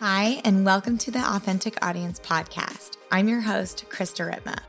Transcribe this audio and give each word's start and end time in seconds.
Hi, 0.00 0.40
and 0.44 0.64
welcome 0.64 0.96
to 0.98 1.10
the 1.10 1.18
Authentic 1.18 1.84
Audience 1.84 2.20
Podcast. 2.20 2.98
I'm 3.10 3.26
your 3.26 3.40
host, 3.40 3.84
Krista 3.88 4.32
Ritma. 4.32 4.60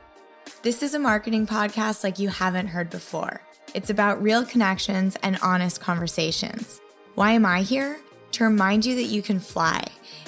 This 0.63 0.81
is 0.81 0.95
a 0.95 0.99
marketing 0.99 1.45
podcast 1.45 2.03
like 2.03 2.17
you 2.17 2.29
haven't 2.29 2.65
heard 2.65 2.89
before. 2.89 3.39
It's 3.75 3.91
about 3.91 4.23
real 4.23 4.43
connections 4.43 5.15
and 5.21 5.37
honest 5.43 5.81
conversations. 5.81 6.81
Why 7.13 7.33
am 7.33 7.45
I 7.45 7.61
here? 7.61 7.99
To 8.31 8.45
remind 8.45 8.87
you 8.87 8.95
that 8.95 9.03
you 9.03 9.21
can 9.21 9.39
fly. 9.39 9.83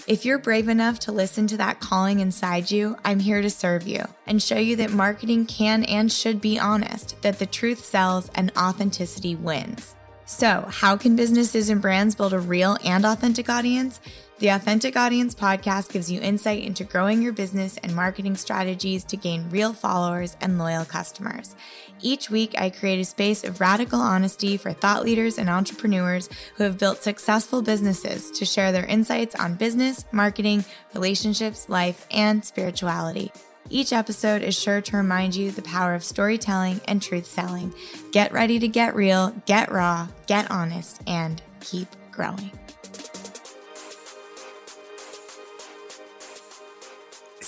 If 0.06 0.24
you're 0.24 0.38
brave 0.38 0.70
enough 0.70 1.00
to 1.00 1.12
listen 1.12 1.48
to 1.48 1.58
that 1.58 1.80
calling 1.80 2.20
inside 2.20 2.70
you, 2.70 2.96
I'm 3.04 3.20
here 3.20 3.42
to 3.42 3.50
serve 3.50 3.88
you 3.88 4.06
and 4.28 4.40
show 4.40 4.60
you 4.60 4.76
that 4.76 4.92
marketing 4.92 5.48
can 5.48 5.84
and 5.84 6.12
should 6.12 6.40
be 6.40 6.60
honest, 6.60 7.20
that 7.24 7.40
the 7.40 7.48
truth 7.48 7.84
sells 7.84 8.30
and 8.36 8.52
authenticity 8.56 9.36
wins. 9.36 9.96
So, 10.26 10.68
how 10.70 10.96
can 10.96 11.16
businesses 11.16 11.70
and 11.70 11.82
brands 11.82 12.16
build 12.16 12.34
a 12.34 12.40
real 12.40 12.78
and 12.86 13.04
authentic 13.04 13.50
audience? 13.50 14.00
The 14.42 14.48
Authentic 14.48 14.98
Audience 14.98 15.36
podcast 15.36 15.92
gives 15.92 16.10
you 16.12 16.20
insight 16.20 16.64
into 16.64 16.84
growing 16.84 17.22
your 17.22 17.32
business 17.32 17.78
and 17.84 17.96
marketing 17.96 18.36
strategies 18.36 19.04
to 19.04 19.16
gain 19.16 19.48
real 19.52 19.72
followers 19.72 20.36
and 20.42 20.58
loyal 20.58 20.84
customers. 20.84 21.56
Each 22.02 22.32
week, 22.32 22.56
I 22.58 22.72
create 22.72 23.00
a 23.00 23.06
space 23.06 23.44
of 23.44 23.62
radical 23.62 24.02
honesty 24.02 24.58
for 24.58 24.74
thought 24.74 25.04
leaders 25.04 25.38
and 25.38 25.48
entrepreneurs 25.48 26.28
who 26.56 26.64
have 26.64 26.80
built 26.80 27.04
successful 27.04 27.62
businesses 27.62 28.32
to 28.32 28.44
share 28.44 28.72
their 28.72 28.88
insights 28.88 29.36
on 29.36 29.54
business, 29.54 30.06
marketing, 30.12 30.66
relationships, 30.96 31.70
life, 31.70 32.08
and 32.10 32.44
spirituality. 32.44 33.32
Each 33.70 33.94
episode 33.94 34.42
is 34.42 34.60
sure 34.60 34.82
to 34.82 34.98
remind 34.98 35.36
you 35.36 35.52
the 35.52 35.62
power 35.62 35.94
of 35.94 36.04
storytelling 36.04 36.82
and 36.88 37.00
truth 37.00 37.28
selling. 37.28 37.76
Get 38.12 38.34
ready 38.34 38.58
to 38.58 38.68
get 38.68 38.96
real, 38.96 39.36
get 39.46 39.72
raw, 39.72 40.08
get 40.26 40.50
honest, 40.50 41.00
and 41.06 41.40
keep 41.60 41.90
growing. 42.12 42.50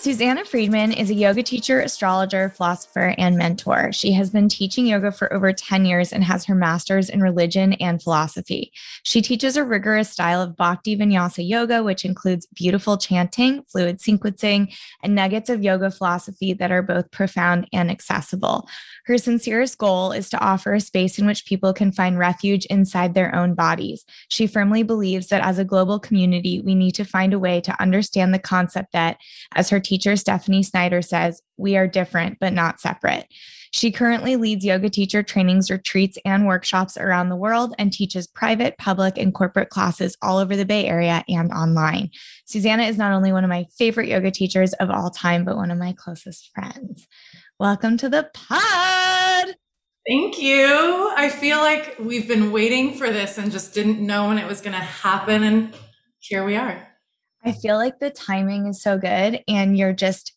Susannah 0.03 0.43
Freedman 0.43 0.91
is 0.91 1.09
a 1.09 1.13
yoga 1.13 1.41
teacher, 1.41 1.79
astrologer, 1.79 2.49
philosopher, 2.49 3.15
and 3.17 3.37
mentor. 3.37 3.93
She 3.93 4.11
has 4.11 4.29
been 4.29 4.49
teaching 4.49 4.85
yoga 4.85 5.13
for 5.13 5.31
over 5.31 5.53
10 5.53 5.85
years 5.85 6.11
and 6.11 6.25
has 6.25 6.43
her 6.43 6.55
master's 6.55 7.09
in 7.09 7.21
religion 7.21 7.71
and 7.75 8.03
philosophy. 8.03 8.73
She 9.03 9.21
teaches 9.21 9.55
a 9.55 9.63
rigorous 9.63 10.09
style 10.09 10.41
of 10.41 10.57
Bhakti 10.57 10.97
Vinyasa 10.97 11.47
yoga, 11.47 11.81
which 11.83 12.03
includes 12.03 12.47
beautiful 12.47 12.97
chanting, 12.97 13.63
fluid 13.71 13.99
sequencing, 13.99 14.75
and 15.01 15.15
nuggets 15.15 15.49
of 15.49 15.63
yoga 15.63 15.89
philosophy 15.89 16.51
that 16.51 16.69
are 16.69 16.81
both 16.81 17.09
profound 17.11 17.69
and 17.71 17.89
accessible. 17.89 18.67
Her 19.05 19.17
sincerest 19.17 19.77
goal 19.77 20.11
is 20.11 20.29
to 20.31 20.39
offer 20.39 20.73
a 20.73 20.81
space 20.81 21.17
in 21.17 21.25
which 21.25 21.45
people 21.45 21.71
can 21.71 21.93
find 21.93 22.19
refuge 22.19 22.65
inside 22.65 23.13
their 23.13 23.33
own 23.33 23.53
bodies. 23.53 24.03
She 24.27 24.47
firmly 24.47 24.83
believes 24.83 25.27
that 25.27 25.45
as 25.45 25.59
a 25.59 25.65
global 25.65 25.97
community, 25.97 26.59
we 26.59 26.75
need 26.75 26.91
to 26.95 27.05
find 27.05 27.33
a 27.33 27.39
way 27.39 27.61
to 27.61 27.81
understand 27.81 28.33
the 28.33 28.39
concept 28.39 28.91
that, 28.91 29.15
as 29.55 29.69
her 29.69 29.79
teacher 29.79 29.92
Stephanie 29.99 30.63
Snyder 30.63 31.01
says, 31.01 31.41
we 31.57 31.77
are 31.77 31.87
different, 31.87 32.37
but 32.39 32.53
not 32.53 32.79
separate. 32.79 33.27
She 33.71 33.91
currently 33.91 34.35
leads 34.35 34.63
yoga 34.63 34.89
teacher 34.89 35.23
trainings, 35.23 35.71
retreats, 35.71 36.17
and 36.25 36.45
workshops 36.45 36.95
around 36.95 37.29
the 37.29 37.35
world 37.35 37.73
and 37.79 37.91
teaches 37.91 38.27
private, 38.27 38.77
public, 38.77 39.17
and 39.17 39.33
corporate 39.33 39.69
classes 39.69 40.15
all 40.21 40.37
over 40.37 40.55
the 40.55 40.63
Bay 40.63 40.85
Area 40.85 41.23
and 41.27 41.51
online. 41.51 42.11
Susannah 42.45 42.83
is 42.83 42.99
not 42.99 43.13
only 43.13 43.31
one 43.31 43.43
of 43.43 43.49
my 43.49 43.65
favorite 43.75 44.09
yoga 44.09 44.29
teachers 44.29 44.73
of 44.73 44.91
all 44.91 45.09
time, 45.09 45.43
but 45.43 45.55
one 45.55 45.71
of 45.71 45.79
my 45.79 45.93
closest 45.93 46.51
friends. 46.53 47.07
Welcome 47.59 47.97
to 47.97 48.09
the 48.09 48.29
pod. 48.33 49.55
Thank 50.07 50.39
you. 50.39 51.11
I 51.17 51.29
feel 51.29 51.57
like 51.57 51.95
we've 51.97 52.27
been 52.27 52.51
waiting 52.51 52.93
for 52.93 53.09
this 53.09 53.39
and 53.39 53.51
just 53.51 53.73
didn't 53.73 53.99
know 53.99 54.27
when 54.27 54.37
it 54.37 54.45
was 54.45 54.61
going 54.61 54.73
to 54.73 54.79
happen. 54.79 55.41
And 55.41 55.73
here 56.19 56.45
we 56.45 56.57
are. 56.57 56.92
I 57.45 57.51
feel 57.51 57.75
like 57.77 57.99
the 57.99 58.09
timing 58.09 58.67
is 58.67 58.81
so 58.81 58.97
good 58.97 59.43
and 59.47 59.77
you're 59.77 59.93
just 59.93 60.33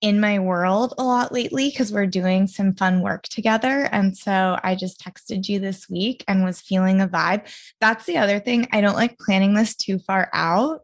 in 0.00 0.20
my 0.20 0.38
world 0.38 0.94
a 0.96 1.02
lot 1.02 1.32
lately 1.32 1.68
because 1.68 1.92
we're 1.92 2.06
doing 2.06 2.46
some 2.46 2.74
fun 2.74 3.02
work 3.02 3.24
together. 3.24 3.88
And 3.92 4.16
so 4.16 4.58
I 4.62 4.74
just 4.74 5.00
texted 5.00 5.48
you 5.48 5.58
this 5.58 5.90
week 5.90 6.24
and 6.26 6.44
was 6.44 6.60
feeling 6.60 7.00
a 7.00 7.08
vibe. 7.08 7.46
That's 7.80 8.06
the 8.06 8.16
other 8.16 8.38
thing. 8.38 8.66
I 8.72 8.80
don't 8.80 8.94
like 8.94 9.18
planning 9.18 9.54
this 9.54 9.74
too 9.74 9.98
far 9.98 10.30
out 10.32 10.80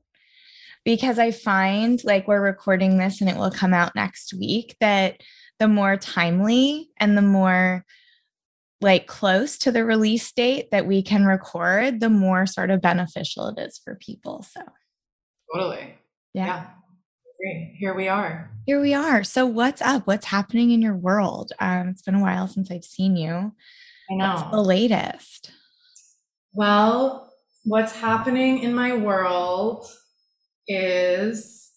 because 0.84 1.18
I 1.18 1.30
find 1.30 2.02
like 2.04 2.28
we're 2.28 2.42
recording 2.42 2.98
this 2.98 3.20
and 3.20 3.30
it 3.30 3.36
will 3.36 3.50
come 3.50 3.72
out 3.72 3.94
next 3.94 4.34
week 4.34 4.76
that 4.80 5.22
the 5.58 5.68
more 5.68 5.96
timely 5.96 6.90
and 6.98 7.16
the 7.16 7.22
more 7.22 7.84
like 8.82 9.06
close 9.06 9.56
to 9.58 9.72
the 9.72 9.84
release 9.84 10.30
date 10.32 10.70
that 10.72 10.86
we 10.86 11.02
can 11.02 11.24
record, 11.24 12.00
the 12.00 12.10
more 12.10 12.44
sort 12.44 12.70
of 12.70 12.82
beneficial 12.82 13.48
it 13.48 13.58
is 13.58 13.80
for 13.82 13.94
people. 13.94 14.42
So 14.42 14.60
Totally. 15.52 15.94
Yeah. 16.34 16.46
yeah. 16.46 16.66
Great. 17.38 17.74
Here 17.78 17.94
we 17.94 18.08
are. 18.08 18.50
Here 18.66 18.80
we 18.80 18.94
are. 18.94 19.22
So 19.22 19.46
what's 19.46 19.82
up? 19.82 20.06
What's 20.06 20.26
happening 20.26 20.70
in 20.70 20.82
your 20.82 20.96
world? 20.96 21.52
Um, 21.60 21.88
it's 21.88 22.02
been 22.02 22.14
a 22.14 22.22
while 22.22 22.48
since 22.48 22.70
I've 22.70 22.84
seen 22.84 23.16
you. 23.16 23.52
I 24.10 24.14
know. 24.14 24.34
What's 24.34 24.50
the 24.50 24.62
latest? 24.62 25.50
Well, 26.52 27.32
what's 27.64 27.94
happening 27.94 28.60
in 28.60 28.74
my 28.74 28.96
world 28.96 29.90
is 30.66 31.70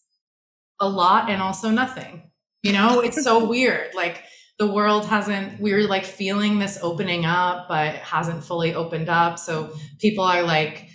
a 0.80 0.88
lot 0.88 1.30
and 1.30 1.42
also 1.42 1.70
nothing. 1.70 2.32
You 2.64 2.74
know, 2.74 3.02
it's 3.02 3.22
so 3.24 3.46
weird. 3.50 3.94
Like 3.94 4.24
the 4.58 4.68
world 4.68 5.06
hasn't, 5.06 5.60
we're 5.60 5.88
like 5.88 6.06
feeling 6.06 6.60
this 6.60 6.80
opening 6.82 7.26
up, 7.26 7.68
but 7.68 7.96
hasn't 7.96 8.44
fully 8.44 8.74
opened 8.74 9.10
up. 9.10 9.40
So 9.40 9.74
people 10.00 10.24
are 10.24 10.44
like, 10.44 10.90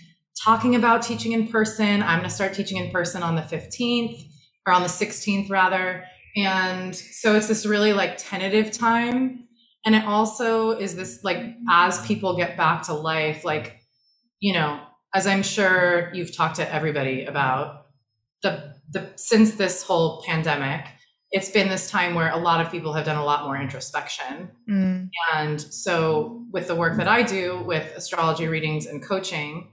talking 0.44 0.74
about 0.74 1.02
teaching 1.02 1.32
in 1.32 1.48
person. 1.48 2.02
I'm 2.02 2.18
going 2.18 2.28
to 2.28 2.34
start 2.34 2.52
teaching 2.52 2.76
in 2.76 2.90
person 2.90 3.22
on 3.22 3.34
the 3.34 3.42
15th 3.42 4.28
or 4.66 4.72
on 4.72 4.82
the 4.82 4.88
16th 4.88 5.50
rather. 5.50 6.04
And 6.36 6.94
so 6.94 7.34
it's 7.34 7.48
this 7.48 7.64
really 7.64 7.92
like 7.92 8.16
tentative 8.18 8.70
time. 8.70 9.48
And 9.86 9.94
it 9.94 10.04
also 10.04 10.72
is 10.72 10.96
this 10.96 11.20
like 11.22 11.38
as 11.70 12.04
people 12.06 12.36
get 12.36 12.56
back 12.56 12.82
to 12.84 12.94
life, 12.94 13.44
like, 13.44 13.80
you 14.40 14.52
know, 14.52 14.80
as 15.14 15.26
I'm 15.26 15.42
sure 15.42 16.12
you've 16.12 16.36
talked 16.36 16.56
to 16.56 16.74
everybody 16.74 17.24
about 17.24 17.86
the 18.42 18.74
the 18.90 19.12
since 19.16 19.54
this 19.54 19.82
whole 19.82 20.22
pandemic, 20.22 20.86
it's 21.30 21.50
been 21.50 21.68
this 21.68 21.90
time 21.90 22.14
where 22.14 22.30
a 22.30 22.36
lot 22.36 22.64
of 22.64 22.70
people 22.70 22.92
have 22.92 23.04
done 23.04 23.16
a 23.16 23.24
lot 23.24 23.44
more 23.44 23.56
introspection. 23.56 24.50
Mm. 24.68 25.08
And 25.34 25.60
so 25.60 26.44
with 26.50 26.66
the 26.66 26.74
work 26.74 26.96
that 26.96 27.08
I 27.08 27.22
do 27.22 27.62
with 27.64 27.92
astrology 27.96 28.48
readings 28.48 28.86
and 28.86 29.02
coaching, 29.02 29.72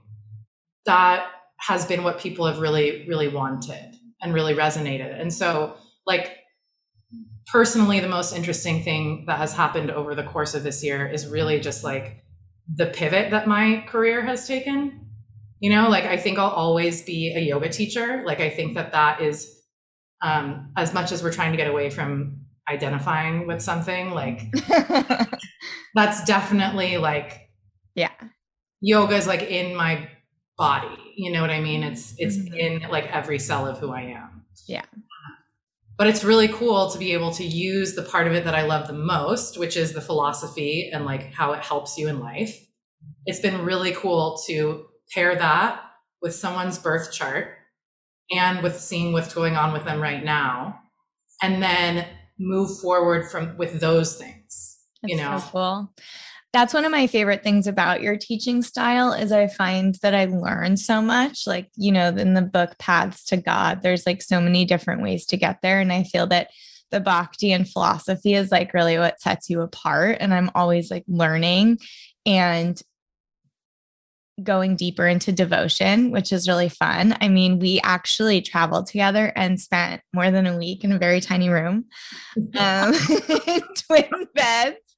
that 0.86 1.26
has 1.58 1.86
been 1.86 2.02
what 2.02 2.18
people 2.18 2.46
have 2.46 2.58
really, 2.58 3.06
really 3.08 3.28
wanted 3.28 3.94
and 4.20 4.34
really 4.34 4.54
resonated. 4.54 5.20
And 5.20 5.32
so, 5.32 5.76
like, 6.06 6.38
personally, 7.50 8.00
the 8.00 8.08
most 8.08 8.34
interesting 8.34 8.82
thing 8.82 9.24
that 9.26 9.38
has 9.38 9.52
happened 9.52 9.90
over 9.90 10.14
the 10.14 10.22
course 10.22 10.54
of 10.54 10.62
this 10.62 10.82
year 10.82 11.06
is 11.06 11.26
really 11.26 11.60
just 11.60 11.84
like 11.84 12.24
the 12.74 12.86
pivot 12.86 13.30
that 13.30 13.46
my 13.46 13.84
career 13.88 14.22
has 14.24 14.46
taken. 14.46 15.06
You 15.60 15.70
know, 15.70 15.88
like, 15.88 16.04
I 16.04 16.16
think 16.16 16.38
I'll 16.38 16.50
always 16.50 17.02
be 17.02 17.32
a 17.34 17.40
yoga 17.40 17.68
teacher. 17.68 18.22
Like, 18.26 18.40
I 18.40 18.50
think 18.50 18.74
that 18.74 18.92
that 18.92 19.20
is, 19.20 19.60
um, 20.20 20.72
as 20.76 20.92
much 20.92 21.12
as 21.12 21.22
we're 21.22 21.32
trying 21.32 21.52
to 21.52 21.56
get 21.56 21.68
away 21.68 21.90
from 21.90 22.40
identifying 22.68 23.46
with 23.46 23.62
something, 23.62 24.10
like, 24.10 24.42
that's 25.94 26.24
definitely 26.24 26.98
like, 26.98 27.48
yeah, 27.94 28.10
yoga 28.80 29.14
is 29.14 29.26
like 29.26 29.42
in 29.42 29.76
my 29.76 30.08
body. 30.56 30.96
You 31.16 31.32
know 31.32 31.40
what 31.40 31.50
I 31.50 31.60
mean? 31.60 31.82
It's 31.82 32.14
it's 32.18 32.36
mm-hmm. 32.36 32.54
in 32.54 32.90
like 32.90 33.06
every 33.12 33.38
cell 33.38 33.66
of 33.66 33.78
who 33.78 33.92
I 33.92 34.02
am. 34.02 34.44
Yeah. 34.66 34.84
But 35.98 36.06
it's 36.06 36.24
really 36.24 36.48
cool 36.48 36.90
to 36.90 36.98
be 36.98 37.12
able 37.12 37.32
to 37.32 37.44
use 37.44 37.94
the 37.94 38.02
part 38.02 38.26
of 38.26 38.32
it 38.32 38.44
that 38.44 38.54
I 38.54 38.62
love 38.62 38.86
the 38.86 38.92
most, 38.92 39.58
which 39.58 39.76
is 39.76 39.92
the 39.92 40.00
philosophy 40.00 40.90
and 40.92 41.04
like 41.04 41.32
how 41.32 41.52
it 41.52 41.62
helps 41.62 41.96
you 41.98 42.08
in 42.08 42.18
life. 42.18 42.58
It's 43.26 43.40
been 43.40 43.64
really 43.64 43.92
cool 43.92 44.40
to 44.46 44.86
pair 45.14 45.36
that 45.36 45.80
with 46.20 46.34
someone's 46.34 46.78
birth 46.78 47.12
chart 47.12 47.54
and 48.30 48.62
with 48.62 48.80
seeing 48.80 49.12
what's 49.12 49.34
going 49.34 49.56
on 49.56 49.72
with 49.72 49.84
them 49.84 50.00
right 50.00 50.24
now 50.24 50.80
and 51.42 51.62
then 51.62 52.06
move 52.38 52.78
forward 52.80 53.30
from 53.30 53.56
with 53.56 53.80
those 53.80 54.16
things 54.16 54.78
That's 55.02 55.12
you 55.12 55.16
know 55.16 55.38
so 55.38 55.48
cool 55.50 55.94
that's 56.52 56.74
one 56.74 56.84
of 56.84 56.90
my 56.92 57.06
favorite 57.06 57.42
things 57.42 57.66
about 57.66 58.02
your 58.02 58.16
teaching 58.16 58.62
style 58.62 59.12
is 59.12 59.32
i 59.32 59.46
find 59.46 59.96
that 60.02 60.14
i 60.14 60.24
learn 60.26 60.76
so 60.76 61.00
much 61.00 61.46
like 61.46 61.70
you 61.76 61.92
know 61.92 62.08
in 62.08 62.34
the 62.34 62.42
book 62.42 62.76
paths 62.78 63.24
to 63.24 63.36
god 63.36 63.82
there's 63.82 64.06
like 64.06 64.22
so 64.22 64.40
many 64.40 64.64
different 64.64 65.02
ways 65.02 65.26
to 65.26 65.36
get 65.36 65.58
there 65.62 65.80
and 65.80 65.92
i 65.92 66.02
feel 66.02 66.26
that 66.26 66.48
the 66.90 67.00
bhakti 67.00 67.52
and 67.52 67.68
philosophy 67.68 68.34
is 68.34 68.50
like 68.50 68.74
really 68.74 68.98
what 68.98 69.20
sets 69.20 69.48
you 69.48 69.60
apart 69.60 70.18
and 70.20 70.34
i'm 70.34 70.50
always 70.54 70.90
like 70.90 71.04
learning 71.08 71.78
and 72.26 72.82
going 74.42 74.76
deeper 74.76 75.06
into 75.06 75.30
devotion, 75.30 76.10
which 76.10 76.32
is 76.32 76.48
really 76.48 76.68
fun. 76.68 77.16
I 77.20 77.28
mean, 77.28 77.58
we 77.58 77.80
actually 77.82 78.40
traveled 78.40 78.86
together 78.86 79.32
and 79.36 79.60
spent 79.60 80.00
more 80.12 80.30
than 80.30 80.46
a 80.46 80.56
week 80.56 80.84
in 80.84 80.92
a 80.92 80.98
very 80.98 81.20
tiny 81.20 81.48
room, 81.48 81.84
um, 82.58 82.94
twin 83.86 84.26
beds 84.34 84.91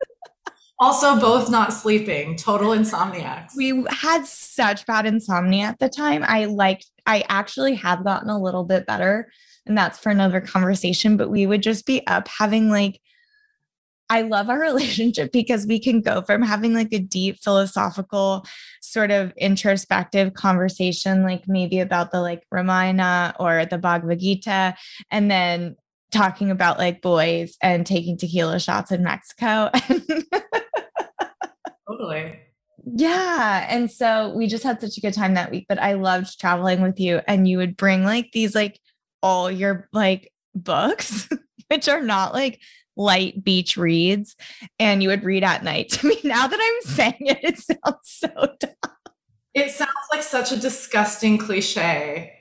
Also, 0.81 1.21
both 1.21 1.49
not 1.51 1.73
sleeping, 1.73 2.37
total 2.37 2.71
insomniacs. 2.71 3.53
We 3.57 3.85
had 3.91 4.27
such 4.27 4.85
bad 4.87 5.07
insomnia 5.07 5.67
at 5.67 5.79
the 5.79 5.89
time. 5.89 6.25
I 6.27 6.47
liked, 6.47 6.87
I 7.07 7.25
actually 7.29 7.77
have 7.77 8.03
gotten 8.03 8.29
a 8.29 8.41
little 8.41 8.65
bit 8.65 8.85
better, 8.85 9.31
and 9.67 9.79
that's 9.79 9.99
for 9.99 10.11
another 10.11 10.41
conversation. 10.41 11.17
But 11.17 11.31
we 11.31 11.47
would 11.47 11.63
just 11.63 11.87
be 11.87 12.05
up 12.09 12.27
having 12.27 12.71
like, 12.71 13.01
I 14.11 14.23
love 14.23 14.51
our 14.51 14.59
relationship 14.61 15.31
because 15.31 15.65
we 15.65 15.79
can 15.79 16.01
go 16.01 16.23
from 16.23 16.43
having 16.43 16.75
like 16.75 16.93
a 16.93 16.99
deep 16.99 17.39
philosophical, 17.43 18.45
sort 18.83 19.13
of 19.13 19.33
introspective 19.37 20.35
conversation, 20.35 21.23
like 21.23 21.45
maybe 21.47 21.79
about 21.79 22.11
the 22.11 22.21
like 22.21 22.43
Ramayana 22.51 23.37
or 23.39 23.65
the 23.65 23.79
Bhagavad 23.79 24.19
Gita, 24.19 24.75
and 25.13 25.31
then 25.31 25.77
talking 26.11 26.51
about 26.51 26.79
like 26.79 27.01
boys 27.03 27.57
and 27.61 27.87
taking 27.87 28.17
tequila 28.17 28.59
shots 28.59 28.91
in 28.91 29.03
Mexico. 29.03 29.71
totally. 31.89 32.39
Yeah. 32.85 33.67
And 33.69 33.91
so 33.91 34.35
we 34.35 34.47
just 34.47 34.65
had 34.65 34.81
such 34.81 34.99
a 34.99 35.01
good 35.01 35.15
time 35.15 35.35
that 35.35 35.51
week, 35.51 35.67
but 35.69 35.79
I 35.79 35.95
loved 35.95 36.39
traveling 36.39 36.83
with 36.83 37.01
you. 37.01 37.21
And 37.27 37.49
you 37.49 37.59
would 37.59 37.77
bring 37.77 38.05
like 38.05 38.31
these, 38.33 38.55
like 38.55 38.81
all 39.23 39.51
your 39.51 39.89
like 39.93 40.33
books, 40.55 41.29
which 41.71 41.89
are 41.89 42.03
not 42.03 42.35
like 42.35 42.61
light 42.97 43.43
beach 43.43 43.77
reads. 43.77 44.37
And 44.79 45.03
you 45.03 45.09
would 45.09 45.25
read 45.25 45.45
at 45.45 45.65
night 45.65 45.91
to 45.91 46.09
me. 46.09 46.17
Now 46.25 46.47
that 46.47 46.59
I'm 46.61 46.95
saying 46.95 47.17
it, 47.21 47.39
it 47.43 47.59
sounds 47.59 47.99
so 48.03 48.29
dumb. 48.61 48.93
It 49.55 49.71
sounds 49.71 49.91
like 50.13 50.23
such 50.23 50.51
a 50.53 50.57
disgusting 50.57 51.39
cliche 51.39 52.35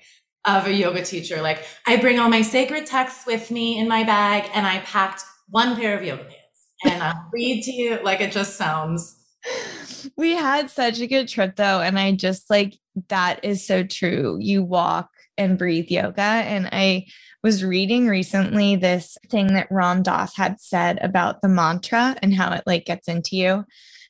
of 0.45 0.65
a 0.65 0.73
yoga 0.73 1.03
teacher. 1.03 1.41
Like, 1.41 1.63
I 1.85 1.97
bring 1.97 2.19
all 2.19 2.29
my 2.29 2.41
sacred 2.41 2.85
texts 2.85 3.25
with 3.25 3.51
me 3.51 3.79
in 3.79 3.87
my 3.87 4.03
bag 4.03 4.49
and 4.53 4.65
I 4.65 4.79
packed 4.79 5.23
one 5.47 5.75
pair 5.75 5.97
of 5.97 6.03
yoga 6.03 6.23
pants 6.23 6.67
and 6.83 7.03
I'll 7.03 7.29
read 7.31 7.63
to 7.63 7.71
you. 7.71 7.99
Like, 8.03 8.19
it 8.19 8.31
just 8.31 8.57
sounds. 8.57 9.22
We 10.17 10.31
had 10.31 10.69
such 10.69 10.99
a 10.99 11.07
good 11.07 11.27
trip 11.27 11.55
though. 11.55 11.81
And 11.81 11.97
I 11.97 12.11
just 12.11 12.49
like, 12.49 12.77
that 13.09 13.43
is 13.43 13.65
so 13.65 13.83
true. 13.83 14.37
You 14.39 14.63
walk 14.63 15.09
and 15.37 15.57
breathe 15.57 15.89
yoga. 15.89 16.21
And 16.21 16.67
I 16.71 17.05
was 17.41 17.63
reading 17.63 18.07
recently 18.07 18.75
this 18.75 19.17
thing 19.29 19.53
that 19.53 19.71
Ram 19.71 20.03
Dass 20.03 20.35
had 20.35 20.59
said 20.59 20.99
about 21.01 21.41
the 21.41 21.49
mantra 21.49 22.15
and 22.21 22.33
how 22.33 22.53
it 22.53 22.63
like 22.65 22.85
gets 22.85 23.07
into 23.07 23.35
you 23.35 23.65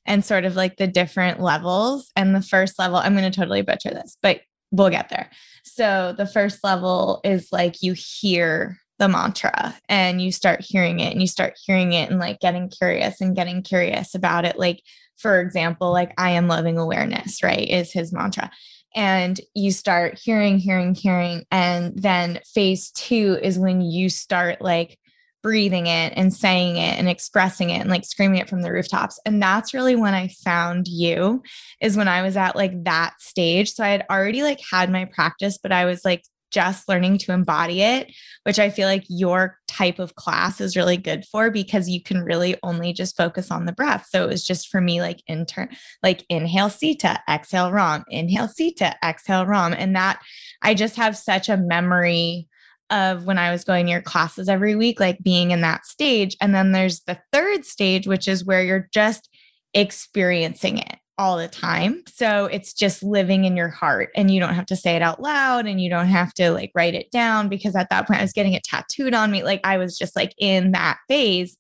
and 0.05 0.25
sort 0.25 0.45
of 0.45 0.55
like 0.55 0.77
the 0.77 0.87
different 0.87 1.39
levels. 1.39 2.11
And 2.15 2.35
the 2.35 2.41
first 2.41 2.77
level, 2.77 2.97
I'm 2.97 3.15
going 3.15 3.31
to 3.31 3.39
totally 3.39 3.61
butcher 3.61 3.91
this, 3.91 4.17
but 4.21 4.41
we'll 4.71 4.89
get 4.89 5.09
there. 5.09 5.29
So 5.63 6.13
the 6.17 6.27
first 6.27 6.63
level 6.63 7.21
is 7.23 7.49
like 7.51 7.81
you 7.81 7.93
hear 7.93 8.79
the 8.99 9.07
mantra 9.07 9.75
and 9.89 10.21
you 10.21 10.31
start 10.31 10.61
hearing 10.61 10.99
it 10.99 11.11
and 11.11 11.21
you 11.21 11.27
start 11.27 11.57
hearing 11.63 11.93
it 11.93 12.09
and 12.09 12.19
like 12.19 12.39
getting 12.39 12.69
curious 12.69 13.21
and 13.21 13.35
getting 13.35 13.61
curious 13.61 14.15
about 14.15 14.45
it. 14.45 14.57
Like, 14.57 14.81
for 15.17 15.39
example, 15.39 15.91
like 15.91 16.13
I 16.17 16.31
am 16.31 16.47
loving 16.47 16.77
awareness, 16.77 17.41
right? 17.43 17.67
Is 17.67 17.91
his 17.91 18.13
mantra. 18.13 18.51
And 18.95 19.39
you 19.55 19.71
start 19.71 20.19
hearing, 20.23 20.59
hearing, 20.59 20.93
hearing. 20.93 21.45
And 21.51 21.93
then 21.95 22.39
phase 22.45 22.91
two 22.91 23.39
is 23.41 23.57
when 23.57 23.81
you 23.81 24.09
start 24.09 24.61
like 24.61 24.99
breathing 25.41 25.87
it 25.87 26.13
and 26.15 26.33
saying 26.33 26.77
it 26.77 26.97
and 26.97 27.09
expressing 27.09 27.69
it 27.69 27.81
and 27.81 27.89
like 27.89 28.05
screaming 28.05 28.39
it 28.39 28.47
from 28.47 28.61
the 28.61 28.71
rooftops. 28.71 29.19
And 29.25 29.41
that's 29.41 29.73
really 29.73 29.95
when 29.95 30.13
I 30.13 30.29
found 30.29 30.87
you 30.87 31.43
is 31.81 31.97
when 31.97 32.07
I 32.07 32.21
was 32.21 32.37
at 32.37 32.55
like 32.55 32.85
that 32.85 33.15
stage. 33.19 33.73
So 33.73 33.83
I 33.83 33.89
had 33.89 34.05
already 34.09 34.41
like 34.41 34.61
had 34.71 34.89
my 34.89 35.05
practice, 35.05 35.57
but 35.61 35.73
I 35.73 35.85
was 35.85 36.05
like 36.05 36.23
just 36.53 36.87
learning 36.87 37.17
to 37.17 37.33
embody 37.33 37.81
it, 37.81 38.13
which 38.43 38.59
I 38.59 38.69
feel 38.69 38.87
like 38.87 39.03
your 39.09 39.57
type 39.67 39.99
of 39.99 40.15
class 40.15 40.61
is 40.61 40.77
really 40.77 40.97
good 40.97 41.25
for 41.25 41.49
because 41.49 41.89
you 41.89 42.01
can 42.01 42.21
really 42.23 42.55
only 42.63 42.93
just 42.93 43.17
focus 43.17 43.51
on 43.51 43.65
the 43.65 43.73
breath. 43.73 44.07
So 44.09 44.23
it 44.23 44.29
was 44.29 44.43
just 44.43 44.69
for 44.69 44.79
me 44.79 45.01
like 45.01 45.23
intern, 45.27 45.69
like 46.03 46.23
inhale 46.29 46.69
Sita, 46.69 47.19
exhale 47.27 47.71
Ram, 47.71 48.03
inhale 48.07 48.47
Sita, 48.47 48.95
exhale 49.03 49.45
Ram. 49.45 49.73
And 49.73 49.95
that 49.95 50.21
I 50.61 50.75
just 50.75 50.95
have 50.95 51.17
such 51.17 51.49
a 51.49 51.57
memory 51.57 52.47
of 52.89 53.25
when 53.25 53.39
I 53.39 53.51
was 53.51 53.63
going 53.63 53.87
to 53.87 53.91
your 53.91 54.01
classes 54.01 54.47
every 54.47 54.75
week, 54.75 54.99
like 54.99 55.23
being 55.23 55.51
in 55.51 55.61
that 55.61 55.85
stage. 55.85 56.37
And 56.39 56.53
then 56.53 56.71
there's 56.71 57.01
the 57.01 57.19
third 57.31 57.65
stage, 57.65 58.05
which 58.05 58.27
is 58.27 58.45
where 58.45 58.63
you're 58.63 58.87
just 58.93 59.29
experiencing 59.73 60.77
it 60.77 60.97
all 61.17 61.37
the 61.37 61.47
time. 61.47 62.03
So 62.07 62.45
it's 62.45 62.73
just 62.73 63.03
living 63.03 63.45
in 63.45 63.55
your 63.55 63.69
heart 63.69 64.09
and 64.15 64.31
you 64.31 64.39
don't 64.39 64.55
have 64.55 64.65
to 64.67 64.75
say 64.75 64.95
it 64.95 65.01
out 65.01 65.21
loud 65.21 65.67
and 65.67 65.79
you 65.79 65.89
don't 65.89 66.07
have 66.07 66.33
to 66.35 66.51
like 66.51 66.71
write 66.73 66.95
it 66.95 67.11
down 67.11 67.49
because 67.49 67.75
at 67.75 67.89
that 67.89 68.07
point 68.07 68.19
I 68.19 68.23
was 68.23 68.33
getting 68.33 68.53
it 68.53 68.63
tattooed 68.63 69.13
on 69.13 69.29
me. 69.29 69.43
Like 69.43 69.61
I 69.63 69.77
was 69.77 69.97
just 69.97 70.15
like 70.15 70.33
in 70.37 70.71
that 70.71 70.97
phase. 71.07 71.55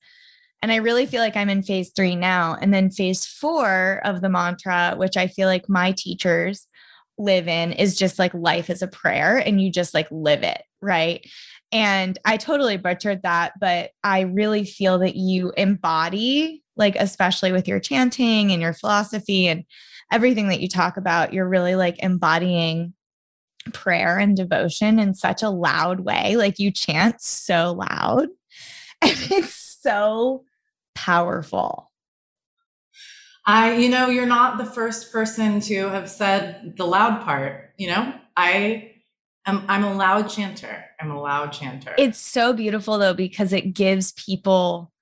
And 0.61 0.71
I 0.71 0.77
really 0.77 1.05
feel 1.05 1.21
like 1.21 1.35
I'm 1.35 1.49
in 1.49 1.61
phase 1.61 1.91
three 1.95 2.15
now. 2.15 2.57
And 2.59 2.73
then 2.73 2.89
phase 2.89 3.25
four 3.25 4.01
of 4.05 4.21
the 4.21 4.29
mantra, 4.29 4.95
which 4.97 5.17
I 5.17 5.27
feel 5.27 5.47
like 5.47 5.69
my 5.69 5.91
teachers 5.91 6.65
live 7.17 7.47
in, 7.47 7.73
is 7.73 7.97
just 7.97 8.17
like 8.17 8.33
life 8.33 8.69
is 8.69 8.81
a 8.81 8.87
prayer 8.87 9.37
and 9.37 9.61
you 9.61 9.69
just 9.69 9.93
like 9.93 10.07
live 10.09 10.41
it. 10.41 10.63
Right. 10.81 11.27
And 11.71 12.17
I 12.25 12.37
totally 12.37 12.77
butchered 12.77 13.23
that, 13.23 13.53
but 13.59 13.91
I 14.03 14.21
really 14.21 14.63
feel 14.63 14.99
that 14.99 15.15
you 15.15 15.51
embody 15.57 16.62
like 16.75 16.95
especially 16.97 17.51
with 17.51 17.67
your 17.67 17.79
chanting 17.79 18.51
and 18.51 18.61
your 18.61 18.73
philosophy 18.73 19.47
and 19.47 19.63
everything 20.11 20.49
that 20.49 20.59
you 20.61 20.67
talk 20.67 20.97
about 20.97 21.33
you're 21.33 21.47
really 21.47 21.75
like 21.75 21.97
embodying 21.99 22.93
prayer 23.71 24.17
and 24.17 24.35
devotion 24.35 24.99
in 24.99 25.13
such 25.13 25.41
a 25.41 25.49
loud 25.49 26.01
way. 26.01 26.35
Like 26.35 26.59
you 26.59 26.71
chant 26.71 27.21
so 27.21 27.71
loud 27.73 28.27
and 29.01 29.11
it's 29.31 29.77
so 29.81 30.43
powerful. 30.95 31.91
I 33.45 33.75
you 33.75 33.89
know 33.89 34.07
you're 34.07 34.25
not 34.25 34.57
the 34.57 34.65
first 34.65 35.11
person 35.11 35.59
to 35.61 35.89
have 35.89 36.09
said 36.09 36.75
the 36.77 36.85
loud 36.85 37.23
part 37.23 37.71
you 37.77 37.87
know? 37.87 38.13
I 38.35 38.93
am 39.45 39.65
i'm 39.67 39.83
a 39.83 39.93
loud 39.93 40.29
chanter. 40.29 40.85
I'm 40.99 41.11
a 41.11 41.21
loud 41.21 41.51
chanter. 41.51 41.93
It's 41.97 42.19
so 42.19 42.53
beautiful 42.53 42.97
though 42.97 43.13
because 43.13 43.51
it 43.51 43.73
gives 43.73 44.13
people 44.13 44.92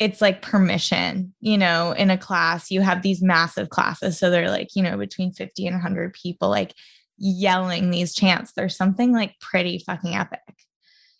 it's 0.00 0.22
like 0.22 0.40
permission, 0.40 1.32
you 1.40 1.58
know, 1.58 1.92
in 1.92 2.08
a 2.10 2.16
class, 2.16 2.70
you 2.70 2.80
have 2.80 3.02
these 3.02 3.22
massive 3.22 3.68
classes. 3.68 4.18
So 4.18 4.30
they're 4.30 4.48
like, 4.48 4.68
you 4.74 4.82
know, 4.82 4.96
between 4.96 5.30
50 5.30 5.66
and 5.66 5.74
100 5.74 6.14
people, 6.14 6.48
like 6.48 6.72
yelling 7.18 7.90
these 7.90 8.14
chants. 8.14 8.52
There's 8.52 8.74
something 8.74 9.12
like 9.12 9.38
pretty 9.40 9.78
fucking 9.86 10.14
epic. 10.14 10.40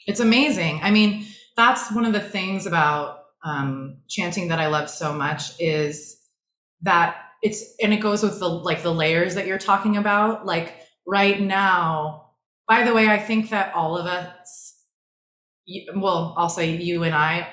It's 0.07 0.19
amazing. 0.19 0.81
I 0.83 0.91
mean, 0.91 1.27
that's 1.59 1.93
one 1.93 2.07
of 2.07 2.15
the 2.15 2.21
things 2.21 2.65
about 2.65 3.19
um, 3.45 3.99
chanting 4.09 4.49
that 4.49 4.59
I 4.59 4.69
love 4.69 4.89
so 4.89 5.13
much 5.13 5.61
is 5.61 6.17
that 6.81 7.17
it's, 7.43 7.63
and 7.83 7.93
it 7.93 8.01
goes 8.01 8.23
with 8.23 8.39
the 8.39 8.49
like 8.49 8.83
the 8.83 8.95
layers 8.95 9.35
that 9.35 9.47
you're 9.47 9.59
talking 9.59 9.99
about. 9.99 10.47
Like 10.47 10.75
right 11.07 11.39
now, 11.39 12.31
by 12.67 12.83
the 12.83 12.95
way, 12.95 13.09
I 13.09 13.19
think 13.19 13.51
that 13.51 13.75
all 13.75 13.99
of 13.99 14.07
us, 14.07 14.75
well, 15.95 16.35
I'll 16.39 16.49
say 16.49 16.77
you 16.77 17.03
and 17.03 17.15
I 17.15 17.47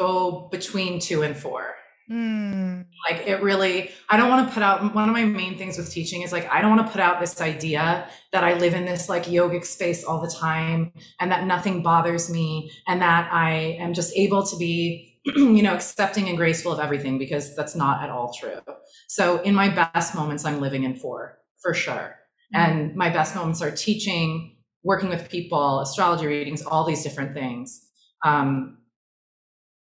go 0.00 0.48
between 0.50 0.98
two 0.98 1.22
and 1.22 1.36
four. 1.36 1.74
Mm. 2.10 2.86
Like 3.08 3.26
it 3.28 3.40
really, 3.40 3.90
I 4.08 4.16
don't 4.16 4.28
want 4.28 4.48
to 4.48 4.52
put 4.52 4.64
out 4.64 4.94
one 4.94 5.08
of 5.08 5.14
my 5.14 5.24
main 5.24 5.56
things 5.56 5.78
with 5.78 5.92
teaching 5.92 6.22
is 6.22 6.32
like, 6.32 6.50
I 6.50 6.60
don't 6.60 6.74
want 6.74 6.84
to 6.84 6.90
put 6.90 7.00
out 7.00 7.20
this 7.20 7.40
idea 7.40 8.08
that 8.32 8.42
I 8.42 8.54
live 8.54 8.74
in 8.74 8.84
this 8.84 9.08
like 9.08 9.26
yogic 9.26 9.64
space 9.64 10.02
all 10.02 10.20
the 10.20 10.30
time 10.30 10.92
and 11.20 11.30
that 11.30 11.46
nothing 11.46 11.82
bothers 11.82 12.28
me 12.28 12.72
and 12.88 13.00
that 13.00 13.32
I 13.32 13.76
am 13.78 13.94
just 13.94 14.12
able 14.16 14.44
to 14.44 14.56
be, 14.56 15.20
you 15.24 15.62
know, 15.62 15.74
accepting 15.74 16.28
and 16.28 16.36
graceful 16.36 16.72
of 16.72 16.80
everything 16.80 17.16
because 17.16 17.54
that's 17.54 17.76
not 17.76 18.02
at 18.02 18.10
all 18.10 18.32
true. 18.32 18.58
So 19.06 19.40
in 19.42 19.54
my 19.54 19.68
best 19.68 20.16
moments, 20.16 20.44
I'm 20.44 20.60
living 20.60 20.82
in 20.82 20.96
four 20.96 21.38
for 21.62 21.74
sure. 21.74 22.16
Mm. 22.52 22.58
And 22.58 22.96
my 22.96 23.10
best 23.10 23.36
moments 23.36 23.62
are 23.62 23.70
teaching, 23.70 24.56
working 24.82 25.10
with 25.10 25.28
people, 25.28 25.80
astrology 25.80 26.26
readings, 26.26 26.62
all 26.62 26.84
these 26.84 27.04
different 27.04 27.34
things. 27.34 27.86
Um, 28.24 28.78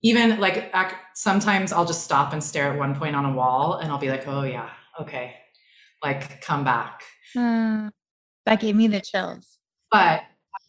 even 0.03 0.41
like 0.41 0.73
sometimes 1.15 1.73
I'll 1.73 1.85
just 1.85 2.05
stop 2.05 2.33
and 2.33 2.43
stare 2.43 2.73
at 2.73 2.79
one 2.79 2.95
point 2.95 3.15
on 3.15 3.25
a 3.25 3.33
wall 3.33 3.77
and 3.77 3.91
I'll 3.91 3.99
be 3.99 4.11
like, 4.11 4.27
oh 4.27 4.43
yeah, 4.43 4.71
okay, 5.01 5.35
like 6.03 6.41
come 6.41 6.65
back. 6.65 7.03
Uh, 7.37 7.91
that 8.47 8.61
gave 8.61 8.75
me 8.75 8.89
the 8.89 9.01
chills. 9.01 9.59
But 9.91 10.23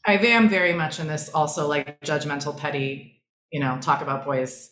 I 0.05 0.17
am 0.17 0.49
very 0.49 0.73
much 0.73 0.99
in 0.99 1.07
this 1.07 1.29
also 1.33 1.67
like 1.67 1.99
judgmental, 2.01 2.57
petty, 2.57 3.23
you 3.51 3.59
know, 3.59 3.77
talk 3.81 4.01
about 4.01 4.25
boys 4.25 4.69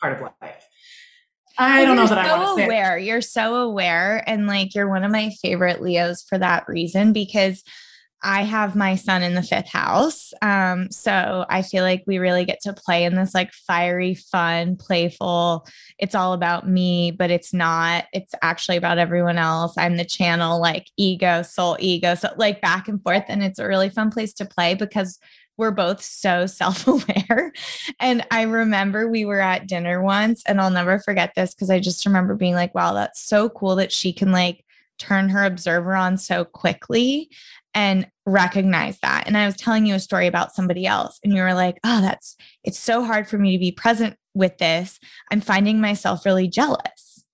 part 0.00 0.14
of 0.14 0.20
life. 0.40 0.64
I 1.58 1.84
don't 1.84 1.96
know 1.96 2.06
that 2.06 2.24
so 2.24 2.34
I 2.34 2.38
want 2.38 2.58
to 2.58 2.64
aware. 2.64 2.96
You're 2.96 3.20
so 3.20 3.56
aware, 3.56 4.22
and 4.28 4.46
like 4.46 4.76
you're 4.76 4.88
one 4.88 5.02
of 5.02 5.10
my 5.10 5.30
favorite 5.42 5.82
Leos 5.82 6.22
for 6.22 6.38
that 6.38 6.68
reason 6.68 7.12
because 7.12 7.64
I 8.22 8.42
have 8.42 8.74
my 8.74 8.96
sun 8.96 9.22
in 9.22 9.34
the 9.34 9.42
fifth 9.42 9.68
house. 9.68 10.32
Um, 10.42 10.90
so 10.90 11.46
I 11.48 11.62
feel 11.62 11.84
like 11.84 12.02
we 12.06 12.18
really 12.18 12.44
get 12.44 12.60
to 12.62 12.72
play 12.72 13.04
in 13.04 13.14
this 13.14 13.32
like 13.32 13.52
fiery, 13.52 14.14
fun, 14.14 14.76
playful, 14.76 15.66
it's 15.98 16.16
all 16.16 16.32
about 16.32 16.68
me, 16.68 17.12
but 17.12 17.30
it's 17.30 17.54
not, 17.54 18.06
it's 18.12 18.34
actually 18.42 18.76
about 18.76 18.98
everyone 18.98 19.38
else. 19.38 19.78
I'm 19.78 19.96
the 19.96 20.04
channel, 20.04 20.60
like 20.60 20.90
ego, 20.96 21.42
soul, 21.42 21.76
ego. 21.78 22.16
So 22.16 22.30
like 22.36 22.60
back 22.60 22.88
and 22.88 23.00
forth. 23.00 23.24
And 23.28 23.42
it's 23.42 23.60
a 23.60 23.68
really 23.68 23.90
fun 23.90 24.10
place 24.10 24.32
to 24.34 24.44
play 24.44 24.74
because 24.74 25.20
we're 25.56 25.70
both 25.70 26.02
so 26.02 26.46
self-aware. 26.46 27.52
And 28.00 28.26
I 28.32 28.42
remember 28.42 29.08
we 29.08 29.26
were 29.26 29.40
at 29.40 29.68
dinner 29.68 30.02
once 30.02 30.42
and 30.44 30.60
I'll 30.60 30.70
never 30.70 30.98
forget 30.98 31.34
this 31.36 31.54
because 31.54 31.70
I 31.70 31.78
just 31.78 32.04
remember 32.04 32.34
being 32.34 32.54
like, 32.54 32.74
wow, 32.74 32.94
that's 32.94 33.20
so 33.20 33.48
cool 33.48 33.76
that 33.76 33.92
she 33.92 34.12
can 34.12 34.32
like 34.32 34.64
turn 34.98 35.28
her 35.28 35.44
observer 35.44 35.94
on 35.94 36.18
so 36.18 36.44
quickly 36.44 37.30
and 37.74 38.08
recognize 38.26 38.98
that. 39.00 39.26
And 39.26 39.36
I 39.36 39.46
was 39.46 39.56
telling 39.56 39.86
you 39.86 39.94
a 39.94 40.00
story 40.00 40.26
about 40.26 40.54
somebody 40.54 40.86
else, 40.86 41.18
and 41.22 41.32
you 41.32 41.42
were 41.42 41.54
like, 41.54 41.78
oh, 41.84 42.00
that's 42.00 42.36
it's 42.64 42.78
so 42.78 43.04
hard 43.04 43.28
for 43.28 43.38
me 43.38 43.52
to 43.52 43.58
be 43.58 43.72
present 43.72 44.16
with 44.34 44.58
this. 44.58 44.98
I'm 45.30 45.40
finding 45.40 45.80
myself 45.80 46.24
really 46.24 46.48
jealous. 46.48 47.24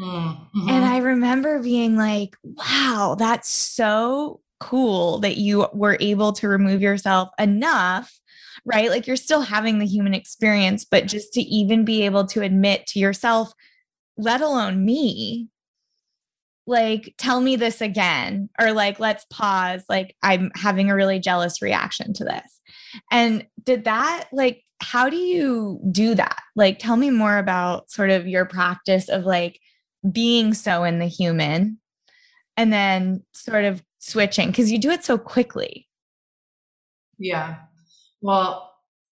Mm-hmm. 0.00 0.68
And 0.68 0.84
I 0.84 0.98
remember 0.98 1.62
being 1.62 1.96
like, 1.96 2.36
wow, 2.42 3.16
that's 3.18 3.48
so 3.48 4.40
cool 4.58 5.18
that 5.20 5.36
you 5.36 5.68
were 5.72 5.96
able 6.00 6.32
to 6.32 6.48
remove 6.48 6.80
yourself 6.80 7.28
enough 7.38 8.20
right? 8.64 8.90
Like 8.90 9.06
you're 9.06 9.16
still 9.16 9.42
having 9.42 9.78
the 9.78 9.86
human 9.86 10.14
experience, 10.14 10.84
but 10.84 11.06
just 11.06 11.32
to 11.34 11.42
even 11.42 11.84
be 11.84 12.02
able 12.02 12.26
to 12.28 12.42
admit 12.42 12.86
to 12.88 12.98
yourself, 12.98 13.52
let 14.16 14.40
alone 14.40 14.84
me, 14.84 15.48
like 16.66 17.14
tell 17.18 17.40
me 17.40 17.56
this 17.56 17.80
again 17.80 18.48
or 18.58 18.72
like 18.72 18.98
let's 18.98 19.26
pause 19.30 19.84
like 19.88 20.16
i'm 20.22 20.50
having 20.54 20.90
a 20.90 20.94
really 20.94 21.18
jealous 21.18 21.60
reaction 21.60 22.12
to 22.14 22.24
this. 22.24 22.60
And 23.10 23.46
did 23.62 23.84
that 23.84 24.28
like 24.32 24.64
how 24.80 25.08
do 25.08 25.16
you 25.16 25.80
do 25.90 26.14
that? 26.14 26.40
Like 26.56 26.78
tell 26.78 26.96
me 26.96 27.10
more 27.10 27.38
about 27.38 27.90
sort 27.90 28.10
of 28.10 28.26
your 28.26 28.44
practice 28.44 29.08
of 29.08 29.24
like 29.24 29.60
being 30.10 30.52
so 30.52 30.84
in 30.84 30.98
the 30.98 31.06
human 31.06 31.78
and 32.56 32.72
then 32.72 33.22
sort 33.32 33.64
of 33.64 33.82
switching 33.98 34.48
because 34.48 34.70
you 34.70 34.78
do 34.78 34.90
it 34.90 35.04
so 35.04 35.18
quickly. 35.18 35.88
Yeah. 37.18 37.56
Well 38.20 38.70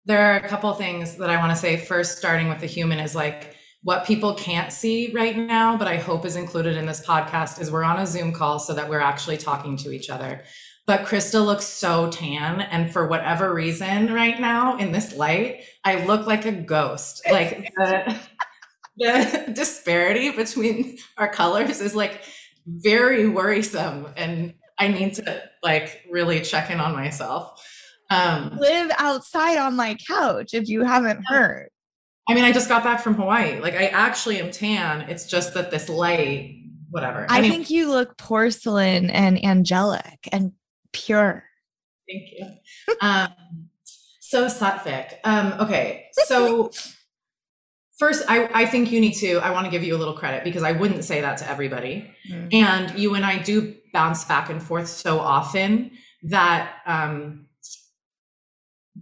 there 0.04 0.32
are 0.32 0.36
a 0.36 0.48
couple 0.48 0.72
things 0.72 1.16
that 1.16 1.28
i 1.28 1.36
want 1.36 1.52
to 1.52 1.56
say. 1.56 1.76
First 1.76 2.18
starting 2.18 2.48
with 2.48 2.60
the 2.60 2.66
human 2.66 2.98
is 2.98 3.14
like 3.14 3.54
what 3.82 4.04
people 4.04 4.34
can't 4.34 4.72
see 4.72 5.12
right 5.12 5.36
now, 5.36 5.76
but 5.76 5.86
I 5.86 5.96
hope 5.96 6.24
is 6.24 6.36
included 6.36 6.76
in 6.76 6.86
this 6.86 7.04
podcast, 7.04 7.60
is 7.60 7.70
we're 7.70 7.84
on 7.84 8.00
a 8.00 8.06
Zoom 8.06 8.32
call 8.32 8.58
so 8.58 8.74
that 8.74 8.88
we're 8.88 9.00
actually 9.00 9.36
talking 9.36 9.76
to 9.78 9.92
each 9.92 10.10
other. 10.10 10.42
But 10.86 11.02
Krista 11.02 11.44
looks 11.44 11.66
so 11.66 12.10
tan. 12.10 12.62
And 12.62 12.90
for 12.90 13.06
whatever 13.06 13.52
reason, 13.52 14.12
right 14.12 14.40
now 14.40 14.78
in 14.78 14.90
this 14.90 15.14
light, 15.14 15.64
I 15.84 16.04
look 16.06 16.26
like 16.26 16.46
a 16.46 16.52
ghost. 16.52 17.22
Like 17.30 17.70
the, 17.76 18.16
the 18.96 19.52
disparity 19.52 20.30
between 20.30 20.96
our 21.18 21.28
colors 21.28 21.80
is 21.80 21.94
like 21.94 22.22
very 22.66 23.28
worrisome. 23.28 24.08
And 24.16 24.54
I 24.78 24.88
need 24.88 25.14
to 25.14 25.42
like 25.62 26.02
really 26.10 26.40
check 26.40 26.70
in 26.70 26.80
on 26.80 26.94
myself. 26.94 27.62
Um, 28.10 28.56
live 28.58 28.90
outside 28.96 29.58
on 29.58 29.76
my 29.76 29.94
couch 30.08 30.54
if 30.54 30.68
you 30.68 30.84
haven't 30.84 31.20
heard. 31.26 31.68
I 32.28 32.34
mean, 32.34 32.44
I 32.44 32.52
just 32.52 32.68
got 32.68 32.84
back 32.84 33.00
from 33.00 33.14
Hawaii. 33.14 33.58
Like, 33.60 33.74
I 33.74 33.86
actually 33.86 34.40
am 34.40 34.50
tan. 34.50 35.02
It's 35.08 35.26
just 35.26 35.54
that 35.54 35.70
this 35.70 35.88
light, 35.88 36.62
whatever. 36.90 37.26
I 37.28 37.38
anyway. 37.38 37.56
think 37.56 37.70
you 37.70 37.90
look 37.90 38.18
porcelain 38.18 39.08
and 39.08 39.42
angelic 39.44 40.28
and 40.30 40.52
pure. 40.92 41.44
Thank 42.06 42.28
you. 42.32 42.94
um, 43.00 43.28
so 44.20 44.46
sattvic. 44.46 45.14
Um, 45.24 45.54
okay, 45.60 46.06
so 46.12 46.70
first, 47.98 48.24
I, 48.28 48.50
I 48.52 48.66
think 48.66 48.92
you 48.92 49.00
need 49.00 49.14
to. 49.14 49.38
I 49.38 49.50
want 49.50 49.64
to 49.64 49.70
give 49.70 49.82
you 49.82 49.96
a 49.96 49.98
little 49.98 50.14
credit 50.14 50.44
because 50.44 50.62
I 50.62 50.72
wouldn't 50.72 51.04
say 51.04 51.22
that 51.22 51.38
to 51.38 51.48
everybody, 51.48 52.10
mm-hmm. 52.30 52.48
and 52.52 52.98
you 52.98 53.14
and 53.14 53.24
I 53.24 53.38
do 53.38 53.74
bounce 53.92 54.24
back 54.24 54.50
and 54.50 54.62
forth 54.62 54.88
so 54.88 55.18
often 55.18 55.92
that 56.24 56.76
um, 56.84 57.47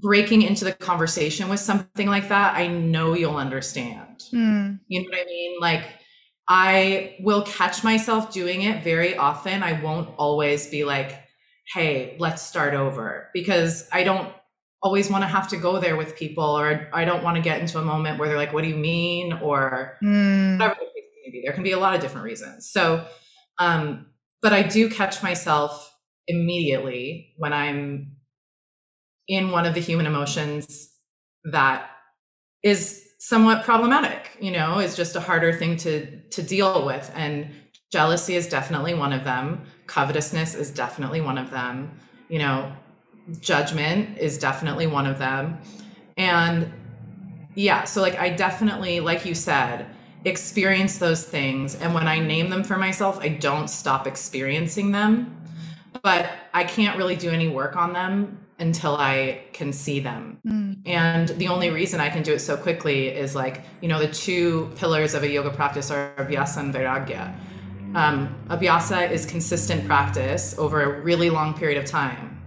breaking 0.00 0.42
into 0.42 0.64
the 0.64 0.72
conversation 0.72 1.48
with 1.48 1.60
something 1.60 2.06
like 2.06 2.28
that, 2.28 2.56
I 2.56 2.66
know 2.66 3.14
you'll 3.14 3.36
understand. 3.36 4.24
Mm. 4.32 4.80
You 4.88 5.02
know 5.02 5.08
what 5.08 5.20
I 5.20 5.24
mean? 5.24 5.58
Like, 5.60 5.84
I 6.48 7.16
will 7.20 7.42
catch 7.42 7.82
myself 7.82 8.32
doing 8.32 8.62
it 8.62 8.84
very 8.84 9.16
often. 9.16 9.62
I 9.62 9.80
won't 9.80 10.10
always 10.16 10.68
be 10.68 10.84
like, 10.84 11.20
hey, 11.74 12.16
let's 12.18 12.42
start 12.42 12.74
over 12.74 13.28
because 13.34 13.88
I 13.92 14.04
don't 14.04 14.32
always 14.82 15.10
want 15.10 15.22
to 15.22 15.28
have 15.28 15.48
to 15.48 15.56
go 15.56 15.80
there 15.80 15.96
with 15.96 16.16
people 16.16 16.44
or 16.44 16.88
I 16.92 17.04
don't 17.04 17.24
want 17.24 17.36
to 17.36 17.42
get 17.42 17.60
into 17.60 17.78
a 17.78 17.84
moment 17.84 18.18
where 18.18 18.28
they're 18.28 18.36
like, 18.36 18.52
what 18.52 18.62
do 18.62 18.68
you 18.68 18.76
mean? 18.76 19.32
Or 19.32 19.96
mm. 20.02 20.58
whatever 20.58 20.76
the 20.78 20.86
case 20.86 21.10
may 21.24 21.32
be. 21.32 21.42
There 21.44 21.52
can 21.52 21.64
be 21.64 21.72
a 21.72 21.78
lot 21.78 21.94
of 21.94 22.00
different 22.00 22.24
reasons. 22.24 22.70
So, 22.70 23.04
um, 23.58 24.06
but 24.42 24.52
I 24.52 24.62
do 24.62 24.88
catch 24.88 25.22
myself 25.22 25.92
immediately 26.28 27.34
when 27.36 27.52
I'm 27.52 28.15
in 29.28 29.50
one 29.50 29.66
of 29.66 29.74
the 29.74 29.80
human 29.80 30.06
emotions 30.06 30.90
that 31.44 31.90
is 32.62 33.06
somewhat 33.18 33.64
problematic 33.64 34.36
you 34.40 34.50
know 34.50 34.78
is 34.78 34.94
just 34.94 35.16
a 35.16 35.20
harder 35.20 35.52
thing 35.52 35.76
to 35.76 36.20
to 36.30 36.42
deal 36.42 36.84
with. 36.84 37.10
And 37.14 37.50
jealousy 37.90 38.34
is 38.34 38.48
definitely 38.48 38.94
one 38.94 39.12
of 39.12 39.24
them. 39.24 39.62
Covetousness 39.86 40.54
is 40.54 40.70
definitely 40.70 41.20
one 41.20 41.38
of 41.38 41.50
them. 41.50 41.90
You 42.28 42.38
know 42.40 42.72
judgment 43.40 44.18
is 44.18 44.38
definitely 44.38 44.86
one 44.86 45.06
of 45.06 45.18
them. 45.18 45.58
And 46.16 46.72
yeah 47.54 47.84
so 47.84 48.02
like 48.02 48.18
i 48.18 48.28
definitely 48.28 49.00
like 49.00 49.24
you 49.24 49.34
said 49.34 49.86
experience 50.24 50.98
those 50.98 51.24
things. 51.24 51.74
And 51.76 51.94
when 51.94 52.06
i 52.06 52.18
name 52.18 52.50
them 52.50 52.64
for 52.64 52.76
myself 52.76 53.18
i 53.20 53.28
don't 53.28 53.68
stop 53.68 54.06
experiencing 54.06 54.92
them. 54.92 55.36
But 56.02 56.30
i 56.52 56.64
can't 56.64 56.96
really 56.96 57.16
do 57.16 57.30
any 57.30 57.48
work 57.48 57.76
on 57.76 57.92
them 57.92 58.45
until 58.58 58.96
I 58.96 59.42
can 59.52 59.72
see 59.72 60.00
them. 60.00 60.38
Mm. 60.46 60.78
And 60.86 61.28
the 61.28 61.48
only 61.48 61.70
reason 61.70 62.00
I 62.00 62.08
can 62.08 62.22
do 62.22 62.32
it 62.32 62.38
so 62.38 62.56
quickly 62.56 63.08
is 63.08 63.34
like, 63.34 63.62
you 63.82 63.88
know, 63.88 63.98
the 63.98 64.08
two 64.08 64.72
pillars 64.76 65.14
of 65.14 65.22
a 65.22 65.28
yoga 65.28 65.50
practice 65.50 65.90
are 65.90 66.14
abhyasa 66.16 66.58
and 66.58 66.74
vairagya. 66.74 67.34
Um, 67.94 68.34
abhyasa 68.48 69.10
is 69.10 69.26
consistent 69.26 69.86
practice 69.86 70.58
over 70.58 70.82
a 70.82 71.00
really 71.00 71.30
long 71.30 71.54
period 71.54 71.78
of 71.78 71.84
time. 71.84 72.40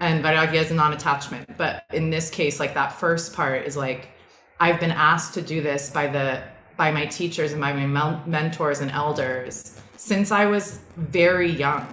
And 0.00 0.24
vairagya 0.24 0.54
is 0.54 0.70
non 0.70 0.92
attachment. 0.92 1.56
But 1.56 1.84
in 1.92 2.10
this 2.10 2.30
case, 2.30 2.58
like 2.58 2.74
that 2.74 2.92
first 2.92 3.34
part 3.34 3.66
is 3.66 3.76
like, 3.76 4.10
I've 4.58 4.80
been 4.80 4.90
asked 4.90 5.34
to 5.34 5.42
do 5.42 5.60
this 5.60 5.90
by 5.90 6.06
the 6.06 6.42
by 6.76 6.90
my 6.90 7.06
teachers 7.06 7.52
and 7.52 7.60
by 7.60 7.72
my 7.72 8.22
mentors 8.26 8.80
and 8.80 8.90
elders 8.90 9.80
since 9.96 10.30
I 10.30 10.44
was 10.44 10.80
very 10.96 11.50
young 11.50 11.86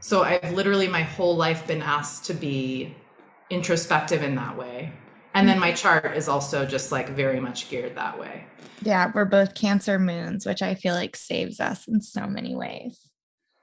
so 0.00 0.22
I've 0.22 0.52
literally 0.52 0.88
my 0.88 1.02
whole 1.02 1.36
life 1.36 1.66
been 1.66 1.82
asked 1.82 2.24
to 2.26 2.34
be 2.34 2.94
introspective 3.50 4.22
in 4.22 4.34
that 4.36 4.56
way. 4.56 4.92
And 5.34 5.46
then 5.46 5.58
my 5.58 5.72
chart 5.72 6.16
is 6.16 6.28
also 6.28 6.64
just 6.64 6.90
like 6.90 7.10
very 7.10 7.40
much 7.40 7.68
geared 7.68 7.94
that 7.96 8.18
way. 8.18 8.44
Yeah, 8.82 9.12
we're 9.14 9.26
both 9.26 9.54
Cancer 9.54 9.98
moons, 9.98 10.46
which 10.46 10.62
I 10.62 10.74
feel 10.74 10.94
like 10.94 11.14
saves 11.14 11.60
us 11.60 11.86
in 11.86 12.00
so 12.00 12.26
many 12.26 12.54
ways. 12.56 12.98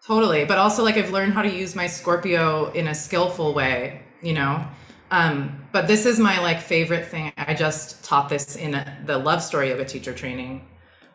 Totally. 0.06 0.44
But 0.46 0.58
also, 0.58 0.84
like, 0.84 0.98
I've 0.98 1.12
learned 1.12 1.34
how 1.34 1.42
to 1.42 1.50
use 1.50 1.76
my 1.76 1.88
Scorpio 1.88 2.72
in 2.74 2.88
a 2.88 2.96
skillful 2.96 3.54
way, 3.54 4.02
you 4.22 4.34
know? 4.34 4.66
Um, 5.12 5.66
but 5.72 5.88
this 5.88 6.06
is 6.06 6.20
my 6.20 6.40
like 6.42 6.60
favorite 6.60 7.06
thing. 7.06 7.32
I 7.38 7.54
just 7.54 8.04
taught 8.04 8.30
this 8.30 8.56
in 8.56 8.74
a, 8.76 8.98
the 9.06 9.18
love 9.18 9.42
story 9.42 9.72
of 9.72 9.80
a 9.80 9.86
teacher 9.86 10.14
training. 10.14 10.68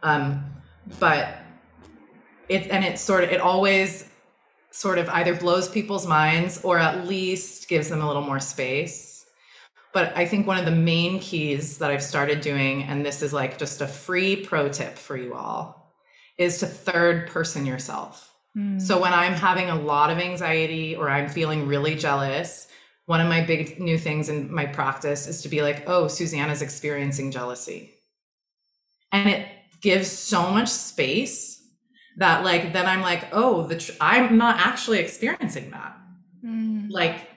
Um, 0.03 0.45
but 0.99 1.37
it, 2.49 2.69
and 2.71 2.85
it 2.85 2.99
sort 2.99 3.25
of, 3.25 3.31
it 3.31 3.41
always 3.41 4.09
sort 4.71 4.99
of 4.99 5.09
either 5.09 5.35
blows 5.35 5.69
people's 5.69 6.07
minds 6.07 6.63
or 6.63 6.79
at 6.79 7.07
least 7.07 7.69
gives 7.69 7.89
them 7.89 8.01
a 8.01 8.07
little 8.07 8.23
more 8.23 8.41
space. 8.41 9.27
But 9.93 10.17
I 10.17 10.27
think 10.27 10.47
one 10.47 10.59
of 10.59 10.65
the 10.65 10.71
main 10.71 11.19
keys 11.19 11.79
that 11.79 11.91
I've 11.91 12.03
started 12.03 12.41
doing, 12.41 12.83
and 12.83 13.05
this 13.05 13.23
is 13.23 13.33
like 13.33 13.59
just 13.59 13.81
a 13.81 13.87
free 13.87 14.45
pro 14.45 14.69
tip 14.69 14.97
for 14.97 15.17
you 15.17 15.35
all, 15.35 15.95
is 16.37 16.59
to 16.59 16.67
third 16.67 17.29
person 17.29 17.67
yourself. 17.67 18.33
Mm. 18.57 18.81
So 18.81 19.01
when 19.01 19.13
I'm 19.13 19.33
having 19.33 19.71
a 19.71 19.81
lot 19.81 20.11
of 20.11 20.19
anxiety 20.19 20.95
or 20.95 21.09
I'm 21.09 21.29
feeling 21.29 21.67
really 21.67 21.95
jealous, 21.95 22.69
one 23.07 23.21
of 23.21 23.29
my 23.29 23.41
big 23.41 23.81
new 23.81 23.97
things 23.97 24.29
in 24.29 24.53
my 24.53 24.67
practice 24.67 25.27
is 25.27 25.43
to 25.43 25.49
be 25.49 25.63
like, 25.63 25.89
oh, 25.89 26.09
Susannah's 26.09 26.63
experiencing 26.63 27.31
jealousy. 27.31 27.95
And 29.11 29.29
it 29.29 29.49
gives 29.81 30.11
so 30.11 30.51
much 30.51 30.69
space 30.69 31.58
that 32.19 32.45
like 32.45 32.73
then 32.73 32.87
i'm 32.87 33.01
like 33.01 33.25
oh 33.33 33.67
the 33.67 33.77
tr- 33.77 33.93
i'm 34.01 34.37
not 34.37 34.59
actually 34.59 34.99
experiencing 34.99 35.71
that. 35.71 35.97
Mm. 36.45 36.89
like 36.91 37.29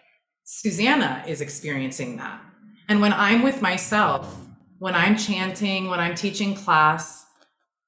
susannah 0.43 1.23
is 1.27 1.41
experiencing 1.41 2.17
that. 2.17 2.41
And 2.89 2.99
when 2.99 3.13
i'm 3.13 3.41
with 3.41 3.61
myself 3.61 4.35
when 4.79 4.95
i'm 4.95 5.15
chanting 5.15 5.87
when 5.87 5.99
i'm 5.99 6.15
teaching 6.15 6.53
class 6.55 7.25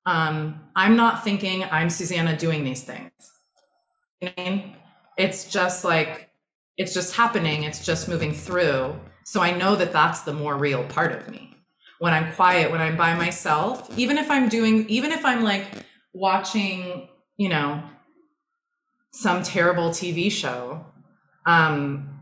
um, 0.05 0.59
i'm 0.75 0.95
not 0.95 1.23
thinking 1.23 1.63
i'm 1.65 1.89
susannah 1.89 2.37
doing 2.37 2.63
these 2.63 2.83
things. 2.83 3.11
You 4.21 4.29
know 4.29 4.33
I 4.37 4.49
mean? 4.49 4.75
it's 5.17 5.49
just 5.49 5.83
like 5.83 6.29
it's 6.77 6.93
just 6.93 7.15
happening 7.15 7.63
it's 7.63 7.83
just 7.85 8.07
moving 8.07 8.33
through. 8.33 8.95
So 9.25 9.41
i 9.41 9.51
know 9.51 9.75
that 9.75 9.91
that's 9.91 10.21
the 10.21 10.33
more 10.33 10.57
real 10.57 10.83
part 10.85 11.11
of 11.11 11.27
me. 11.29 11.57
When 11.99 12.13
i'm 12.13 12.33
quiet 12.33 12.71
when 12.71 12.81
i'm 12.81 12.97
by 12.97 13.15
myself 13.15 13.89
even 13.97 14.17
if 14.17 14.29
i'm 14.29 14.47
doing 14.47 14.87
even 14.89 15.11
if 15.11 15.25
i'm 15.25 15.43
like 15.43 15.65
watching, 16.13 17.07
you 17.37 17.49
know, 17.49 17.83
some 19.11 19.43
terrible 19.43 19.89
TV 19.89 20.31
show, 20.31 20.85
um, 21.45 22.19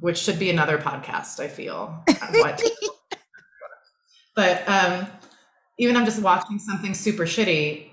which 0.00 0.18
should 0.18 0.38
be 0.38 0.50
another 0.50 0.78
podcast, 0.78 1.40
I 1.40 1.48
feel. 1.48 2.04
what? 2.30 2.62
but 4.36 4.68
um, 4.68 5.06
even 5.78 5.96
I'm 5.96 6.04
just 6.04 6.22
watching 6.22 6.58
something 6.58 6.94
super 6.94 7.24
shitty, 7.24 7.90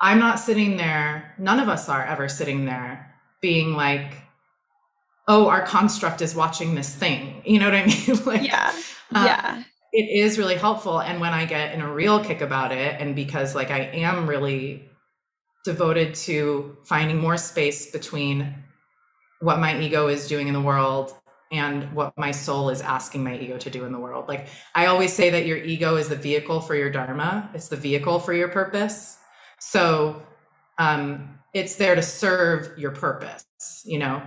I'm 0.00 0.18
not 0.18 0.38
sitting 0.38 0.76
there, 0.76 1.34
none 1.38 1.60
of 1.60 1.68
us 1.68 1.88
are 1.88 2.04
ever 2.04 2.28
sitting 2.28 2.64
there 2.64 3.14
being 3.42 3.74
like, 3.74 4.14
oh, 5.28 5.48
our 5.48 5.62
construct 5.62 6.22
is 6.22 6.34
watching 6.34 6.74
this 6.74 6.94
thing. 6.94 7.42
You 7.44 7.60
know 7.60 7.66
what 7.66 7.74
I 7.74 7.86
mean? 7.86 8.18
like, 8.26 8.42
yeah. 8.46 8.72
Um, 9.14 9.26
yeah. 9.26 9.62
It 9.92 10.08
is 10.08 10.38
really 10.38 10.54
helpful. 10.54 11.00
And 11.00 11.20
when 11.20 11.32
I 11.32 11.44
get 11.46 11.74
in 11.74 11.80
a 11.80 11.92
real 11.92 12.22
kick 12.22 12.40
about 12.40 12.72
it, 12.72 13.00
and 13.00 13.16
because 13.16 13.54
like 13.54 13.70
I 13.70 13.80
am 13.92 14.28
really 14.28 14.88
devoted 15.64 16.14
to 16.14 16.76
finding 16.84 17.18
more 17.18 17.36
space 17.36 17.90
between 17.90 18.54
what 19.40 19.58
my 19.58 19.78
ego 19.80 20.08
is 20.08 20.28
doing 20.28 20.48
in 20.48 20.54
the 20.54 20.60
world 20.60 21.14
and 21.52 21.92
what 21.92 22.16
my 22.16 22.30
soul 22.30 22.70
is 22.70 22.80
asking 22.80 23.24
my 23.24 23.36
ego 23.36 23.58
to 23.58 23.70
do 23.70 23.84
in 23.84 23.92
the 23.92 23.98
world. 23.98 24.28
Like 24.28 24.46
I 24.74 24.86
always 24.86 25.12
say 25.12 25.30
that 25.30 25.46
your 25.46 25.58
ego 25.58 25.96
is 25.96 26.08
the 26.08 26.16
vehicle 26.16 26.60
for 26.60 26.74
your 26.74 26.90
dharma, 26.90 27.50
it's 27.54 27.68
the 27.68 27.76
vehicle 27.76 28.20
for 28.20 28.32
your 28.32 28.48
purpose. 28.48 29.18
So 29.58 30.22
um, 30.78 31.38
it's 31.52 31.76
there 31.76 31.94
to 31.94 32.02
serve 32.02 32.78
your 32.78 32.92
purpose, 32.92 33.44
you 33.84 33.98
know. 33.98 34.22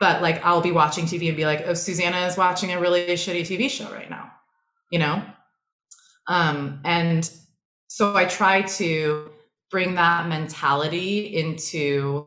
But 0.00 0.22
like 0.22 0.44
I'll 0.44 0.60
be 0.60 0.72
watching 0.72 1.06
TV 1.06 1.28
and 1.28 1.36
be 1.36 1.46
like, 1.46 1.64
"Oh, 1.66 1.74
Susannah 1.74 2.26
is 2.26 2.36
watching 2.36 2.72
a 2.72 2.80
really 2.80 3.06
shitty 3.06 3.42
TV 3.42 3.70
show 3.70 3.90
right 3.92 4.10
now," 4.10 4.30
you 4.94 5.00
know. 5.00 5.20
Um, 6.28 6.80
and 6.84 7.28
so 7.88 8.14
I 8.14 8.26
try 8.26 8.62
to 8.78 9.28
bring 9.72 9.96
that 9.96 10.28
mentality 10.28 11.36
into 11.36 12.24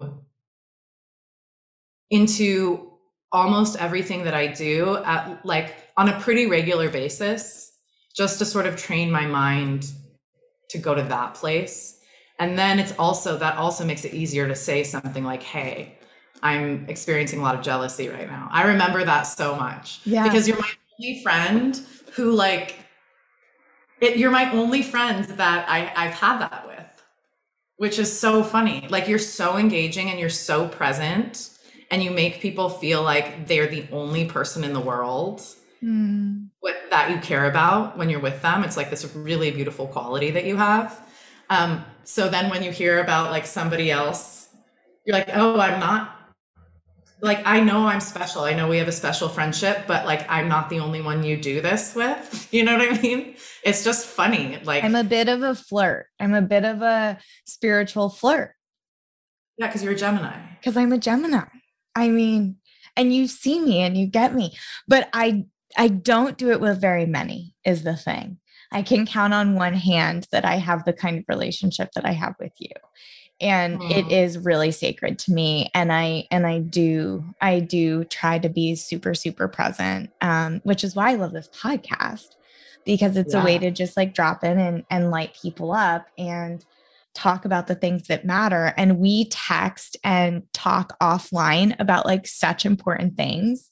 into 2.10 2.92
almost 3.32 3.78
everything 3.78 4.26
that 4.26 4.34
I 4.34 4.48
do 4.48 4.98
at 4.98 5.46
like 5.46 5.76
on 5.96 6.10
a 6.10 6.20
pretty 6.20 6.48
regular 6.48 6.90
basis 6.90 7.72
just 8.18 8.38
to 8.40 8.46
sort 8.46 8.66
of 8.66 8.76
train 8.76 9.10
my 9.10 9.26
mind 9.26 9.90
to 10.72 10.78
go 10.78 10.94
to 10.94 11.04
that 11.04 11.36
place. 11.36 12.02
And 12.38 12.60
then 12.60 12.80
it's 12.80 12.94
also 13.00 13.38
that 13.38 13.56
also 13.56 13.86
makes 13.86 14.04
it 14.04 14.14
easier 14.14 14.46
to 14.46 14.56
say 14.56 14.84
something 14.84 15.24
like 15.24 15.42
hey 15.42 15.94
i'm 16.44 16.86
experiencing 16.88 17.40
a 17.40 17.42
lot 17.42 17.56
of 17.56 17.62
jealousy 17.62 18.10
right 18.10 18.28
now. 18.28 18.50
I 18.52 18.68
remember 18.68 19.06
that 19.06 19.24
so 19.24 19.56
much. 19.56 20.02
Yeah. 20.06 20.24
Because 20.24 20.48
you're 20.48 20.60
my 20.60 20.72
only 21.00 21.22
friend 21.22 21.82
who 22.14 22.32
like 22.32 22.76
it, 24.02 24.18
you're 24.18 24.32
my 24.32 24.52
only 24.52 24.84
friend 24.84 25.26
that 25.26 25.68
I, 25.68 25.92
i've 25.96 26.14
had 26.14 26.40
that 26.40 26.68
with 26.68 26.78
which 27.78 28.00
is 28.00 28.20
so 28.20 28.44
funny. 28.44 28.86
Like 28.90 29.08
you're 29.08 29.20
so 29.20 29.58
engaging 29.58 30.10
and 30.10 30.20
you're 30.20 30.30
so 30.30 30.68
present 30.68 31.52
and 31.90 32.04
you 32.04 32.12
make 32.12 32.42
people 32.42 32.70
feel 32.70 33.02
like 33.02 33.48
they're 33.48 33.68
the 33.68 33.88
only 33.92 34.26
person 34.26 34.64
in 34.64 34.74
the 34.74 34.80
world 34.80 35.42
mm. 35.82 36.48
with, 36.62 36.76
that 36.90 37.12
you 37.12 37.20
care 37.20 37.46
about 37.46 37.98
when 37.98 38.10
you're 38.10 38.20
with 38.20 38.42
them. 38.42 38.64
It's 38.64 38.76
like 38.76 38.90
this 38.90 39.16
really 39.16 39.52
beautiful 39.52 39.88
quality 39.88 40.32
that 40.32 40.46
you 40.46 40.58
have. 40.58 41.00
Um, 41.50 41.86
so 42.04 42.28
then 42.28 42.50
when 42.50 42.64
you 42.64 42.72
hear 42.72 43.00
about 43.00 43.32
like 43.32 43.46
somebody 43.46 43.92
else, 43.92 44.50
you're 45.06 45.16
like, 45.16 45.30
oh, 45.34 45.60
I'm 45.60 45.80
not 45.80 46.17
like 47.22 47.42
I 47.46 47.60
know 47.60 47.88
I'm 47.88 48.00
special. 48.00 48.44
I 48.44 48.54
know 48.54 48.68
we 48.68 48.78
have 48.78 48.88
a 48.88 48.94
special 48.94 49.28
friendship, 49.30 49.86
but 49.88 50.06
like 50.06 50.30
I'm 50.30 50.48
not 50.48 50.70
the 50.70 50.80
only 50.80 51.02
one 51.02 51.24
you 51.24 51.38
do 51.38 51.62
this 51.62 51.96
with. 51.96 52.48
You 52.58 52.64
know 52.64 52.78
what 52.78 52.98
I 52.98 53.02
mean? 53.02 53.36
It's 53.64 53.84
just 53.84 54.06
funny. 54.06 54.60
Like 54.64 54.84
I'm 54.84 54.96
a 54.96 55.04
bit 55.04 55.28
of 55.28 55.44
a 55.44 55.54
flirt. 55.54 56.08
I'm 56.20 56.34
a 56.34 56.42
bit 56.42 56.64
of 56.64 56.82
a 56.82 57.20
spiritual 57.46 58.10
flirt. 58.10 58.54
Yeah, 59.58 59.68
because 59.68 59.84
you're 59.84 59.94
a 59.94 59.98
Gemini. 59.98 60.38
Because 60.60 60.78
I'm 60.78 60.94
a 60.94 60.98
Gemini. 60.98 61.44
I 61.94 62.10
mean, 62.10 62.58
and 62.96 63.14
you 63.14 63.28
see 63.28 63.60
me 63.60 63.82
and 63.82 63.98
you 63.98 64.08
get 64.08 64.34
me, 64.34 64.56
but 64.88 65.10
I 65.14 65.46
I 65.78 65.90
don't 65.90 66.38
do 66.38 66.52
it 66.52 66.62
with 66.62 66.80
very 66.80 67.06
many 67.06 67.54
is 67.66 67.84
the 67.84 67.98
thing. 67.98 68.40
I 68.72 68.82
can 68.82 69.06
count 69.06 69.34
on 69.34 69.56
one 69.56 69.74
hand 69.74 70.28
that 70.32 70.46
I 70.46 70.56
have 70.56 70.84
the 70.84 70.94
kind 70.94 71.18
of 71.18 71.26
relationship 71.28 71.90
that 71.96 72.06
I 72.06 72.12
have 72.12 72.36
with 72.40 72.54
you. 72.60 72.72
And 73.40 73.80
mm. 73.80 73.92
it 73.92 74.12
is 74.12 74.38
really 74.38 74.72
sacred 74.72 75.20
to 75.20 75.34
me. 75.34 75.70
And 75.74 75.92
I 75.94 76.28
and 76.32 76.48
I 76.48 76.60
do, 76.60 77.24
I 77.40 77.60
do 77.60 78.04
try 78.06 78.40
to 78.40 78.50
be 78.50 78.76
super, 78.76 79.14
super 79.14 79.48
present. 79.48 80.12
Um, 80.22 80.62
which 80.64 80.84
is 80.84 80.96
why 80.96 81.12
I 81.12 81.16
love 81.16 81.34
this 81.34 81.50
podcast 81.50 82.36
because 82.86 83.18
it's 83.18 83.34
yeah. 83.34 83.42
a 83.42 83.46
way 83.46 83.60
to 83.60 83.70
just 83.70 83.98
like 83.98 84.14
drop 84.16 84.44
in 84.44 84.58
and, 84.58 84.84
and 84.90 85.12
light 85.12 85.38
people 85.40 85.74
up 85.74 86.08
and 86.18 86.66
talk 87.14 87.46
about 87.46 87.68
the 87.68 87.76
things 87.76 88.08
that 88.08 88.26
matter. 88.26 88.74
And 88.78 89.00
we 89.00 89.26
text 89.26 89.98
and 90.04 90.44
talk 90.54 90.98
offline 91.02 91.76
about 91.80 92.06
like 92.06 92.28
such 92.28 92.66
important 92.66 93.18
things. 93.18 93.70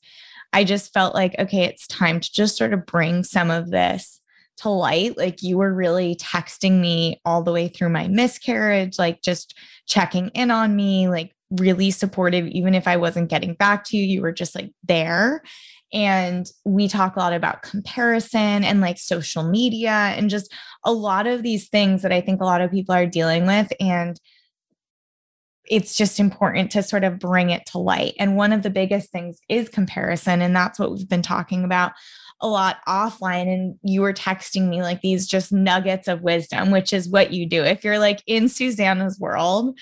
I 0.52 0.64
just 0.64 0.94
felt 0.94 1.14
like, 1.16 1.36
okay, 1.40 1.64
it's 1.64 1.88
time 1.88 2.20
to 2.20 2.32
just 2.32 2.58
sort 2.58 2.74
of 2.74 2.86
bring 2.86 3.24
some 3.24 3.52
of 3.52 3.72
this 3.72 4.20
to 4.58 4.70
light. 4.70 5.18
Like 5.18 5.42
you 5.42 5.58
were 5.58 5.74
really 5.74 6.16
texting 6.16 6.80
me 6.80 7.22
all 7.26 7.44
the 7.44 7.52
way 7.52 7.68
through 7.68 7.90
my 7.90 8.08
miscarriage, 8.08 8.98
like 8.98 9.22
just 9.22 9.58
checking 9.88 10.30
in 10.30 10.52
on 10.52 10.76
me, 10.76 11.10
like 11.10 11.36
really 11.52 11.92
supportive. 11.92 12.48
Even 12.48 12.74
if 12.74 12.88
I 12.88 12.98
wasn't 12.98 13.30
getting 13.30 13.54
back 13.54 13.84
to 13.86 13.98
you, 13.98 14.04
you 14.04 14.22
were 14.22 14.32
just 14.32 14.56
like 14.56 14.72
there. 14.84 15.42
And 15.94 16.50
we 16.66 16.88
talk 16.88 17.16
a 17.16 17.20
lot 17.20 17.34
about 17.34 17.62
comparison 17.62 18.64
and 18.64 18.82
like 18.82 18.98
social 18.98 19.44
media 19.44 19.92
and 19.92 20.30
just 20.30 20.52
a 20.84 20.92
lot 20.92 21.28
of 21.28 21.44
these 21.44 21.70
things 21.70 22.02
that 22.02 22.12
I 22.12 22.22
think 22.22 22.42
a 22.42 22.46
lot 22.46 22.62
of 22.62 22.72
people 22.72 22.96
are 22.96 23.06
dealing 23.06 23.46
with. 23.46 23.72
And 23.80 24.20
it's 25.68 25.96
just 25.96 26.20
important 26.20 26.72
to 26.72 26.84
sort 26.84 27.04
of 27.04 27.20
bring 27.20 27.50
it 27.50 27.66
to 27.68 27.78
light. 27.78 28.14
And 28.20 28.38
one 28.38 28.54
of 28.54 28.64
the 28.64 28.70
biggest 28.70 29.12
things 29.12 29.40
is 29.50 29.70
comparison. 29.70 30.42
And 30.42 30.56
that's 30.56 30.80
what 30.80 30.92
we've 30.92 31.10
been 31.10 31.22
talking 31.22 31.64
about 31.64 31.94
a 32.42 32.48
lot 32.48 32.78
offline 32.88 33.52
and 33.52 33.80
you 33.82 34.02
were 34.02 34.14
texting 34.14 34.68
me 34.68 34.82
like 34.82 35.02
these 35.02 35.26
just 35.26 35.54
nuggets 35.54 36.08
of 36.08 36.22
wisdom, 36.22 36.70
which 36.70 36.92
is 36.92 37.10
what 37.10 37.32
you 37.32 37.48
do. 37.48 37.64
If 37.64 37.84
you're 37.84 38.00
like 38.00 38.22
in 38.28 38.50
Susannah's 38.50 39.20
world, 39.20 39.80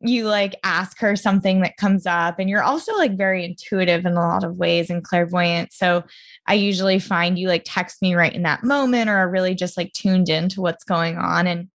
you 0.00 0.26
like 0.26 0.54
ask 0.64 0.98
her 1.00 1.16
something 1.16 1.60
that 1.62 1.78
comes 1.78 2.04
up 2.04 2.38
and 2.38 2.50
you're 2.50 2.62
also 2.62 2.94
like 2.96 3.16
very 3.16 3.44
intuitive 3.44 4.04
in 4.04 4.12
a 4.12 4.20
lot 4.20 4.44
of 4.44 4.56
ways 4.56 4.90
and 4.90 5.02
clairvoyant. 5.02 5.72
So 5.72 6.04
I 6.46 6.54
usually 6.54 6.98
find 6.98 7.38
you 7.38 7.48
like 7.48 7.62
text 7.64 8.02
me 8.02 8.14
right 8.14 8.32
in 8.32 8.42
that 8.42 8.64
moment 8.64 9.08
or 9.08 9.16
are 9.16 9.30
really 9.30 9.54
just 9.54 9.76
like 9.76 9.92
tuned 9.92 10.28
into 10.28 10.60
what's 10.60 10.84
going 10.84 11.16
on 11.16 11.46
and 11.46 11.68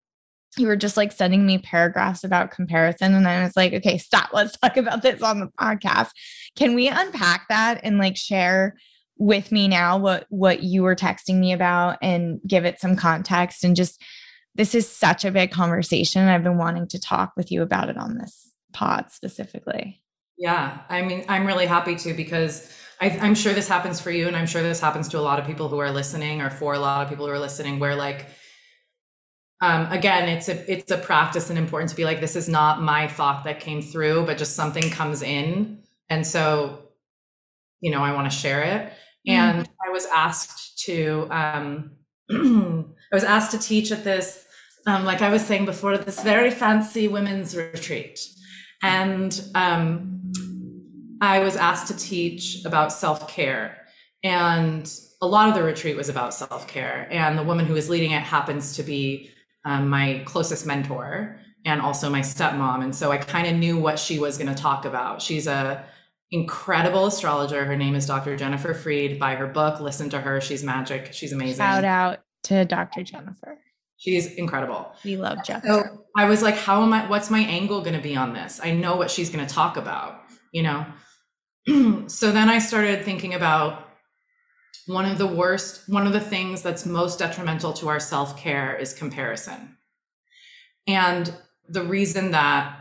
you 0.60 0.67
were 0.67 0.76
just 0.76 0.98
like 0.98 1.12
sending 1.12 1.45
me 1.45 1.58
paragraphs 1.58 2.24
about 2.24 2.52
comparison 2.52 3.13
and 3.13 3.28
I 3.28 3.43
was 3.43 3.56
like, 3.56 3.74
okay, 3.74 3.98
stop. 3.98 4.30
Let's 4.34 4.58
talk 4.58 4.78
about 4.78 5.02
this 5.02 5.22
on 5.22 5.39
the 5.39 5.48
podcast. 5.60 6.10
Can 6.56 6.76
we 6.76 6.88
unpack 6.88 7.48
that 7.50 7.82
and 7.84 7.98
like 7.98 8.17
share 8.17 8.76
with 9.19 9.52
me 9.52 9.67
now 9.67 9.98
what 9.98 10.26
what 10.30 10.63
you 10.63 10.82
were 10.82 10.95
texting 10.95 11.36
me 11.36 11.52
about 11.52 11.98
and 12.02 12.39
give 12.48 12.65
it 12.65 12.80
some 12.80 12.95
context 12.95 13.63
and 13.65 13.76
just 13.76 14.02
this 14.56 14.74
is 14.74 14.89
such 14.89 15.26
a 15.26 15.32
big 15.32 15.52
conversation 15.52 16.28
i've 16.28 16.43
been 16.43 16.58
wanting 16.58 16.88
to 16.88 17.00
talk 17.00 17.34
with 17.36 17.52
you 17.52 17.62
about 17.62 17.89
it 17.89 17.98
on 17.98 18.17
this 18.17 18.50
pod 18.72 19.12
specifically 19.12 20.02
yeah 20.38 20.80
i 20.89 21.02
mean 21.02 21.26
i'm 21.28 21.45
really 21.45 21.65
happy 21.65 21.95
to 21.95 22.13
because 22.13 22.74
I, 23.02 23.10
i'm 23.22 23.36
sure 23.36 23.54
this 23.54 23.67
happens 23.67 24.00
for 24.00 24.10
you 24.10 24.26
and 24.26 24.38
i'm 24.38 24.48
sure 24.48 24.63
this 24.63 24.80
happens 24.80 25.10
to 25.10 25.19
a 25.19 25.22
lot 25.22 25.38
of 25.38 25.45
people 25.45 25.67
who 25.67 25.80
are 25.80 25.91
listening 25.91 26.41
or 26.41 26.50
for 26.50 26.74
a 26.74 26.80
lot 26.80 27.04
of 27.04 27.10
people 27.10 27.26
who 27.26 27.32
are 27.34 27.39
listening 27.39 27.78
where 27.78 27.95
like 27.95 28.26
um, 29.62 29.91
again 29.91 30.30
it's 30.30 30.48
a 30.50 30.72
it's 30.72 30.91
a 30.91 30.98
practice 30.98 31.50
and 31.50 31.60
important 31.60 31.89
to 31.89 31.95
be 31.95 32.06
like 32.06 32.22
this 32.22 32.36
is 32.36 32.48
not 32.48 32.82
my 32.82 33.08
thought 33.08 33.43
that 33.43 33.60
came 33.60 33.82
through 33.82 34.26
but 34.26 34.38
just 34.38 34.56
something 34.56 34.89
comes 34.89 35.22
in. 35.22 35.80
And 36.10 36.26
so 36.26 36.84
you 37.82 37.91
know 37.91 38.04
i 38.04 38.13
want 38.13 38.32
to 38.32 38.38
share 38.38 38.63
it. 38.63 38.93
And 39.28 39.65
mm. 39.65 39.69
I 39.86 39.91
was 39.91 40.06
asked 40.06 40.80
to 40.86 41.28
um, 41.30 41.91
I 42.32 43.15
was 43.15 43.24
asked 43.24 43.52
to 43.52 43.60
teach 43.60 43.91
at 43.91 44.04
this 44.04 44.45
um, 44.88 45.06
like 45.06 45.22
I 45.22 45.30
was 45.30 45.45
saying 45.45 45.65
before 45.65 45.98
this 45.98 46.22
very 46.22 46.52
fancy 46.52 47.08
women's 47.08 47.56
retreat, 47.56 48.19
and 48.82 49.41
um, 49.56 50.32
I 51.22 51.39
was 51.39 51.56
asked 51.56 51.88
to 51.88 51.98
teach 51.98 52.65
about 52.65 52.93
self 52.93 53.28
care, 53.28 53.86
and 54.24 54.91
a 55.22 55.28
lot 55.28 55.50
of 55.50 55.56
the 55.56 55.63
retreat 55.63 55.98
was 55.98 56.10
about 56.10 56.34
self 56.34 56.67
care, 56.67 57.08
and 57.12 57.38
the 57.38 57.43
woman 57.43 57.65
who 57.65 57.74
was 57.74 57.89
leading 57.89 58.12
it 58.12 58.22
happens 58.22 58.76
to 58.78 58.84
be 58.84 59.32
um, 59.69 59.89
my 59.89 60.21
closest 60.25 60.65
mentor 60.65 61.39
and 61.65 61.82
also 61.82 62.10
my 62.10 62.21
stepmom, 62.21 62.84
and 62.84 62.95
so 62.95 63.12
I 63.12 63.17
kind 63.17 63.47
of 63.47 63.55
knew 63.55 63.77
what 63.77 63.99
she 63.99 64.17
was 64.17 64.38
going 64.38 64.53
to 64.53 64.62
talk 64.62 64.86
about. 64.86 65.21
She's 65.21 65.45
a 65.45 65.86
incredible 66.32 67.08
astrologer. 67.08 67.65
Her 67.65 67.75
name 67.75 67.95
is 67.95 68.05
Dr. 68.05 68.38
Jennifer 68.38 68.73
Freed. 68.73 69.19
Buy 69.19 69.36
her 69.36 69.47
book, 69.47 69.79
listen 69.79 70.10
to 70.12 70.21
her. 70.21 70.39
She's 70.41 70.63
magic. 70.63 71.13
She's 71.13 71.34
amazing. 71.34 71.58
Shout 71.58 71.84
out 71.84 72.19
to 72.43 72.65
Dr. 72.65 73.03
Jennifer. 73.03 73.58
She's 73.97 74.34
incredible. 74.36 74.93
We 75.03 75.17
love 75.17 75.43
Jennifer. 75.43 75.67
So 75.67 76.05
I 76.15 76.25
was 76.25 76.41
like, 76.41 76.55
how 76.55 76.84
am 76.84 76.93
I, 76.93 77.08
what's 77.10 77.29
my 77.29 77.41
angle 77.41 77.82
going 77.82 77.95
to 77.95 78.01
be 78.01 78.15
on 78.15 78.34
this? 78.34 78.60
I 78.63 78.71
know 78.71 78.95
what 78.95 79.12
she's 79.12 79.29
going 79.29 79.45
to 79.45 79.53
talk 79.53 79.75
about, 79.75 80.21
you 80.53 80.63
know? 80.63 80.86
so 82.08 82.32
then 82.32 82.49
I 82.49 82.60
started 82.60 83.03
thinking 83.03 83.34
about 83.34 83.88
one 84.89 85.06
of 85.06 85.19
the 85.19 85.28
worst, 85.28 85.88
one 85.88 86.08
of 86.08 86.13
the 86.13 86.19
things 86.19 86.63
that's 86.63 86.84
most 86.84 87.19
detrimental 87.19 87.73
to 87.73 87.88
our 87.89 87.99
self 87.99 88.36
care 88.36 88.75
is 88.75 88.91
comparison. 88.91 89.78
And 90.88 91.32
the 91.67 91.84
reason 91.84 92.32
that 92.32 92.75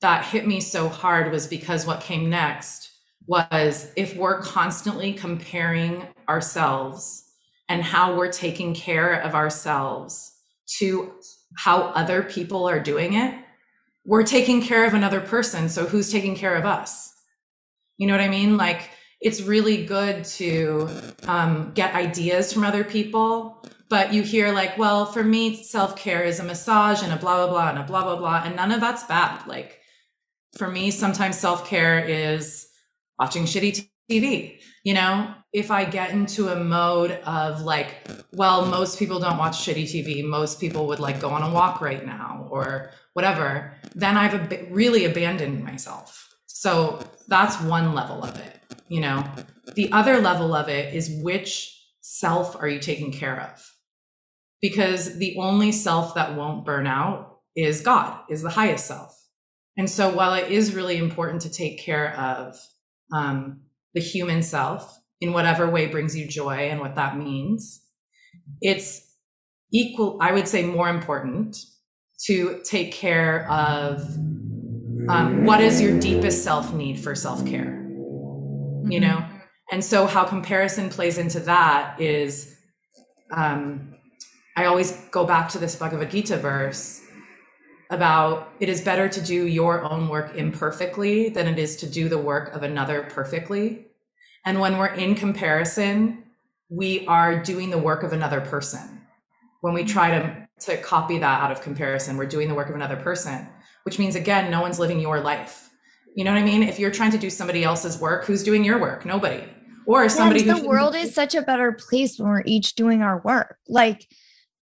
that 0.00 0.24
hit 0.24 0.46
me 0.46 0.60
so 0.60 0.88
hard 0.88 1.30
was 1.30 1.46
because 1.46 1.86
what 1.86 2.00
came 2.00 2.30
next 2.30 2.90
was 3.26 3.92
if 3.94 4.16
we're 4.16 4.40
constantly 4.40 5.12
comparing 5.12 6.06
ourselves 6.30 7.24
and 7.68 7.82
how 7.82 8.16
we're 8.16 8.32
taking 8.32 8.72
care 8.72 9.20
of 9.20 9.34
ourselves 9.34 10.32
to 10.78 11.12
how 11.56 11.82
other 11.88 12.22
people 12.22 12.66
are 12.66 12.80
doing 12.80 13.12
it, 13.12 13.34
we're 14.06 14.22
taking 14.22 14.62
care 14.62 14.86
of 14.86 14.94
another 14.94 15.20
person. 15.20 15.68
So 15.68 15.84
who's 15.84 16.10
taking 16.10 16.34
care 16.34 16.54
of 16.54 16.64
us? 16.64 17.12
You 17.98 18.06
know 18.06 18.14
what 18.14 18.22
I 18.22 18.28
mean? 18.28 18.56
Like 18.56 18.88
it's 19.20 19.42
really 19.42 19.84
good 19.84 20.24
to 20.24 20.88
um, 21.26 21.72
get 21.74 21.94
ideas 21.94 22.52
from 22.52 22.64
other 22.64 22.84
people, 22.84 23.64
but 23.88 24.12
you 24.12 24.22
hear 24.22 24.52
like, 24.52 24.78
well, 24.78 25.06
for 25.06 25.24
me, 25.24 25.62
self 25.62 25.96
care 25.96 26.22
is 26.22 26.40
a 26.40 26.44
massage 26.44 27.02
and 27.02 27.12
a 27.12 27.16
blah 27.16 27.46
blah 27.46 27.52
blah 27.52 27.70
and 27.70 27.78
a 27.78 27.82
blah 27.82 28.04
blah 28.04 28.16
blah, 28.16 28.42
and 28.44 28.54
none 28.54 28.70
of 28.70 28.80
that's 28.80 29.04
bad. 29.04 29.46
Like 29.46 29.80
for 30.56 30.70
me, 30.70 30.90
sometimes 30.90 31.38
self 31.38 31.66
care 31.66 31.98
is 32.00 32.68
watching 33.18 33.44
shitty 33.44 33.88
TV. 34.10 34.60
You 34.84 34.94
know, 34.94 35.34
if 35.52 35.70
I 35.70 35.84
get 35.84 36.10
into 36.10 36.48
a 36.48 36.56
mode 36.56 37.12
of 37.24 37.62
like, 37.62 37.96
well, 38.32 38.66
most 38.66 38.98
people 38.98 39.18
don't 39.18 39.38
watch 39.38 39.56
shitty 39.58 39.84
TV, 39.84 40.24
most 40.24 40.60
people 40.60 40.86
would 40.86 41.00
like 41.00 41.20
go 41.20 41.30
on 41.30 41.42
a 41.42 41.52
walk 41.52 41.80
right 41.80 42.04
now 42.04 42.46
or 42.50 42.90
whatever, 43.14 43.74
then 43.94 44.16
I've 44.16 44.34
ab- 44.34 44.68
really 44.70 45.04
abandoned 45.04 45.64
myself. 45.64 46.36
So 46.46 47.00
that's 47.26 47.60
one 47.62 47.94
level 47.94 48.22
of 48.22 48.36
it. 48.38 48.57
You 48.88 49.00
know, 49.00 49.24
the 49.74 49.92
other 49.92 50.20
level 50.20 50.54
of 50.54 50.68
it 50.68 50.94
is 50.94 51.10
which 51.22 51.74
self 52.00 52.56
are 52.56 52.68
you 52.68 52.80
taking 52.80 53.12
care 53.12 53.40
of? 53.40 53.72
Because 54.60 55.18
the 55.18 55.36
only 55.38 55.72
self 55.72 56.14
that 56.14 56.36
won't 56.36 56.64
burn 56.64 56.86
out 56.86 57.40
is 57.54 57.80
God, 57.80 58.18
is 58.28 58.42
the 58.42 58.50
highest 58.50 58.86
self. 58.86 59.14
And 59.76 59.88
so 59.88 60.12
while 60.12 60.34
it 60.34 60.50
is 60.50 60.74
really 60.74 60.96
important 60.96 61.42
to 61.42 61.50
take 61.50 61.78
care 61.78 62.16
of 62.16 62.56
um, 63.12 63.60
the 63.94 64.00
human 64.00 64.42
self 64.42 64.98
in 65.20 65.32
whatever 65.32 65.68
way 65.68 65.86
brings 65.86 66.16
you 66.16 66.26
joy 66.26 66.68
and 66.70 66.80
what 66.80 66.96
that 66.96 67.16
means, 67.16 67.82
it's 68.60 69.08
equal, 69.72 70.18
I 70.20 70.32
would 70.32 70.48
say 70.48 70.64
more 70.64 70.88
important 70.88 71.56
to 72.24 72.60
take 72.64 72.92
care 72.92 73.48
of 73.50 74.00
um, 75.08 75.44
what 75.44 75.60
is 75.60 75.80
your 75.80 75.98
deepest 75.98 76.42
self 76.42 76.72
need 76.72 76.98
for 76.98 77.14
self 77.14 77.44
care 78.90 79.00
you 79.00 79.00
know? 79.00 79.16
Mm-hmm. 79.16 79.36
and 79.72 79.84
so 79.84 80.06
how 80.06 80.24
comparison 80.24 80.88
plays 80.90 81.18
into 81.18 81.40
that 81.40 82.00
is 82.00 82.56
um, 83.30 83.94
i 84.56 84.64
always 84.64 84.92
go 85.10 85.24
back 85.24 85.48
to 85.50 85.58
this 85.58 85.76
bhagavad 85.76 86.10
gita 86.10 86.36
verse 86.36 87.02
about 87.90 88.52
it 88.60 88.68
is 88.68 88.80
better 88.80 89.08
to 89.08 89.20
do 89.20 89.46
your 89.46 89.82
own 89.84 90.08
work 90.08 90.34
imperfectly 90.36 91.30
than 91.30 91.46
it 91.46 91.58
is 91.58 91.76
to 91.76 91.88
do 91.88 92.08
the 92.08 92.18
work 92.18 92.54
of 92.54 92.62
another 92.62 93.06
perfectly. 93.08 93.86
And 94.44 94.60
when 94.60 94.78
we're 94.78 94.94
in 94.94 95.14
comparison 95.14 96.24
we 96.70 97.06
are 97.06 97.42
doing 97.42 97.70
the 97.70 97.78
work 97.78 98.02
of 98.02 98.12
another 98.12 98.42
person. 98.42 99.00
When 99.62 99.72
we 99.72 99.84
try 99.84 100.10
to 100.10 100.48
to 100.60 100.76
copy 100.76 101.18
that 101.18 101.40
out 101.40 101.52
of 101.52 101.62
comparison 101.62 102.16
we're 102.16 102.26
doing 102.26 102.48
the 102.48 102.54
work 102.54 102.68
of 102.68 102.74
another 102.74 102.96
person 102.96 103.46
which 103.84 103.96
means 103.96 104.16
again 104.16 104.50
no 104.50 104.60
one's 104.60 104.80
living 104.80 104.98
your 104.98 105.20
life 105.20 105.67
you 106.18 106.24
know 106.24 106.32
what 106.32 106.40
I 106.40 106.44
mean? 106.44 106.64
If 106.64 106.80
you're 106.80 106.90
trying 106.90 107.12
to 107.12 107.18
do 107.18 107.30
somebody 107.30 107.62
else's 107.62 108.00
work, 108.00 108.24
who's 108.24 108.42
doing 108.42 108.64
your 108.64 108.80
work? 108.80 109.06
Nobody. 109.06 109.44
Or 109.86 110.08
somebody 110.08 110.42
yeah, 110.42 110.54
the 110.54 110.66
world 110.66 110.96
is 110.96 111.14
such 111.14 111.36
a 111.36 111.42
better 111.42 111.70
place 111.70 112.18
when 112.18 112.28
we're 112.28 112.42
each 112.44 112.74
doing 112.74 113.02
our 113.02 113.20
work. 113.20 113.56
Like 113.68 114.04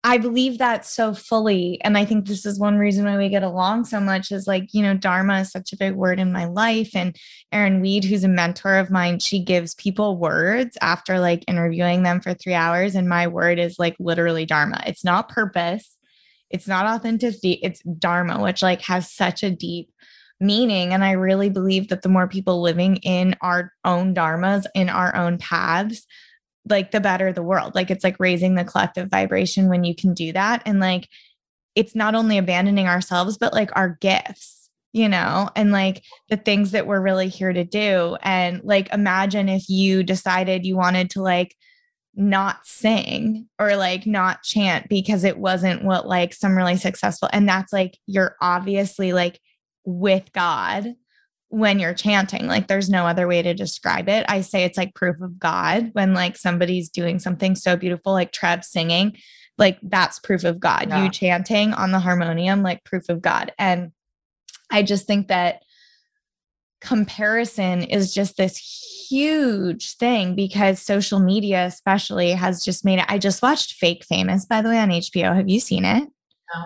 I 0.05 0.18
believe 0.18 0.59
that 0.59 0.87
so 0.87 1.14
fully. 1.14 1.81
And 1.83 1.98
I 1.98 2.05
think 2.05 2.26
this 2.26 2.46
is 2.46 2.61
one 2.61 2.78
reason 2.78 3.07
why 3.07 3.16
we 3.16 3.28
get 3.28 3.42
along 3.42 3.87
so 3.87 3.98
much 3.98 4.31
is 4.31 4.46
like, 4.46 4.72
you 4.72 4.83
know, 4.83 4.94
Dharma 4.94 5.40
is 5.40 5.50
such 5.50 5.72
a 5.72 5.76
big 5.76 5.94
word 5.94 6.20
in 6.20 6.31
my 6.31 6.44
life. 6.44 6.94
And 6.94 7.16
Erin 7.50 7.81
Weed, 7.81 8.05
who's 8.05 8.22
a 8.22 8.28
mentor 8.28 8.76
of 8.76 8.92
mine, 8.92 9.18
she 9.18 9.42
gives 9.42 9.74
people 9.74 10.18
words 10.18 10.78
after 10.81 11.18
like 11.18 11.44
interviewing 11.48 12.05
them 12.05 12.20
for 12.20 12.35
three 12.35 12.55
hours. 12.55 12.94
And 12.94 13.09
my 13.09 13.26
word 13.26 13.59
is 13.59 13.81
like 13.81 13.96
literally 13.98 14.46
Dharma. 14.46 14.81
It's 14.87 15.02
not 15.02 15.28
purpose, 15.28 15.96
it's 16.50 16.68
not 16.68 16.87
authenticity, 16.87 17.59
it's 17.64 17.83
Dharma, 17.98 18.40
which 18.40 18.62
like 18.62 18.83
has 18.83 19.11
such 19.11 19.42
a 19.42 19.50
deep 19.50 19.90
meaning. 20.42 20.92
And 20.92 21.05
I 21.05 21.12
really 21.12 21.48
believe 21.48 21.88
that 21.88 22.02
the 22.02 22.09
more 22.09 22.28
people 22.28 22.61
living 22.61 22.96
in 22.96 23.37
our 23.40 23.72
own 23.85 24.14
dharmas, 24.14 24.66
in 24.74 24.88
our 24.88 25.14
own 25.16 25.38
paths, 25.38 26.07
like 26.68 26.90
the 26.90 27.00
better 27.00 27.33
the 27.33 27.42
world. 27.42 27.74
Like 27.74 27.90
it's 27.90 28.05
like 28.05 28.16
raising 28.18 28.55
the 28.55 28.64
collective 28.64 29.09
vibration 29.09 29.68
when 29.68 29.85
you 29.85 29.94
can 29.94 30.14
do 30.14 30.33
that. 30.33 30.62
And 30.66 30.81
like 30.81 31.09
it's 31.74 31.94
not 31.94 32.14
only 32.14 32.38
abandoning 32.38 32.87
ourselves, 32.87 33.38
but 33.38 33.52
like 33.55 33.70
our 33.74 33.96
gifts, 34.00 34.68
you 34.92 35.09
know, 35.09 35.48
and 35.57 35.72
like 35.72 36.05
the 36.28 36.37
things 36.37 36.72
that 36.72 36.87
we're 36.87 37.00
really 37.00 37.28
here 37.28 37.52
to 37.52 37.64
do. 37.64 38.16
And 38.22 38.62
like 38.64 38.92
imagine 38.92 39.48
if 39.48 39.68
you 39.68 40.02
decided 40.02 40.66
you 40.66 40.76
wanted 40.76 41.11
to 41.11 41.22
like, 41.22 41.57
not 42.14 42.59
sing 42.66 43.48
or 43.59 43.74
like 43.74 44.07
not 44.07 44.42
chant 44.42 44.87
because 44.88 45.24
it 45.24 45.38
wasn't 45.38 45.83
what 45.83 46.07
like 46.07 46.35
some 46.35 46.55
really 46.55 46.76
successful 46.76 47.26
and 47.33 47.48
that's 47.48 47.72
like 47.72 47.96
you're 48.07 48.37
obviously 48.42 49.14
like 49.14 49.40
with 49.84 50.32
God 50.32 50.94
when 51.48 51.78
you're 51.78 51.94
chanting. 51.94 52.46
Like 52.46 52.66
there's 52.66 52.88
no 52.88 53.06
other 53.06 53.28
way 53.28 53.42
to 53.42 53.52
describe 53.52 54.08
it. 54.08 54.24
I 54.28 54.40
say 54.40 54.64
it's 54.64 54.78
like 54.78 54.94
proof 54.94 55.20
of 55.20 55.38
God 55.38 55.90
when 55.92 56.14
like 56.14 56.36
somebody's 56.36 56.88
doing 56.88 57.18
something 57.18 57.54
so 57.54 57.76
beautiful, 57.76 58.12
like 58.12 58.32
Trev 58.32 58.64
singing, 58.64 59.18
like 59.58 59.78
that's 59.82 60.18
proof 60.18 60.44
of 60.44 60.58
God. 60.58 60.86
Yeah. 60.88 61.04
You 61.04 61.10
chanting 61.10 61.74
on 61.74 61.90
the 61.92 61.98
harmonium, 61.98 62.62
like 62.62 62.84
proof 62.84 63.08
of 63.10 63.20
God. 63.20 63.52
And 63.58 63.92
I 64.70 64.82
just 64.82 65.06
think 65.06 65.28
that 65.28 65.62
comparison 66.82 67.82
is 67.82 68.12
just 68.12 68.36
this 68.36 68.58
huge 69.08 69.96
thing 69.96 70.34
because 70.34 70.80
social 70.80 71.20
media 71.20 71.64
especially 71.66 72.32
has 72.32 72.64
just 72.64 72.84
made 72.84 72.98
it 72.98 73.04
i 73.08 73.18
just 73.18 73.40
watched 73.40 73.74
fake 73.74 74.04
famous 74.04 74.44
by 74.46 74.60
the 74.60 74.68
way 74.68 74.78
on 74.78 74.88
hbo 74.88 75.34
have 75.34 75.48
you 75.48 75.60
seen 75.60 75.84
it 75.84 76.02
no 76.52 76.64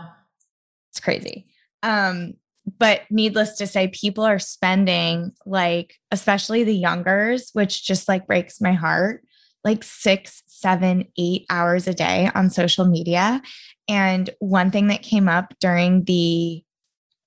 it's 0.90 1.00
crazy 1.00 1.44
um 1.82 2.32
but 2.78 3.02
needless 3.10 3.56
to 3.58 3.66
say, 3.66 3.88
people 3.88 4.24
are 4.24 4.38
spending 4.38 5.32
like, 5.44 5.94
especially 6.10 6.64
the 6.64 6.74
youngers, 6.74 7.50
which 7.52 7.84
just 7.84 8.08
like 8.08 8.26
breaks 8.26 8.60
my 8.60 8.72
heart, 8.72 9.22
like 9.64 9.84
six, 9.84 10.42
seven, 10.46 11.06
eight 11.16 11.46
hours 11.48 11.86
a 11.86 11.94
day 11.94 12.30
on 12.34 12.50
social 12.50 12.84
media. 12.84 13.40
And 13.88 14.30
one 14.40 14.70
thing 14.70 14.88
that 14.88 15.02
came 15.02 15.28
up 15.28 15.54
during 15.60 16.04
the 16.04 16.64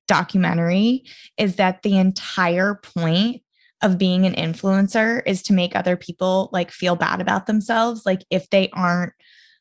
documentary 0.07 1.05
is 1.37 1.55
that 1.55 1.83
the 1.83 1.97
entire 1.97 2.75
point 2.75 3.41
of 3.81 3.97
being 3.97 4.25
an 4.25 4.33
influencer 4.33 5.21
is 5.25 5.41
to 5.43 5.53
make 5.53 5.75
other 5.75 5.95
people 5.95 6.49
like 6.51 6.71
feel 6.71 6.97
bad 6.97 7.21
about 7.21 7.45
themselves. 7.45 8.05
Like 8.05 8.25
if 8.29 8.49
they 8.49 8.69
aren't 8.73 9.13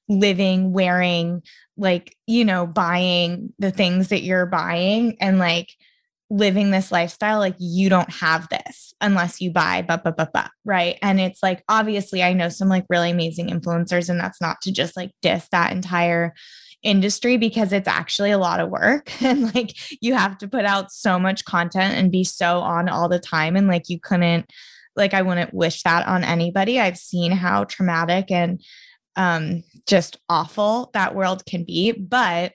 living, 0.09 0.73
wearing, 0.73 1.43
like, 1.77 2.17
you 2.27 2.45
know, 2.45 2.67
buying 2.67 3.53
the 3.59 3.71
things 3.71 4.09
that 4.09 4.23
you're 4.23 4.47
buying 4.47 5.17
and 5.21 5.39
like 5.39 5.69
living 6.31 6.71
this 6.71 6.93
lifestyle, 6.93 7.39
like 7.39 7.57
you 7.59 7.89
don't 7.89 8.11
have 8.11 8.49
this 8.49 8.93
unless 9.01 9.41
you 9.41 9.51
buy, 9.51 9.83
but, 9.83 10.05
but, 10.05 10.17
but, 10.17 10.33
but, 10.33 10.51
right. 10.65 10.99
And 11.03 11.21
it's 11.21 11.43
like, 11.43 11.63
obviously, 11.69 12.23
I 12.23 12.33
know 12.33 12.49
some 12.49 12.69
like 12.69 12.85
really 12.89 13.11
amazing 13.11 13.49
influencers, 13.49 14.09
and 14.09 14.21
that's 14.21 14.41
not 14.41 14.61
to 14.63 14.73
just 14.73 14.97
like 14.97 15.11
diss 15.23 15.47
that 15.53 15.73
entire 15.73 16.35
industry 16.83 17.37
because 17.37 17.73
it's 17.73 17.89
actually 17.89 18.31
a 18.31 18.39
lot 18.39 18.61
of 18.61 18.71
work 18.71 19.11
and 19.23 19.53
like 19.55 19.75
you 20.01 20.15
have 20.15 20.39
to 20.39 20.47
put 20.47 20.65
out 20.65 20.93
so 20.93 21.19
much 21.19 21.45
content 21.45 21.95
and 21.95 22.13
be 22.13 22.23
so 22.23 22.61
on 22.61 22.89
all 22.89 23.09
the 23.09 23.19
time 23.19 23.57
and 23.57 23.67
like 23.67 23.89
you 23.89 23.99
couldn't 23.99 24.49
like 24.95 25.15
I 25.15 25.23
wouldn't 25.23 25.55
wish 25.55 25.83
that 25.85 26.07
on 26.07 26.25
anybody. 26.25 26.79
I've 26.79 26.99
seen 26.99 27.33
how 27.33 27.65
traumatic 27.65 28.31
and 28.31 28.61
um, 29.19 29.63
just 29.87 30.17
awful 30.31 30.91
that 30.95 31.15
world 31.15 31.45
can 31.45 31.65
be. 31.65 31.93
But 31.93 32.53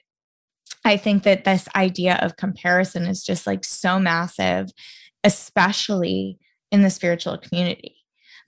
I 0.84 0.96
think 0.96 1.22
that 1.22 1.44
this 1.44 1.68
idea 1.76 2.18
of 2.20 2.36
comparison 2.36 3.04
is 3.04 3.22
just 3.22 3.46
like 3.46 3.64
so 3.64 4.00
massive, 4.00 4.70
especially 5.22 6.38
in 6.72 6.82
the 6.82 6.90
spiritual 6.90 7.38
community. 7.38 7.94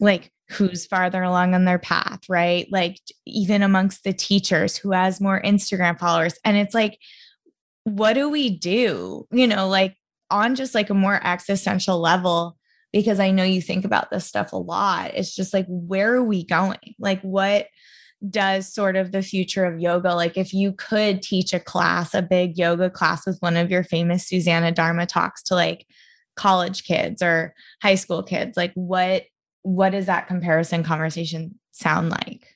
Like, 0.00 0.32
who's 0.50 0.86
farther 0.86 1.22
along 1.22 1.54
on 1.54 1.64
their 1.64 1.78
path, 1.78 2.20
right? 2.28 2.66
Like, 2.70 2.98
even 3.26 3.62
amongst 3.62 4.04
the 4.04 4.12
teachers, 4.12 4.76
who 4.76 4.92
has 4.92 5.20
more 5.20 5.42
Instagram 5.42 5.98
followers. 5.98 6.34
And 6.44 6.56
it's 6.56 6.74
like, 6.74 6.98
what 7.84 8.14
do 8.14 8.28
we 8.28 8.50
do? 8.50 9.26
You 9.30 9.46
know, 9.46 9.68
like 9.68 9.96
on 10.30 10.54
just 10.54 10.74
like 10.74 10.90
a 10.90 10.94
more 10.94 11.20
existential 11.24 12.00
level, 12.00 12.56
because 12.92 13.20
I 13.20 13.30
know 13.30 13.44
you 13.44 13.60
think 13.60 13.84
about 13.84 14.10
this 14.10 14.26
stuff 14.26 14.52
a 14.52 14.56
lot. 14.56 15.12
It's 15.14 15.34
just 15.34 15.52
like, 15.52 15.66
where 15.68 16.14
are 16.14 16.24
we 16.24 16.44
going? 16.44 16.94
Like, 16.98 17.20
what? 17.22 17.66
Does 18.28 18.72
sort 18.72 18.96
of 18.96 19.12
the 19.12 19.22
future 19.22 19.64
of 19.64 19.80
yoga. 19.80 20.14
Like 20.14 20.36
if 20.36 20.54
you 20.54 20.72
could 20.72 21.22
teach 21.22 21.52
a 21.52 21.60
class 21.60 22.14
a 22.14 22.22
big 22.22 22.56
yoga 22.56 22.90
class 22.90 23.26
with 23.26 23.38
one 23.40 23.56
of 23.56 23.70
your 23.70 23.84
famous 23.84 24.28
susannah 24.28 24.72
dharma 24.72 25.06
talks 25.06 25.42
to 25.44 25.54
like 25.54 25.86
college 26.34 26.84
kids 26.84 27.22
or 27.22 27.54
high 27.82 27.94
school 27.94 28.22
kids 28.22 28.56
like 28.56 28.72
what 28.74 29.22
what 29.62 29.90
does 29.90 30.06
that 30.06 30.28
comparison 30.28 30.82
conversation 30.82 31.58
sound 31.72 32.10
like? 32.10 32.46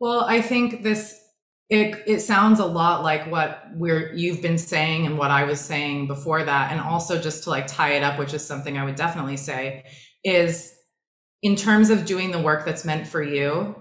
Well 0.00 0.24
i 0.24 0.40
think 0.40 0.82
this 0.82 1.18
it 1.68 2.02
it 2.06 2.20
sounds 2.20 2.58
a 2.58 2.66
lot 2.66 3.02
like 3.02 3.30
what 3.30 3.62
we're 3.74 4.12
you've 4.12 4.42
been 4.42 4.58
saying 4.58 5.06
and 5.06 5.16
what 5.18 5.30
i 5.30 5.44
was 5.44 5.60
saying 5.60 6.06
before 6.06 6.44
that. 6.44 6.72
And 6.72 6.80
also 6.80 7.20
just 7.20 7.44
to 7.44 7.50
like 7.50 7.66
tie 7.66 7.92
it 7.92 8.02
up 8.02 8.18
which 8.18 8.34
is 8.34 8.44
something 8.44 8.76
i 8.76 8.84
would 8.84 8.96
definitely 8.96 9.36
say 9.36 9.84
is 10.24 10.74
in 11.42 11.56
terms 11.56 11.90
of 11.90 12.04
doing 12.04 12.30
the 12.30 12.40
work 12.40 12.64
that's 12.64 12.84
meant 12.84 13.06
for 13.06 13.22
you, 13.22 13.74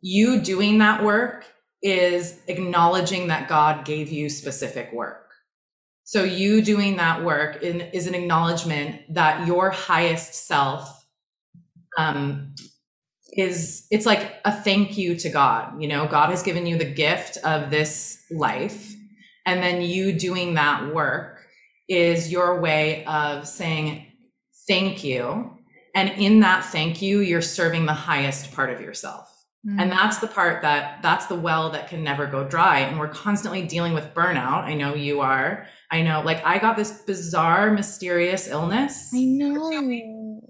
you 0.00 0.40
doing 0.40 0.78
that 0.78 1.02
work 1.02 1.46
is 1.82 2.40
acknowledging 2.48 3.28
that 3.28 3.48
God 3.48 3.84
gave 3.84 4.10
you 4.10 4.28
specific 4.28 4.92
work. 4.92 5.26
So 6.04 6.22
you 6.22 6.62
doing 6.62 6.96
that 6.96 7.24
work 7.24 7.62
in, 7.62 7.80
is 7.80 8.06
an 8.06 8.14
acknowledgement 8.14 9.14
that 9.14 9.46
your 9.46 9.70
highest 9.70 10.46
self 10.46 11.04
um, 11.98 12.54
is 13.32 13.86
it's 13.90 14.06
like 14.06 14.34
a 14.44 14.52
thank 14.52 14.96
you 14.96 15.16
to 15.16 15.28
God. 15.28 15.80
You 15.80 15.88
know, 15.88 16.06
God 16.06 16.30
has 16.30 16.42
given 16.42 16.66
you 16.66 16.78
the 16.78 16.84
gift 16.90 17.38
of 17.38 17.70
this 17.70 18.22
life, 18.30 18.94
and 19.44 19.62
then 19.62 19.82
you 19.82 20.12
doing 20.12 20.54
that 20.54 20.94
work 20.94 21.44
is 21.88 22.32
your 22.32 22.60
way 22.60 23.04
of 23.04 23.46
saying 23.46 24.06
thank 24.68 25.04
you. 25.04 25.52
And 25.94 26.10
in 26.10 26.40
that 26.40 26.64
thank 26.64 27.00
you, 27.00 27.20
you're 27.20 27.42
serving 27.42 27.86
the 27.86 27.94
highest 27.94 28.52
part 28.52 28.70
of 28.70 28.80
yourself. 28.80 29.35
Mm-hmm. 29.66 29.80
And 29.80 29.90
that's 29.90 30.18
the 30.18 30.28
part 30.28 30.62
that 30.62 31.02
that's 31.02 31.26
the 31.26 31.34
well 31.34 31.70
that 31.70 31.88
can 31.88 32.04
never 32.04 32.26
go 32.26 32.46
dry. 32.46 32.80
And 32.80 33.00
we're 33.00 33.08
constantly 33.08 33.66
dealing 33.66 33.94
with 33.94 34.14
burnout. 34.14 34.62
I 34.62 34.74
know 34.74 34.94
you 34.94 35.20
are. 35.20 35.66
I 35.90 36.02
know, 36.02 36.20
like, 36.20 36.44
I 36.44 36.58
got 36.58 36.76
this 36.76 37.02
bizarre, 37.02 37.72
mysterious 37.72 38.46
illness. 38.48 39.10
I 39.14 39.24
know. 39.24 40.40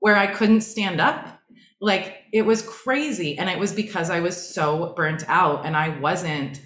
Where 0.00 0.16
I 0.16 0.26
couldn't 0.26 0.62
stand 0.62 1.00
up. 1.00 1.40
Like, 1.80 2.16
it 2.32 2.42
was 2.42 2.62
crazy. 2.62 3.38
And 3.38 3.48
it 3.48 3.58
was 3.58 3.72
because 3.72 4.10
I 4.10 4.20
was 4.20 4.36
so 4.36 4.92
burnt 4.96 5.24
out 5.28 5.66
and 5.66 5.76
I 5.76 5.98
wasn't, 6.00 6.60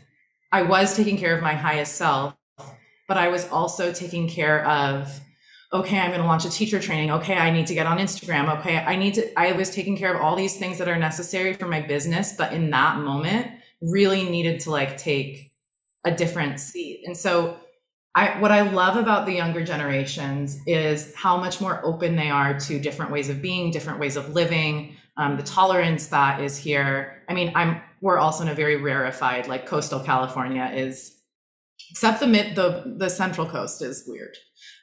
I 0.51 0.63
was 0.63 0.97
taking 0.97 1.19
care 1.19 1.37
of 1.37 1.43
my 1.43 1.55
highest 1.55 1.97
self, 1.97 2.35
but 3.07 3.17
I 3.17 3.29
was 3.29 3.49
also 3.49 3.93
taking 3.93 4.29
care 4.29 4.65
of 4.67 5.21
okay, 5.73 5.99
I'm 5.99 6.11
going 6.11 6.21
to 6.21 6.27
launch 6.27 6.45
a 6.45 6.51
teacher 6.51 6.81
training. 6.81 7.11
Okay, 7.11 7.35
I 7.35 7.51
need 7.51 7.67
to 7.67 7.75
get 7.75 7.87
on 7.87 7.99
Instagram. 7.99 8.59
Okay, 8.59 8.79
I 8.79 8.97
need 8.97 9.15
to, 9.15 9.39
I 9.39 9.53
was 9.53 9.71
taking 9.71 9.97
care 9.97 10.15
of 10.15 10.21
all 10.23 10.35
these 10.35 10.57
things 10.57 10.79
that 10.79 10.89
are 10.89 10.99
necessary 10.99 11.53
for 11.55 11.67
my 11.67 11.81
business, 11.81 12.33
but 12.33 12.53
in 12.53 12.71
that 12.71 12.99
moment, 12.99 13.49
really 13.83 14.29
needed 14.29 14.61
to 14.61 14.71
like 14.71 14.97
take 14.97 15.53
a 16.05 16.11
different 16.11 16.59
seat. 16.59 17.03
And 17.05 17.17
so, 17.17 17.59
I, 18.15 18.41
what 18.41 18.51
I 18.51 18.63
love 18.63 18.97
about 18.97 19.27
the 19.27 19.33
younger 19.33 19.63
generations 19.63 20.59
is 20.67 21.15
how 21.15 21.37
much 21.37 21.61
more 21.61 21.85
open 21.85 22.17
they 22.17 22.31
are 22.31 22.59
to 22.61 22.81
different 22.81 23.13
ways 23.13 23.29
of 23.29 23.41
being, 23.41 23.71
different 23.71 24.01
ways 24.01 24.17
of 24.17 24.31
living, 24.31 24.97
um, 25.19 25.37
the 25.37 25.43
tolerance 25.43 26.07
that 26.09 26.41
is 26.41 26.57
here. 26.57 27.23
I 27.29 27.35
mean, 27.35 27.53
I'm 27.55 27.81
we're 28.01 28.19
also 28.19 28.43
in 28.43 28.49
a 28.49 28.55
very 28.55 28.77
rarefied, 28.77 29.47
like 29.47 29.67
coastal 29.67 30.01
California 30.01 30.71
is, 30.75 31.17
except 31.91 32.21
the 32.21 32.27
mid 32.27 32.57
the 32.57 32.95
the 32.97 33.11
Central 33.11 33.47
Coast 33.47 33.83
is 33.83 34.05
weird. 34.07 34.37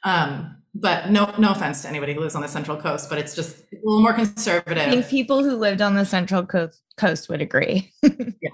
Um, 0.04 0.56
but 0.78 1.10
no 1.10 1.32
no 1.38 1.52
offense 1.52 1.82
to 1.82 1.88
anybody 1.88 2.12
who 2.12 2.20
lives 2.20 2.34
on 2.34 2.42
the 2.42 2.48
central 2.48 2.76
coast 2.76 3.08
but 3.08 3.18
it's 3.18 3.34
just 3.34 3.60
a 3.72 3.76
little 3.82 4.02
more 4.02 4.12
conservative. 4.12 4.86
I 4.86 4.90
think 4.90 5.08
people 5.08 5.42
who 5.42 5.56
lived 5.56 5.80
on 5.80 5.94
the 5.94 6.04
central 6.04 6.44
coast, 6.44 6.82
coast 6.96 7.28
would 7.28 7.40
agree. 7.40 7.92
Yeah. 8.02 8.50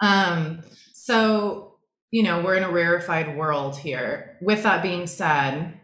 Um 0.00 0.62
so 0.92 1.76
you 2.10 2.22
know 2.22 2.42
we're 2.42 2.56
in 2.56 2.62
a 2.62 2.70
rarefied 2.70 3.36
world 3.36 3.78
here. 3.78 4.36
With 4.42 4.62
that 4.64 4.82
being 4.82 5.06
said 5.06 5.80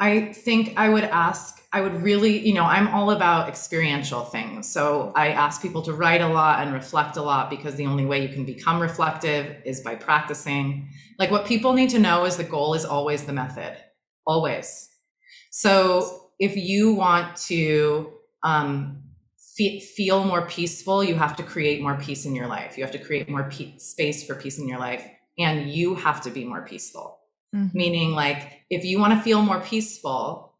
i 0.00 0.32
think 0.32 0.72
i 0.76 0.88
would 0.88 1.04
ask 1.04 1.62
i 1.72 1.80
would 1.80 2.02
really 2.02 2.38
you 2.38 2.54
know 2.54 2.64
i'm 2.64 2.88
all 2.88 3.12
about 3.12 3.48
experiential 3.48 4.22
things 4.24 4.68
so 4.68 5.12
i 5.14 5.28
ask 5.28 5.62
people 5.62 5.82
to 5.82 5.92
write 5.92 6.20
a 6.20 6.28
lot 6.28 6.60
and 6.60 6.74
reflect 6.74 7.16
a 7.16 7.22
lot 7.22 7.48
because 7.50 7.76
the 7.76 7.86
only 7.86 8.04
way 8.06 8.20
you 8.22 8.28
can 8.28 8.44
become 8.44 8.80
reflective 8.80 9.56
is 9.64 9.80
by 9.82 9.94
practicing 9.94 10.88
like 11.18 11.30
what 11.30 11.46
people 11.46 11.72
need 11.74 11.90
to 11.90 11.98
know 11.98 12.24
is 12.24 12.36
the 12.36 12.44
goal 12.44 12.74
is 12.74 12.84
always 12.84 13.24
the 13.24 13.32
method 13.32 13.76
always. 14.26 14.88
So 15.50 16.30
if 16.38 16.56
you 16.56 16.94
want 16.94 17.36
to 17.48 18.12
um, 18.42 19.02
fe- 19.56 19.80
feel 19.80 20.24
more 20.24 20.46
peaceful, 20.46 21.02
you 21.04 21.14
have 21.16 21.36
to 21.36 21.42
create 21.42 21.82
more 21.82 21.96
peace 21.96 22.24
in 22.24 22.34
your 22.34 22.46
life. 22.46 22.78
You 22.78 22.84
have 22.84 22.92
to 22.92 22.98
create 22.98 23.28
more 23.28 23.50
pe- 23.50 23.76
space 23.78 24.26
for 24.26 24.34
peace 24.34 24.58
in 24.58 24.68
your 24.68 24.78
life, 24.78 25.04
and 25.38 25.70
you 25.70 25.94
have 25.96 26.20
to 26.22 26.30
be 26.30 26.44
more 26.44 26.62
peaceful. 26.64 27.19
Mm-hmm. 27.54 27.76
Meaning, 27.76 28.10
like, 28.12 28.62
if 28.70 28.84
you 28.84 28.98
want 28.98 29.14
to 29.14 29.20
feel 29.20 29.42
more 29.42 29.60
peaceful, 29.60 30.56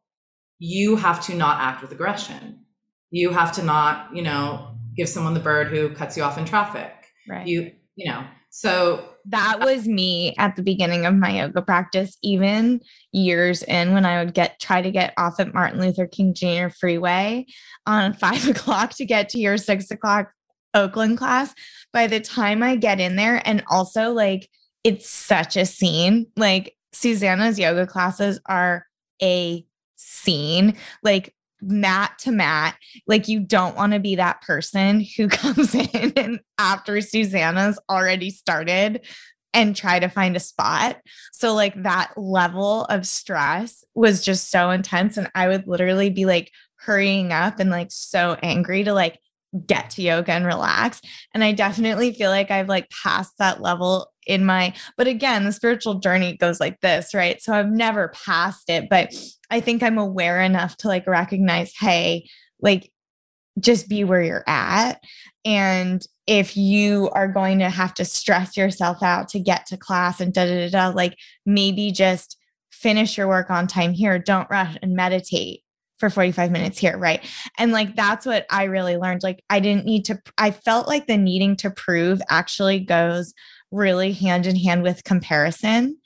you 0.58 0.96
have 0.96 1.24
to 1.26 1.34
not 1.34 1.60
act 1.60 1.82
with 1.82 1.92
aggression. 1.92 2.64
You 3.10 3.30
have 3.30 3.52
to 3.52 3.62
not, 3.62 4.14
you 4.14 4.22
know, 4.22 4.76
give 4.96 5.08
someone 5.08 5.34
the 5.34 5.40
bird 5.40 5.68
who 5.68 5.90
cuts 5.90 6.16
you 6.16 6.22
off 6.22 6.38
in 6.38 6.44
traffic. 6.44 6.92
Right. 7.28 7.46
You, 7.46 7.72
you 7.96 8.10
know, 8.10 8.24
so 8.50 9.08
that 9.26 9.60
was 9.60 9.86
me 9.86 10.34
at 10.38 10.56
the 10.56 10.62
beginning 10.62 11.06
of 11.06 11.14
my 11.14 11.38
yoga 11.38 11.62
practice, 11.62 12.18
even 12.22 12.80
years 13.12 13.62
in 13.62 13.92
when 13.92 14.04
I 14.04 14.22
would 14.22 14.34
get 14.34 14.58
try 14.60 14.82
to 14.82 14.90
get 14.90 15.14
off 15.16 15.38
at 15.38 15.54
Martin 15.54 15.80
Luther 15.80 16.06
King 16.06 16.34
Jr. 16.34 16.68
Freeway 16.68 17.46
on 17.86 18.12
five 18.14 18.46
o'clock 18.48 18.94
to 18.94 19.04
get 19.04 19.28
to 19.30 19.38
your 19.38 19.56
six 19.56 19.90
o'clock 19.90 20.32
Oakland 20.74 21.18
class. 21.18 21.54
By 21.92 22.06
the 22.06 22.20
time 22.20 22.62
I 22.62 22.76
get 22.76 23.00
in 23.00 23.16
there, 23.16 23.40
and 23.44 23.62
also 23.70 24.12
like 24.12 24.48
it's 24.82 25.08
such 25.08 25.56
a 25.56 25.66
scene, 25.66 26.26
like 26.36 26.74
Susannah's 27.00 27.58
yoga 27.58 27.86
classes 27.86 28.40
are 28.46 28.86
a 29.22 29.64
scene. 29.96 30.76
Like 31.02 31.34
mat 31.62 32.12
to 32.20 32.32
mat. 32.32 32.76
Like 33.06 33.28
you 33.28 33.40
don't 33.40 33.76
want 33.76 33.92
to 33.92 34.00
be 34.00 34.16
that 34.16 34.42
person 34.42 35.04
who 35.16 35.28
comes 35.28 35.74
in 35.74 36.12
and 36.16 36.40
after 36.58 37.00
Susannah's 37.00 37.78
already 37.88 38.30
started 38.30 39.06
and 39.52 39.74
try 39.74 39.98
to 39.98 40.08
find 40.08 40.36
a 40.36 40.40
spot. 40.40 40.98
So 41.32 41.54
like 41.54 41.82
that 41.82 42.12
level 42.16 42.84
of 42.84 43.06
stress 43.06 43.82
was 43.94 44.24
just 44.24 44.50
so 44.50 44.70
intense 44.70 45.16
and 45.16 45.28
I 45.34 45.48
would 45.48 45.66
literally 45.66 46.10
be 46.10 46.24
like 46.24 46.52
hurrying 46.76 47.32
up 47.32 47.58
and 47.58 47.68
like 47.68 47.88
so 47.90 48.36
angry 48.42 48.84
to 48.84 48.92
like 48.92 49.18
get 49.66 49.90
to 49.90 50.02
yoga 50.02 50.32
and 50.32 50.46
relax. 50.46 51.00
And 51.34 51.42
I 51.42 51.52
definitely 51.52 52.12
feel 52.12 52.30
like 52.30 52.50
I've 52.50 52.68
like 52.68 52.88
passed 52.90 53.38
that 53.38 53.60
level 53.60 54.09
in 54.30 54.46
my, 54.46 54.72
but 54.96 55.06
again, 55.06 55.44
the 55.44 55.52
spiritual 55.52 55.94
journey 55.94 56.36
goes 56.36 56.60
like 56.60 56.80
this, 56.80 57.12
right? 57.12 57.42
So 57.42 57.52
I've 57.52 57.70
never 57.70 58.08
passed 58.08 58.70
it, 58.70 58.88
but 58.88 59.12
I 59.50 59.60
think 59.60 59.82
I'm 59.82 59.98
aware 59.98 60.40
enough 60.40 60.76
to 60.78 60.88
like 60.88 61.06
recognize, 61.06 61.72
hey, 61.78 62.28
like 62.60 62.90
just 63.58 63.88
be 63.88 64.04
where 64.04 64.22
you're 64.22 64.48
at. 64.48 65.02
And 65.44 66.06
if 66.26 66.56
you 66.56 67.10
are 67.10 67.28
going 67.28 67.58
to 67.58 67.68
have 67.68 67.92
to 67.94 68.04
stress 68.04 68.56
yourself 68.56 69.02
out 69.02 69.28
to 69.30 69.40
get 69.40 69.66
to 69.66 69.76
class 69.76 70.20
and 70.20 70.32
da 70.32 70.46
da 70.46 70.68
da, 70.68 70.70
da 70.70 70.94
like 70.94 71.16
maybe 71.44 71.90
just 71.90 72.36
finish 72.70 73.18
your 73.18 73.26
work 73.26 73.50
on 73.50 73.66
time 73.66 73.92
here. 73.92 74.18
Don't 74.18 74.48
rush 74.48 74.76
and 74.80 74.94
meditate 74.94 75.62
for 76.00 76.08
45 76.08 76.50
minutes 76.50 76.78
here 76.78 76.96
right 76.96 77.22
and 77.58 77.72
like 77.72 77.94
that's 77.94 78.24
what 78.24 78.46
i 78.48 78.64
really 78.64 78.96
learned 78.96 79.22
like 79.22 79.44
i 79.50 79.60
didn't 79.60 79.84
need 79.84 80.06
to 80.06 80.18
i 80.38 80.50
felt 80.50 80.88
like 80.88 81.06
the 81.06 81.18
needing 81.18 81.54
to 81.54 81.70
prove 81.70 82.22
actually 82.30 82.80
goes 82.80 83.34
really 83.70 84.12
hand 84.12 84.46
in 84.46 84.56
hand 84.56 84.82
with 84.82 85.04
comparison 85.04 85.96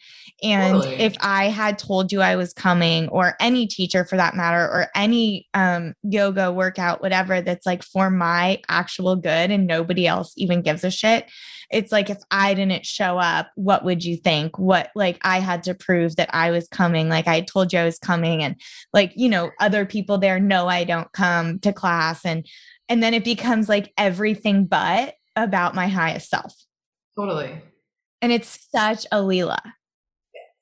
and 0.42 0.82
totally. 0.82 0.96
if 0.96 1.16
I 1.20 1.48
had 1.48 1.78
told 1.78 2.10
you 2.10 2.20
I 2.20 2.36
was 2.36 2.52
coming, 2.52 3.08
or 3.08 3.34
any 3.40 3.66
teacher 3.66 4.04
for 4.04 4.16
that 4.16 4.34
matter, 4.34 4.62
or 4.62 4.88
any 4.94 5.48
um, 5.54 5.94
yoga 6.02 6.52
workout, 6.52 7.00
whatever, 7.00 7.40
that's 7.40 7.64
like 7.64 7.82
for 7.82 8.10
my 8.10 8.60
actual 8.68 9.16
good 9.16 9.50
and 9.50 9.66
nobody 9.66 10.06
else 10.06 10.32
even 10.36 10.60
gives 10.60 10.84
a 10.84 10.90
shit, 10.90 11.30
it's 11.70 11.92
like 11.92 12.10
if 12.10 12.18
I 12.30 12.52
didn't 12.54 12.84
show 12.84 13.18
up, 13.18 13.50
what 13.54 13.84
would 13.84 14.04
you 14.04 14.16
think? 14.16 14.58
What, 14.58 14.90
like, 14.94 15.18
I 15.22 15.40
had 15.40 15.62
to 15.64 15.74
prove 15.74 16.16
that 16.16 16.30
I 16.34 16.50
was 16.50 16.68
coming. 16.68 17.08
Like, 17.08 17.28
I 17.28 17.40
told 17.40 17.72
you 17.72 17.78
I 17.78 17.84
was 17.84 17.98
coming, 17.98 18.42
and 18.42 18.60
like, 18.92 19.12
you 19.14 19.28
know, 19.28 19.50
other 19.60 19.86
people 19.86 20.18
there 20.18 20.40
know 20.40 20.68
I 20.68 20.84
don't 20.84 21.10
come 21.12 21.58
to 21.60 21.72
class. 21.72 22.24
And, 22.24 22.46
and 22.88 23.02
then 23.02 23.14
it 23.14 23.24
becomes 23.24 23.68
like 23.68 23.92
everything 23.96 24.66
but 24.66 25.14
about 25.36 25.74
my 25.74 25.86
highest 25.86 26.28
self. 26.28 26.54
Totally. 27.18 27.62
And 28.22 28.32
it's 28.32 28.68
such 28.70 29.06
a 29.12 29.18
Leela. 29.18 29.60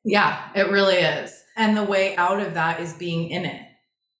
Yeah, 0.05 0.49
it 0.55 0.69
really 0.71 0.97
is. 0.97 1.43
And 1.57 1.77
the 1.77 1.85
way 1.85 2.17
out 2.17 2.41
of 2.41 2.55
that 2.55 2.81
is 2.81 2.93
being 2.95 3.31
in 3.31 3.45
it 3.45 3.63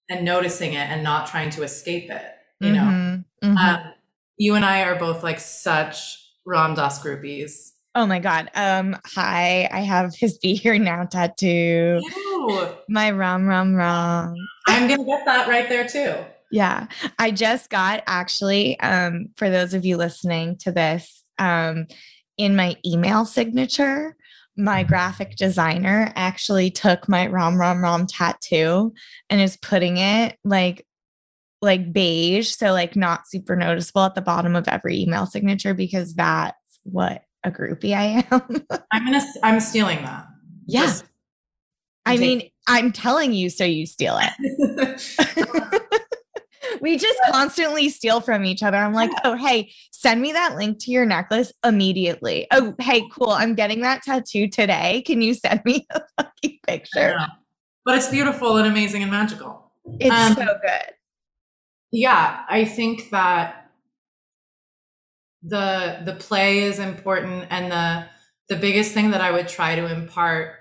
and 0.09 0.25
noticing 0.25 0.75
it 0.75 0.89
and 0.89 1.03
not 1.03 1.27
trying 1.27 1.51
to 1.51 1.63
escape 1.63 2.11
it. 2.11 2.25
You 2.61 2.73
know, 2.73 2.83
mm-hmm, 2.83 3.49
mm-hmm. 3.49 3.57
Um, 3.57 3.93
you 4.37 4.55
and 4.55 4.65
I 4.65 4.85
are 4.85 4.97
both 4.97 5.25
like 5.25 5.41
such 5.41 6.17
Ram 6.47 6.75
Dass 6.75 7.03
groupies. 7.03 7.71
Oh 7.97 8.07
my 8.07 8.21
God. 8.21 8.49
Um, 8.55 8.97
hi, 9.05 9.69
I 9.73 9.81
have 9.81 10.15
his 10.15 10.39
be 10.39 10.55
here 10.55 10.79
now 10.79 11.05
tattoo. 11.05 12.01
Ew. 12.01 12.69
My 12.89 13.11
Ram 13.11 13.49
Ram 13.49 13.75
Ram. 13.75 14.35
I'm 14.69 14.89
gonna 14.89 15.05
get 15.05 15.25
that 15.25 15.49
right 15.49 15.69
there 15.69 15.87
too. 15.87 16.15
Yeah. 16.53 16.87
I 17.19 17.33
just 17.33 17.69
got 17.71 18.05
actually, 18.07 18.79
um, 18.79 19.27
for 19.37 19.51
those 19.51 19.75
of 19.75 19.85
you 19.85 19.97
listening 19.97 20.57
to 20.59 20.71
this, 20.71 21.25
um, 21.39 21.87
in 22.39 22.57
my 22.57 22.77
email 22.85 23.25
signature, 23.25 24.17
my 24.57 24.81
mm-hmm. 24.81 24.89
graphic 24.89 25.37
designer 25.37 26.13
actually 26.15 26.71
took 26.71 27.09
my 27.09 27.27
Ram 27.27 27.59
Ram 27.59 27.83
Ram 27.83 28.07
tattoo 28.07 28.93
and 29.31 29.41
is 29.41 29.57
putting 29.57 29.97
it 29.97 30.37
like 30.45 30.87
like 31.61 31.93
beige, 31.93 32.49
so 32.49 32.73
like 32.73 32.97
not 32.97 33.29
super 33.29 33.55
noticeable 33.55 34.03
at 34.03 34.15
the 34.17 34.21
bottom 34.21 34.57
of 34.57 34.67
every 34.67 35.01
email 35.01 35.27
signature 35.27 35.75
because 35.75 36.15
that's 36.15 36.57
what 36.83 37.23
a 37.45 37.51
groupie 37.51 37.95
I 37.95 38.25
am. 38.31 38.67
I'm 38.93 39.05
gonna 39.05 39.25
I'm 39.43 39.61
stealing 39.61 40.03
that. 40.03 40.27
Yeah. 40.67 40.93
I 42.05 42.17
mean, 42.17 42.51
I'm 42.67 42.91
telling 42.91 43.33
you 43.33 43.49
so 43.49 43.65
you 43.65 43.87
steal 43.87 44.19
it. 44.21 45.82
Um, 45.82 45.82
we 46.83 46.99
just 46.99 47.19
constantly 47.31 47.89
steal 47.89 48.21
from 48.21 48.45
each 48.45 48.63
other. 48.63 48.77
I'm 48.77 48.93
like, 48.93 49.13
oh, 49.25 49.37
hey, 49.37 49.73
send 49.93 50.21
me 50.21 50.33
that 50.33 50.57
link 50.57 50.81
to 50.81 50.91
your 50.91 51.07
necklace 51.07 51.53
immediately. 51.65 52.49
Oh, 52.51 52.75
hey, 52.81 53.09
cool. 53.13 53.31
I'm 53.31 53.55
getting 53.55 53.81
that 53.83 54.03
tattoo 54.03 54.49
today. 54.49 55.03
Can 55.07 55.23
you 55.23 55.33
send 55.33 55.63
me 55.65 55.87
a 55.91 56.03
fucking 56.19 56.59
picture? 56.67 57.17
But 57.85 57.97
it's 57.97 58.09
beautiful 58.09 58.57
and 58.57 58.67
amazing 58.67 59.03
and 59.03 59.13
magical. 59.13 59.71
It's 60.01 60.15
um, 60.15 60.35
so 60.35 60.45
good. 60.45 60.95
Yeah, 61.93 62.43
I 62.49 62.65
think 62.65 63.11
that 63.11 63.71
the 65.43 66.01
the 66.05 66.15
play 66.15 66.61
is 66.61 66.79
important 66.79 67.47
and 67.51 67.71
the 67.71 68.07
the 68.49 68.61
biggest 68.61 68.93
thing 68.93 69.11
that 69.11 69.21
I 69.21 69.31
would 69.31 69.49
try 69.49 69.75
to 69.75 69.87
impart 69.87 70.55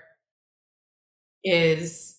is 1.44 2.16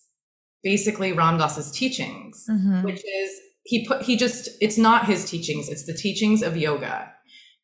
basically 0.61 1.11
Ram 1.11 1.37
Dass's 1.37 1.71
teachings, 1.71 2.45
mm-hmm. 2.49 2.83
which 2.83 3.03
is 3.05 3.31
he 3.63 3.87
put 3.87 4.01
he 4.03 4.15
just 4.17 4.49
it's 4.61 4.77
not 4.77 5.05
his 5.05 5.25
teachings, 5.29 5.69
it's 5.69 5.85
the 5.85 5.93
teachings 5.93 6.41
of 6.41 6.57
yoga. 6.57 7.11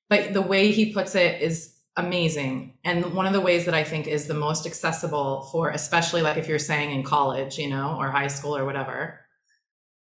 But 0.09 0.33
the 0.33 0.41
way 0.41 0.71
he 0.71 0.93
puts 0.93 1.15
it 1.15 1.41
is 1.41 1.75
amazing. 1.95 2.77
And 2.83 3.13
one 3.13 3.25
of 3.25 3.33
the 3.33 3.41
ways 3.41 3.65
that 3.65 3.73
I 3.75 3.83
think 3.83 4.07
is 4.07 4.27
the 4.27 4.33
most 4.33 4.65
accessible 4.65 5.49
for 5.51 5.69
especially 5.69 6.21
like 6.21 6.37
if 6.37 6.47
you're 6.47 6.57
saying 6.59 6.91
in 6.91 7.03
college, 7.03 7.57
you 7.57 7.69
know, 7.69 7.95
or 7.99 8.09
high 8.09 8.27
school 8.27 8.55
or 8.55 8.65
whatever, 8.65 9.19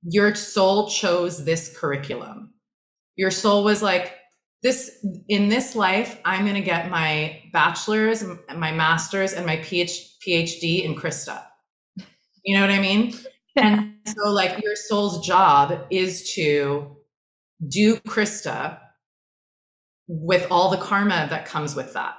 your 0.04 0.36
soul 0.36 0.90
chose 0.90 1.44
this 1.44 1.76
curriculum. 1.78 2.54
Your 3.16 3.32
soul 3.32 3.64
was 3.64 3.82
like, 3.82 4.18
this 4.64 5.04
in 5.28 5.50
this 5.50 5.76
life, 5.76 6.20
I'm 6.24 6.44
going 6.44 6.56
to 6.56 6.62
get 6.62 6.92
my 6.92 7.42
bachelor's, 7.52 8.24
my 8.56 8.72
master's, 8.72 9.34
and 9.34 9.46
my 9.46 9.58
PhD 9.58 10.84
in 10.84 10.96
Krista. 10.96 11.44
You 12.44 12.56
know 12.56 12.62
what 12.62 12.70
I 12.70 12.80
mean? 12.80 13.16
And 13.56 13.94
so, 14.06 14.30
like, 14.32 14.64
your 14.64 14.76
soul's 14.76 15.26
job 15.26 15.86
is 15.90 16.34
to 16.34 16.98
do 17.68 17.98
Krista 17.98 18.80
with 20.08 20.48
all 20.50 20.70
the 20.70 20.78
karma 20.78 21.28
that 21.30 21.46
comes 21.46 21.76
with 21.76 21.94
that. 21.94 22.16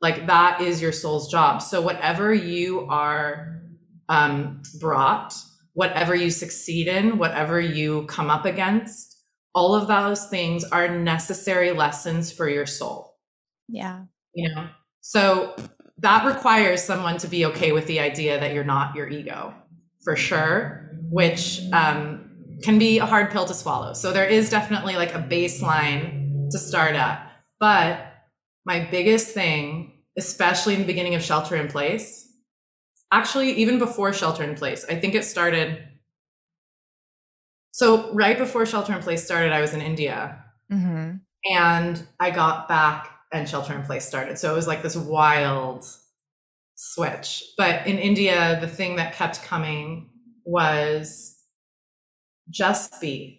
Like, 0.00 0.26
that 0.26 0.60
is 0.60 0.80
your 0.80 0.92
soul's 0.92 1.30
job. 1.30 1.62
So, 1.62 1.80
whatever 1.80 2.32
you 2.32 2.86
are 2.88 3.62
um, 4.08 4.62
brought, 4.80 5.34
whatever 5.74 6.14
you 6.14 6.30
succeed 6.30 6.88
in, 6.88 7.18
whatever 7.18 7.60
you 7.60 8.06
come 8.06 8.30
up 8.30 8.44
against, 8.44 9.16
all 9.54 9.74
of 9.74 9.88
those 9.88 10.26
things 10.26 10.64
are 10.64 10.88
necessary 10.88 11.72
lessons 11.72 12.32
for 12.32 12.48
your 12.48 12.66
soul. 12.66 13.16
Yeah. 13.68 14.04
You 14.34 14.54
know, 14.54 14.68
so 15.00 15.56
that 15.98 16.24
requires 16.24 16.82
someone 16.82 17.18
to 17.18 17.28
be 17.28 17.44
okay 17.46 17.72
with 17.72 17.86
the 17.86 18.00
idea 18.00 18.38
that 18.38 18.54
you're 18.54 18.64
not 18.64 18.94
your 18.94 19.08
ego 19.08 19.54
for 20.02 20.16
sure, 20.16 20.90
which 21.10 21.60
um, 21.72 22.30
can 22.62 22.78
be 22.78 22.98
a 22.98 23.06
hard 23.06 23.30
pill 23.30 23.44
to 23.46 23.54
swallow. 23.54 23.92
So 23.92 24.12
there 24.12 24.26
is 24.26 24.50
definitely 24.50 24.96
like 24.96 25.14
a 25.14 25.18
baseline 25.18 26.50
to 26.50 26.58
start 26.58 26.94
at. 26.94 27.30
But 27.58 28.06
my 28.64 28.86
biggest 28.90 29.28
thing, 29.28 29.92
especially 30.16 30.74
in 30.74 30.80
the 30.80 30.86
beginning 30.86 31.14
of 31.14 31.22
shelter 31.22 31.56
in 31.56 31.68
place, 31.68 32.28
actually, 33.12 33.52
even 33.52 33.78
before 33.78 34.12
shelter 34.12 34.42
in 34.42 34.54
place, 34.54 34.84
I 34.88 34.94
think 34.96 35.14
it 35.14 35.24
started. 35.24 35.86
So 37.72 38.12
right 38.12 38.36
before 38.36 38.66
shelter 38.66 38.94
in 38.94 39.02
place 39.02 39.24
started, 39.24 39.52
I 39.52 39.60
was 39.60 39.74
in 39.74 39.80
India. 39.80 40.44
Mm-hmm. 40.72 41.16
And 41.52 42.06
I 42.18 42.30
got 42.30 42.68
back 42.68 43.08
and 43.32 43.48
shelter 43.48 43.74
in 43.74 43.82
place 43.82 44.04
started. 44.04 44.38
So 44.38 44.52
it 44.52 44.56
was 44.56 44.66
like 44.66 44.82
this 44.82 44.96
wild 44.96 45.86
switch. 46.82 47.44
But 47.58 47.86
in 47.86 47.98
India, 47.98 48.58
the 48.58 48.66
thing 48.66 48.96
that 48.96 49.12
kept 49.12 49.42
coming 49.42 50.08
was 50.46 51.36
just 52.48 52.98
be, 53.02 53.38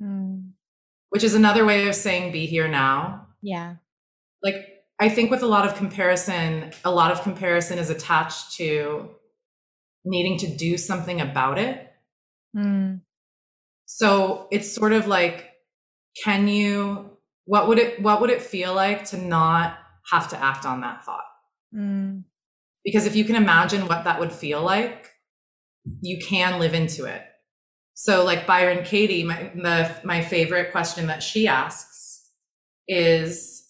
mm. 0.00 0.50
which 1.08 1.24
is 1.24 1.34
another 1.34 1.64
way 1.64 1.88
of 1.88 1.96
saying 1.96 2.30
be 2.30 2.46
here 2.46 2.68
now. 2.68 3.26
Yeah. 3.42 3.74
Like, 4.40 4.84
I 5.00 5.08
think 5.08 5.32
with 5.32 5.42
a 5.42 5.48
lot 5.48 5.66
of 5.66 5.74
comparison, 5.74 6.70
a 6.84 6.92
lot 6.92 7.10
of 7.10 7.22
comparison 7.22 7.80
is 7.80 7.90
attached 7.90 8.52
to 8.58 9.10
needing 10.04 10.38
to 10.38 10.46
do 10.46 10.78
something 10.78 11.20
about 11.20 11.58
it. 11.58 11.92
Mm. 12.56 13.00
So 13.86 14.46
it's 14.52 14.72
sort 14.72 14.92
of 14.92 15.08
like, 15.08 15.50
can 16.22 16.46
you, 16.46 17.10
what 17.46 17.66
would 17.66 17.80
it, 17.80 18.00
what 18.00 18.20
would 18.20 18.30
it 18.30 18.42
feel 18.42 18.74
like 18.74 19.06
to 19.06 19.16
not 19.18 19.76
have 20.12 20.28
to 20.28 20.42
act 20.42 20.64
on 20.64 20.82
that 20.82 21.04
thought? 21.04 21.24
Mm. 21.74 22.22
Because 22.84 23.06
if 23.06 23.14
you 23.14 23.24
can 23.24 23.36
imagine 23.36 23.86
what 23.86 24.04
that 24.04 24.20
would 24.20 24.32
feel 24.32 24.62
like, 24.62 25.10
you 26.00 26.18
can 26.18 26.58
live 26.58 26.74
into 26.74 27.04
it. 27.04 27.22
So, 27.94 28.24
like 28.24 28.46
Byron 28.46 28.84
Katie, 28.84 29.24
my, 29.24 29.50
the, 29.54 29.94
my 30.04 30.22
favorite 30.22 30.72
question 30.72 31.08
that 31.08 31.22
she 31.22 31.46
asks 31.46 32.30
is 32.88 33.62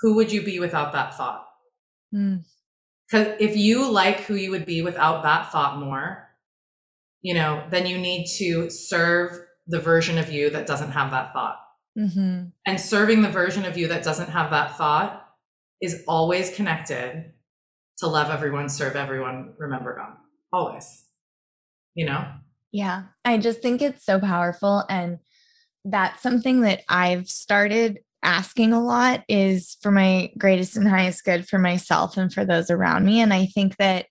Who 0.00 0.14
would 0.14 0.32
you 0.32 0.42
be 0.42 0.58
without 0.58 0.92
that 0.92 1.14
thought? 1.14 1.46
Because 2.10 3.26
mm. 3.28 3.36
if 3.38 3.56
you 3.56 3.90
like 3.90 4.20
who 4.20 4.34
you 4.34 4.50
would 4.50 4.66
be 4.66 4.82
without 4.82 5.22
that 5.24 5.52
thought 5.52 5.78
more, 5.78 6.30
you 7.20 7.34
know, 7.34 7.64
then 7.70 7.86
you 7.86 7.98
need 7.98 8.26
to 8.38 8.70
serve 8.70 9.38
the 9.66 9.78
version 9.78 10.18
of 10.18 10.30
you 10.30 10.50
that 10.50 10.66
doesn't 10.66 10.92
have 10.92 11.10
that 11.10 11.32
thought. 11.32 11.58
Mm-hmm. 11.98 12.46
And 12.66 12.80
serving 12.80 13.22
the 13.22 13.30
version 13.30 13.64
of 13.64 13.76
you 13.76 13.88
that 13.88 14.02
doesn't 14.02 14.30
have 14.30 14.50
that 14.50 14.76
thought 14.76 15.28
is 15.80 16.02
always 16.08 16.54
connected 16.54 17.31
to 18.02 18.08
love 18.08 18.30
everyone, 18.30 18.68
serve 18.68 18.96
everyone, 18.96 19.52
remember 19.58 19.96
God. 19.96 20.16
Always. 20.52 21.04
You 21.94 22.06
know? 22.06 22.26
Yeah. 22.72 23.04
I 23.24 23.38
just 23.38 23.62
think 23.62 23.80
it's 23.80 24.04
so 24.04 24.18
powerful. 24.18 24.84
And 24.90 25.18
that's 25.84 26.20
something 26.20 26.62
that 26.62 26.82
I've 26.88 27.28
started 27.28 28.00
asking 28.24 28.72
a 28.72 28.82
lot 28.82 29.22
is 29.28 29.76
for 29.82 29.92
my 29.92 30.32
greatest 30.36 30.76
and 30.76 30.88
highest 30.88 31.24
good 31.24 31.48
for 31.48 31.60
myself 31.60 32.16
and 32.16 32.32
for 32.32 32.44
those 32.44 32.70
around 32.70 33.06
me. 33.06 33.20
And 33.20 33.32
I 33.32 33.46
think 33.46 33.76
that 33.76 34.06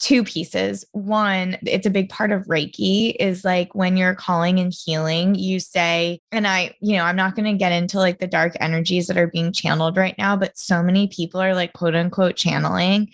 two 0.00 0.24
pieces. 0.24 0.84
One, 0.92 1.58
it's 1.66 1.86
a 1.86 1.90
big 1.90 2.08
part 2.08 2.32
of 2.32 2.46
Reiki 2.46 3.14
is 3.20 3.44
like 3.44 3.74
when 3.74 3.96
you're 3.96 4.14
calling 4.14 4.58
and 4.58 4.72
healing, 4.72 5.34
you 5.34 5.60
say, 5.60 6.20
and 6.32 6.46
I, 6.46 6.74
you 6.80 6.96
know, 6.96 7.04
I'm 7.04 7.16
not 7.16 7.36
going 7.36 7.52
to 7.52 7.58
get 7.58 7.72
into 7.72 7.98
like 7.98 8.18
the 8.18 8.26
dark 8.26 8.56
energies 8.60 9.06
that 9.06 9.18
are 9.18 9.28
being 9.28 9.52
channeled 9.52 9.98
right 9.98 10.16
now, 10.16 10.36
but 10.36 10.56
so 10.56 10.82
many 10.82 11.08
people 11.08 11.40
are 11.40 11.54
like 11.54 11.74
quote 11.74 11.94
unquote 11.94 12.36
channeling. 12.36 13.10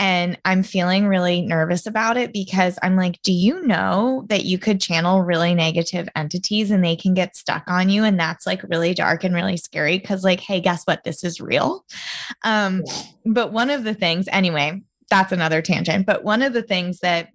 And 0.00 0.38
I'm 0.44 0.62
feeling 0.62 1.08
really 1.08 1.42
nervous 1.42 1.84
about 1.84 2.16
it 2.16 2.32
because 2.32 2.78
I'm 2.84 2.94
like, 2.94 3.20
do 3.22 3.32
you 3.32 3.66
know 3.66 4.24
that 4.28 4.44
you 4.44 4.56
could 4.56 4.80
channel 4.80 5.22
really 5.22 5.56
negative 5.56 6.08
entities 6.14 6.70
and 6.70 6.84
they 6.84 6.94
can 6.94 7.14
get 7.14 7.34
stuck 7.34 7.64
on 7.66 7.88
you? 7.88 8.04
And 8.04 8.18
that's 8.18 8.46
like 8.46 8.62
really 8.62 8.94
dark 8.94 9.24
and 9.24 9.34
really 9.34 9.56
scary 9.56 9.98
because, 9.98 10.22
like, 10.22 10.38
hey, 10.38 10.60
guess 10.60 10.84
what? 10.84 11.02
This 11.02 11.24
is 11.24 11.40
real. 11.40 11.84
Um, 12.44 12.84
but 13.26 13.52
one 13.52 13.70
of 13.70 13.82
the 13.82 13.92
things, 13.92 14.28
anyway, 14.30 14.80
that's 15.10 15.32
another 15.32 15.62
tangent. 15.62 16.06
But 16.06 16.24
one 16.24 16.42
of 16.42 16.52
the 16.52 16.62
things 16.62 17.00
that 17.00 17.30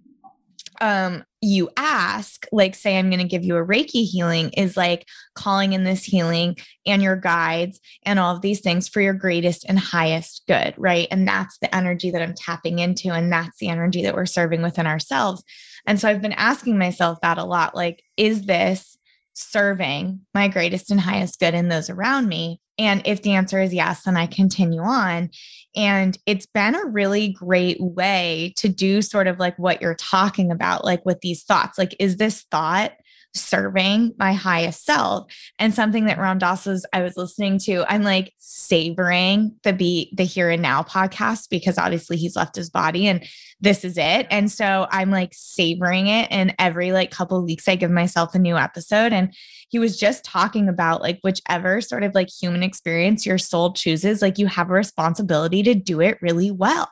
um 0.80 1.22
you 1.40 1.70
ask 1.76 2.46
like 2.50 2.74
say 2.74 2.98
i'm 2.98 3.08
going 3.08 3.20
to 3.20 3.28
give 3.28 3.44
you 3.44 3.56
a 3.56 3.64
reiki 3.64 4.04
healing 4.04 4.50
is 4.50 4.76
like 4.76 5.06
calling 5.34 5.72
in 5.72 5.84
this 5.84 6.02
healing 6.02 6.56
and 6.84 7.00
your 7.00 7.14
guides 7.14 7.78
and 8.04 8.18
all 8.18 8.34
of 8.34 8.42
these 8.42 8.60
things 8.60 8.88
for 8.88 9.00
your 9.00 9.14
greatest 9.14 9.64
and 9.68 9.78
highest 9.78 10.42
good 10.48 10.74
right 10.76 11.06
and 11.12 11.28
that's 11.28 11.58
the 11.58 11.72
energy 11.74 12.10
that 12.10 12.22
i'm 12.22 12.34
tapping 12.34 12.80
into 12.80 13.12
and 13.12 13.32
that's 13.32 13.58
the 13.58 13.68
energy 13.68 14.02
that 14.02 14.14
we're 14.14 14.26
serving 14.26 14.62
within 14.62 14.86
ourselves 14.86 15.44
and 15.86 16.00
so 16.00 16.08
i've 16.08 16.22
been 16.22 16.32
asking 16.32 16.76
myself 16.76 17.20
that 17.20 17.38
a 17.38 17.44
lot 17.44 17.76
like 17.76 18.02
is 18.16 18.46
this 18.46 18.98
serving 19.34 20.20
my 20.32 20.48
greatest 20.48 20.90
and 20.90 21.00
highest 21.00 21.38
good 21.38 21.54
in 21.54 21.68
those 21.68 21.90
around 21.90 22.28
me 22.28 22.60
and 22.78 23.02
if 23.04 23.22
the 23.22 23.34
answer 23.34 23.60
is 23.60 23.72
yes, 23.72 24.02
then 24.02 24.16
I 24.16 24.26
continue 24.26 24.82
on. 24.82 25.30
And 25.76 26.18
it's 26.26 26.46
been 26.46 26.74
a 26.74 26.86
really 26.86 27.28
great 27.28 27.80
way 27.80 28.52
to 28.56 28.68
do 28.68 29.00
sort 29.02 29.26
of 29.26 29.38
like 29.38 29.58
what 29.58 29.80
you're 29.80 29.94
talking 29.94 30.50
about, 30.50 30.84
like 30.84 31.04
with 31.04 31.20
these 31.20 31.44
thoughts. 31.44 31.78
Like, 31.78 31.94
is 31.98 32.16
this 32.16 32.42
thought 32.50 32.92
serving 33.36 34.14
my 34.16 34.32
highest 34.32 34.84
self 34.84 35.26
and 35.58 35.74
something 35.74 36.04
that 36.04 36.18
Ram 36.18 36.38
Dass 36.38 36.66
was 36.66 36.86
I 36.92 37.02
was 37.02 37.16
listening 37.16 37.58
to 37.64 37.84
I'm 37.88 38.04
like 38.04 38.32
savoring 38.38 39.56
the 39.64 39.72
be 39.72 40.12
the 40.16 40.22
here 40.22 40.50
and 40.50 40.62
now 40.62 40.84
podcast 40.84 41.48
because 41.50 41.76
obviously 41.76 42.16
he's 42.16 42.36
left 42.36 42.54
his 42.54 42.70
body 42.70 43.08
and 43.08 43.26
this 43.60 43.84
is 43.84 43.96
it 43.96 44.26
and 44.30 44.50
so 44.50 44.86
I'm 44.90 45.10
like 45.10 45.32
savoring 45.32 46.06
it 46.08 46.28
and 46.30 46.54
every 46.58 46.92
like 46.92 47.10
couple 47.10 47.42
weeks 47.44 47.68
I 47.68 47.76
give 47.76 47.90
myself 47.90 48.34
a 48.34 48.38
new 48.38 48.56
episode 48.56 49.12
and 49.12 49.34
he 49.68 49.78
was 49.78 49.98
just 49.98 50.24
talking 50.24 50.68
about 50.68 51.02
like 51.02 51.18
whichever 51.22 51.80
sort 51.80 52.02
of 52.02 52.14
like 52.14 52.28
human 52.30 52.62
experience 52.62 53.26
your 53.26 53.38
soul 53.38 53.72
chooses 53.72 54.22
like 54.22 54.38
you 54.38 54.46
have 54.46 54.70
a 54.70 54.74
responsibility 54.74 55.62
to 55.62 55.74
do 55.74 56.00
it 56.00 56.18
really 56.20 56.50
well 56.50 56.90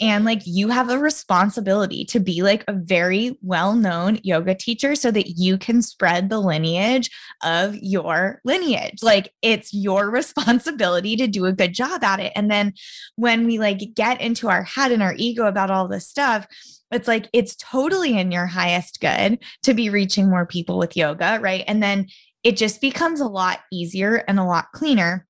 and 0.00 0.24
like 0.24 0.42
you 0.44 0.68
have 0.68 0.90
a 0.90 0.98
responsibility 0.98 2.04
to 2.06 2.20
be 2.20 2.42
like 2.42 2.64
a 2.68 2.72
very 2.72 3.38
well-known 3.42 4.18
yoga 4.22 4.54
teacher 4.54 4.94
so 4.94 5.10
that 5.10 5.38
you 5.38 5.58
can 5.58 5.82
spread 5.82 6.28
the 6.28 6.38
lineage 6.38 7.10
of 7.42 7.76
your 7.76 8.40
lineage. 8.44 9.02
Like 9.02 9.32
it's 9.42 9.72
your 9.72 10.10
responsibility 10.22 11.16
to 11.16 11.26
do 11.26 11.46
a 11.46 11.52
good 11.52 11.74
job 11.74 12.02
at 12.04 12.20
it. 12.20 12.32
And 12.34 12.50
then 12.50 12.74
when 13.16 13.46
we 13.46 13.58
like 13.58 13.80
get 13.94 14.20
into 14.20 14.48
our 14.48 14.62
head 14.62 14.92
and 14.92 15.02
our 15.02 15.14
ego 15.16 15.46
about 15.46 15.70
all 15.70 15.81
this 15.88 16.08
stuff, 16.08 16.46
it's 16.90 17.08
like 17.08 17.28
it's 17.32 17.56
totally 17.56 18.18
in 18.18 18.30
your 18.30 18.46
highest 18.46 19.00
good 19.00 19.38
to 19.62 19.74
be 19.74 19.90
reaching 19.90 20.28
more 20.28 20.46
people 20.46 20.78
with 20.78 20.96
yoga, 20.96 21.38
right? 21.40 21.64
And 21.66 21.82
then 21.82 22.08
it 22.44 22.56
just 22.56 22.80
becomes 22.80 23.20
a 23.20 23.28
lot 23.28 23.60
easier 23.72 24.16
and 24.28 24.38
a 24.38 24.44
lot 24.44 24.72
cleaner. 24.72 25.26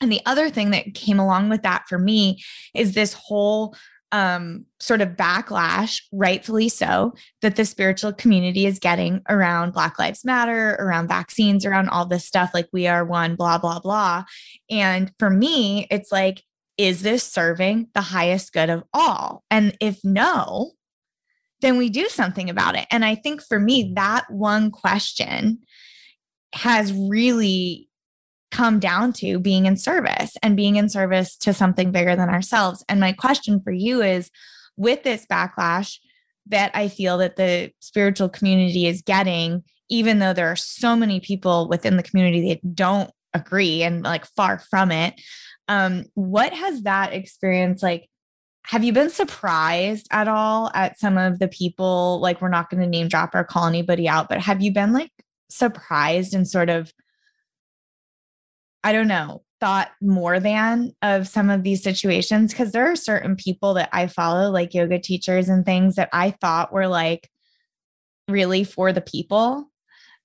And 0.00 0.10
the 0.10 0.20
other 0.26 0.50
thing 0.50 0.70
that 0.70 0.94
came 0.94 1.18
along 1.18 1.48
with 1.48 1.62
that 1.62 1.84
for 1.88 1.98
me 1.98 2.42
is 2.74 2.94
this 2.94 3.14
whole 3.14 3.74
um, 4.12 4.66
sort 4.78 5.00
of 5.00 5.10
backlash, 5.10 6.02
rightfully 6.12 6.68
so, 6.68 7.14
that 7.40 7.56
the 7.56 7.64
spiritual 7.64 8.12
community 8.12 8.66
is 8.66 8.78
getting 8.78 9.22
around 9.28 9.72
Black 9.72 9.98
Lives 9.98 10.24
Matter, 10.24 10.74
around 10.74 11.08
vaccines, 11.08 11.64
around 11.64 11.88
all 11.88 12.04
this 12.04 12.26
stuff, 12.26 12.50
like 12.52 12.68
we 12.72 12.86
are 12.86 13.04
one, 13.04 13.36
blah, 13.36 13.56
blah, 13.56 13.80
blah. 13.80 14.24
And 14.70 15.10
for 15.18 15.30
me, 15.30 15.86
it's 15.90 16.12
like, 16.12 16.42
is 16.78 17.02
this 17.02 17.22
serving 17.22 17.88
the 17.94 18.00
highest 18.00 18.52
good 18.52 18.70
of 18.70 18.84
all? 18.92 19.44
And 19.50 19.76
if 19.80 19.98
no, 20.04 20.72
then 21.60 21.78
we 21.78 21.88
do 21.88 22.08
something 22.08 22.50
about 22.50 22.76
it. 22.76 22.86
And 22.90 23.04
I 23.04 23.14
think 23.14 23.42
for 23.42 23.58
me, 23.58 23.92
that 23.94 24.30
one 24.30 24.70
question 24.70 25.60
has 26.54 26.92
really 26.92 27.88
come 28.50 28.78
down 28.78 29.12
to 29.14 29.38
being 29.38 29.66
in 29.66 29.76
service 29.76 30.36
and 30.42 30.56
being 30.56 30.76
in 30.76 30.88
service 30.88 31.36
to 31.38 31.54
something 31.54 31.90
bigger 31.90 32.14
than 32.14 32.28
ourselves. 32.28 32.84
And 32.88 33.00
my 33.00 33.12
question 33.12 33.60
for 33.62 33.72
you 33.72 34.02
is 34.02 34.30
with 34.76 35.02
this 35.02 35.26
backlash 35.26 35.98
that 36.46 36.70
I 36.74 36.88
feel 36.88 37.18
that 37.18 37.36
the 37.36 37.72
spiritual 37.80 38.28
community 38.28 38.86
is 38.86 39.00
getting, 39.00 39.62
even 39.88 40.18
though 40.18 40.34
there 40.34 40.48
are 40.48 40.56
so 40.56 40.94
many 40.94 41.20
people 41.20 41.68
within 41.68 41.96
the 41.96 42.02
community 42.02 42.48
that 42.48 42.74
don't 42.74 43.10
agree 43.32 43.82
and 43.82 44.02
like 44.02 44.26
far 44.26 44.58
from 44.58 44.90
it, 44.90 45.14
um, 45.68 46.04
what 46.14 46.52
has 46.52 46.82
that 46.82 47.12
experience 47.12 47.82
like? 47.82 48.08
Have 48.66 48.84
you 48.84 48.92
been 48.92 49.10
surprised 49.10 50.06
at 50.12 50.28
all 50.28 50.70
at 50.72 50.98
some 50.98 51.18
of 51.18 51.40
the 51.40 51.48
people? 51.48 52.20
Like, 52.20 52.40
we're 52.40 52.48
not 52.48 52.70
going 52.70 52.80
to 52.80 52.86
name 52.86 53.08
drop 53.08 53.34
or 53.34 53.42
call 53.42 53.66
anybody 53.66 54.08
out, 54.08 54.28
but 54.28 54.40
have 54.40 54.62
you 54.62 54.72
been 54.72 54.92
like 54.92 55.10
surprised 55.50 56.32
and 56.32 56.48
sort 56.48 56.70
of 56.70 56.92
I 58.84 58.92
don't 58.92 59.08
know, 59.08 59.42
thought 59.60 59.90
more 60.00 60.40
than 60.40 60.92
of 61.02 61.28
some 61.28 61.48
of 61.48 61.62
these 61.62 61.82
situations 61.82 62.52
because 62.52 62.72
there 62.72 62.90
are 62.90 62.96
certain 62.96 63.36
people 63.36 63.74
that 63.74 63.88
I 63.92 64.08
follow, 64.08 64.50
like 64.50 64.74
yoga 64.74 64.98
teachers 64.98 65.48
and 65.48 65.64
things 65.64 65.94
that 65.94 66.08
I 66.12 66.32
thought 66.32 66.72
were 66.72 66.88
like 66.88 67.30
really 68.28 68.64
for 68.64 68.92
the 68.92 69.00
people. 69.00 69.70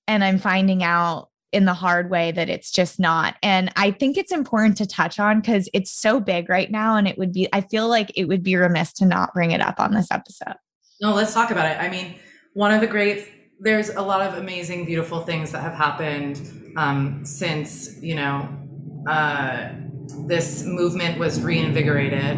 And 0.08 0.24
I'm 0.24 0.38
finding 0.38 0.82
out 0.82 1.27
in 1.52 1.64
the 1.64 1.74
hard 1.74 2.10
way 2.10 2.30
that 2.32 2.48
it's 2.48 2.70
just 2.70 3.00
not. 3.00 3.36
And 3.42 3.72
I 3.76 3.90
think 3.90 4.16
it's 4.16 4.32
important 4.32 4.76
to 4.78 4.86
touch 4.86 5.18
on 5.18 5.40
because 5.40 5.68
it's 5.72 5.90
so 5.90 6.20
big 6.20 6.48
right 6.48 6.70
now. 6.70 6.96
And 6.96 7.08
it 7.08 7.16
would 7.16 7.32
be, 7.32 7.48
I 7.52 7.62
feel 7.62 7.88
like 7.88 8.12
it 8.14 8.26
would 8.26 8.42
be 8.42 8.56
remiss 8.56 8.92
to 8.94 9.06
not 9.06 9.32
bring 9.32 9.50
it 9.50 9.60
up 9.60 9.80
on 9.80 9.94
this 9.94 10.10
episode. 10.10 10.54
No, 11.00 11.14
let's 11.14 11.32
talk 11.32 11.50
about 11.50 11.66
it. 11.66 11.78
I 11.80 11.88
mean, 11.88 12.16
one 12.54 12.72
of 12.72 12.80
the 12.80 12.86
great 12.86 13.28
there's 13.60 13.90
a 13.90 14.02
lot 14.02 14.20
of 14.20 14.38
amazing, 14.38 14.84
beautiful 14.84 15.20
things 15.20 15.52
that 15.52 15.62
have 15.62 15.74
happened 15.74 16.72
um, 16.76 17.24
since 17.24 18.00
you 18.00 18.14
know 18.14 18.48
uh, 19.08 19.70
this 20.26 20.64
movement 20.64 21.18
was 21.18 21.40
reinvigorated. 21.40 22.36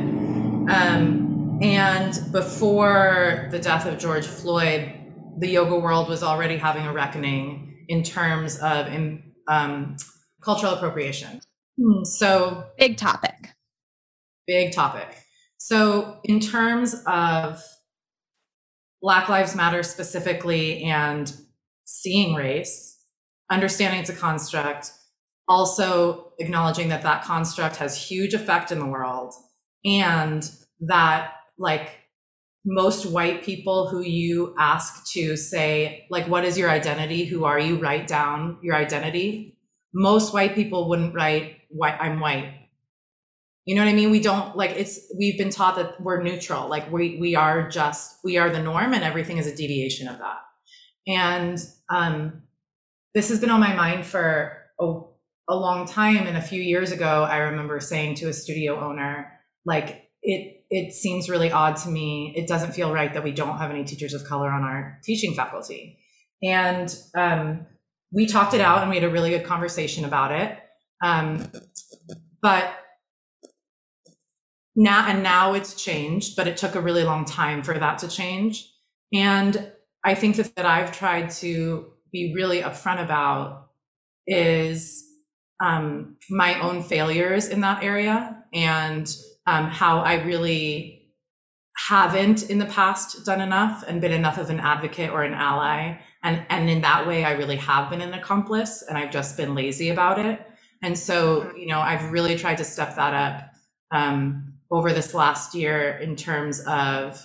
Um, 0.70 1.58
and 1.62 2.18
before 2.32 3.48
the 3.50 3.58
death 3.58 3.86
of 3.86 3.98
George 3.98 4.26
Floyd, 4.26 4.92
the 5.38 5.48
yoga 5.48 5.78
world 5.78 6.08
was 6.08 6.22
already 6.22 6.56
having 6.56 6.86
a 6.86 6.92
reckoning 6.92 7.69
in 7.90 8.04
terms 8.04 8.56
of 8.58 8.86
in, 8.86 9.20
um, 9.48 9.96
cultural 10.40 10.74
appropriation. 10.74 11.40
Hmm. 11.76 12.04
So, 12.04 12.64
big 12.78 12.96
topic. 12.96 13.48
Big 14.46 14.72
topic. 14.72 15.18
So, 15.58 16.20
in 16.22 16.38
terms 16.38 16.94
of 17.06 17.62
Black 19.02 19.28
Lives 19.28 19.56
Matter 19.56 19.82
specifically 19.82 20.84
and 20.84 21.34
seeing 21.84 22.34
race, 22.34 22.96
understanding 23.50 24.00
it's 24.00 24.10
a 24.10 24.14
construct, 24.14 24.92
also 25.48 26.32
acknowledging 26.38 26.90
that 26.90 27.02
that 27.02 27.24
construct 27.24 27.76
has 27.76 28.00
huge 28.00 28.34
effect 28.34 28.70
in 28.70 28.78
the 28.78 28.86
world 28.86 29.34
and 29.84 30.48
that 30.78 31.32
like 31.58 31.90
most 32.64 33.06
white 33.06 33.42
people 33.42 33.88
who 33.88 34.02
you 34.02 34.54
ask 34.58 35.10
to 35.12 35.36
say 35.36 36.06
like 36.10 36.26
what 36.28 36.44
is 36.44 36.58
your 36.58 36.70
identity 36.70 37.24
who 37.24 37.44
are 37.44 37.58
you 37.58 37.78
write 37.78 38.06
down 38.06 38.58
your 38.62 38.74
identity 38.74 39.56
most 39.94 40.34
white 40.34 40.54
people 40.54 40.88
wouldn't 40.88 41.14
write 41.14 41.56
white 41.70 41.96
i'm 42.00 42.20
white 42.20 42.60
you 43.70 43.74
know 43.74 43.84
what 43.84 43.90
I 43.90 43.94
mean? 43.94 44.10
We 44.10 44.20
don't 44.20 44.56
like 44.56 44.70
it's 44.70 45.00
we've 45.16 45.38
been 45.38 45.50
taught 45.50 45.76
that 45.76 46.00
we're 46.00 46.22
neutral. 46.22 46.68
Like 46.68 46.90
we 46.90 47.18
we 47.20 47.36
are 47.36 47.68
just 47.68 48.16
we 48.24 48.36
are 48.36 48.50
the 48.50 48.62
norm 48.62 48.94
and 48.94 49.04
everything 49.04 49.38
is 49.38 49.46
a 49.46 49.54
deviation 49.54 50.08
of 50.08 50.18
that. 50.18 50.38
And 51.06 51.58
um 51.88 52.42
this 53.14 53.28
has 53.28 53.40
been 53.40 53.50
on 53.50 53.60
my 53.60 53.74
mind 53.74 54.06
for 54.06 54.56
a, 54.80 55.00
a 55.48 55.54
long 55.54 55.86
time 55.86 56.26
and 56.26 56.36
a 56.36 56.42
few 56.42 56.60
years 56.60 56.90
ago 56.90 57.24
I 57.24 57.36
remember 57.36 57.78
saying 57.80 58.16
to 58.16 58.28
a 58.28 58.32
studio 58.32 58.80
owner 58.80 59.38
like 59.64 60.08
it 60.22 60.59
it 60.70 60.92
seems 60.92 61.28
really 61.28 61.50
odd 61.50 61.76
to 61.78 61.88
me. 61.88 62.32
It 62.36 62.46
doesn't 62.46 62.72
feel 62.72 62.92
right 62.92 63.12
that 63.12 63.24
we 63.24 63.32
don't 63.32 63.58
have 63.58 63.70
any 63.70 63.84
teachers 63.84 64.14
of 64.14 64.24
color 64.24 64.50
on 64.50 64.62
our 64.62 65.00
teaching 65.02 65.34
faculty. 65.34 65.98
And 66.42 66.96
um 67.14 67.66
we 68.12 68.26
talked 68.26 68.54
it 68.54 68.60
out 68.60 68.80
and 68.80 68.90
we 68.90 68.96
had 68.96 69.04
a 69.04 69.10
really 69.10 69.30
good 69.30 69.44
conversation 69.44 70.04
about 70.04 70.32
it. 70.32 70.58
Um 71.02 71.50
but 72.42 72.72
now 74.76 75.06
and 75.08 75.22
now 75.22 75.52
it's 75.52 75.74
changed 75.74 76.36
but 76.36 76.46
it 76.46 76.56
took 76.56 76.74
a 76.74 76.80
really 76.80 77.04
long 77.04 77.24
time 77.24 77.62
for 77.62 77.76
that 77.76 77.98
to 77.98 78.08
change 78.08 78.72
and 79.12 79.72
i 80.04 80.14
think 80.14 80.36
that, 80.36 80.54
that 80.54 80.64
i've 80.64 80.92
tried 80.92 81.28
to 81.28 81.86
be 82.12 82.32
really 82.34 82.62
upfront 82.62 83.02
about 83.02 83.68
is 84.26 85.04
um, 85.62 86.16
my 86.30 86.58
own 86.60 86.82
failures 86.82 87.48
in 87.48 87.60
that 87.60 87.82
area 87.82 88.42
and 88.54 89.14
um, 89.46 89.66
how 89.66 90.00
i 90.00 90.14
really 90.24 91.00
haven't 91.88 92.50
in 92.50 92.58
the 92.58 92.66
past 92.66 93.24
done 93.24 93.40
enough 93.40 93.84
and 93.86 94.00
been 94.00 94.12
enough 94.12 94.38
of 94.38 94.50
an 94.50 94.60
advocate 94.60 95.10
or 95.10 95.22
an 95.22 95.32
ally. 95.32 95.98
And 96.22 96.44
and 96.50 96.68
in 96.68 96.82
that 96.82 97.06
way 97.06 97.24
i 97.24 97.32
really 97.32 97.56
have 97.56 97.88
been 97.90 98.00
an 98.00 98.12
accomplice 98.12 98.82
and 98.82 98.98
i've 98.98 99.10
just 99.10 99.36
been 99.36 99.54
lazy 99.54 99.88
about 99.88 100.18
it. 100.18 100.40
And 100.82 100.98
so 100.98 101.52
you 101.56 101.66
know 101.66 101.80
i've 101.80 102.12
really 102.12 102.36
tried 102.36 102.58
to 102.58 102.64
step 102.64 102.96
that 102.96 103.14
up 103.14 103.50
um, 103.92 104.54
over 104.70 104.92
this 104.92 105.14
last 105.14 105.54
year 105.54 105.98
in 105.98 106.16
terms 106.16 106.60
of 106.66 107.24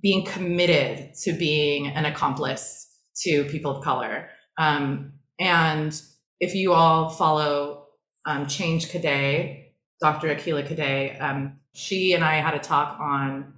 being 0.00 0.24
committed 0.24 1.14
to 1.22 1.32
being 1.32 1.88
an 1.88 2.06
accomplice 2.06 2.88
to 3.14 3.44
people 3.44 3.76
of 3.76 3.84
color. 3.84 4.30
Um, 4.58 5.12
and 5.38 6.00
if 6.40 6.54
you 6.54 6.72
all 6.72 7.10
follow 7.10 7.86
um, 8.24 8.46
Change 8.46 8.90
Cadet, 8.90 9.61
Dr. 10.02 10.34
Akilah 10.34 10.66
Cadet, 10.66 11.16
um, 11.22 11.60
she 11.74 12.12
and 12.12 12.24
I 12.24 12.34
had 12.34 12.54
a 12.54 12.58
talk 12.58 12.98
on 13.00 13.54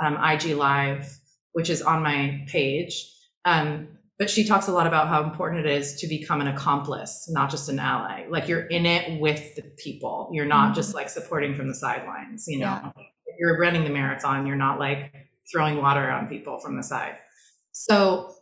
um, 0.00 0.16
IG 0.16 0.56
Live, 0.56 1.18
which 1.52 1.68
is 1.68 1.82
on 1.82 2.02
my 2.02 2.44
page. 2.46 3.12
Um, 3.44 3.88
but 4.18 4.30
she 4.30 4.44
talks 4.44 4.68
a 4.68 4.72
lot 4.72 4.86
about 4.86 5.08
how 5.08 5.22
important 5.24 5.66
it 5.66 5.70
is 5.70 6.00
to 6.00 6.06
become 6.06 6.40
an 6.40 6.46
accomplice, 6.46 7.28
not 7.28 7.50
just 7.50 7.68
an 7.68 7.80
ally. 7.80 8.24
Like 8.30 8.48
you're 8.48 8.66
in 8.66 8.86
it 8.86 9.20
with 9.20 9.56
the 9.56 9.62
people. 9.76 10.30
You're 10.32 10.46
not 10.46 10.66
mm-hmm. 10.66 10.74
just 10.74 10.94
like 10.94 11.10
supporting 11.10 11.54
from 11.56 11.68
the 11.68 11.74
sidelines, 11.74 12.46
you 12.46 12.60
know. 12.60 12.92
Yeah. 12.96 13.02
You're 13.38 13.58
running 13.58 13.84
the 13.84 13.90
marathon, 13.90 14.46
you're 14.46 14.56
not 14.56 14.78
like 14.78 15.12
throwing 15.52 15.76
water 15.76 16.08
on 16.10 16.28
people 16.28 16.58
from 16.60 16.76
the 16.76 16.82
side. 16.82 17.16
So 17.72 18.32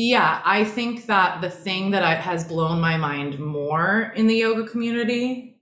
yeah, 0.00 0.40
I 0.44 0.62
think 0.62 1.06
that 1.06 1.40
the 1.40 1.50
thing 1.50 1.90
that 1.90 2.04
I, 2.04 2.14
has 2.14 2.44
blown 2.44 2.80
my 2.80 2.96
mind 2.96 3.40
more 3.40 4.12
in 4.14 4.28
the 4.28 4.36
yoga 4.36 4.64
community 4.64 5.60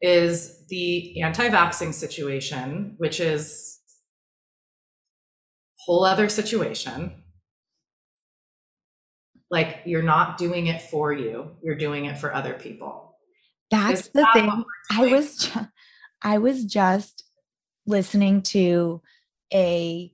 is 0.00 0.66
the 0.68 1.20
anti-vaxxing 1.20 1.92
situation, 1.92 2.94
which 2.96 3.20
is 3.20 3.80
whole 5.76 6.06
other 6.06 6.30
situation. 6.30 7.22
Like 9.50 9.82
you're 9.84 10.02
not 10.02 10.38
doing 10.38 10.68
it 10.68 10.80
for 10.80 11.12
you, 11.12 11.50
you're 11.62 11.74
doing 11.74 12.06
it 12.06 12.16
for 12.16 12.34
other 12.34 12.54
people. 12.54 13.14
That's 13.70 14.00
Is 14.00 14.08
the 14.08 14.22
that 14.22 14.32
thing. 14.32 14.64
I 14.90 15.12
was 15.12 15.36
ju- 15.36 15.68
I 16.22 16.38
was 16.38 16.64
just 16.64 17.24
listening 17.86 18.40
to 18.40 19.02
a 19.52 20.13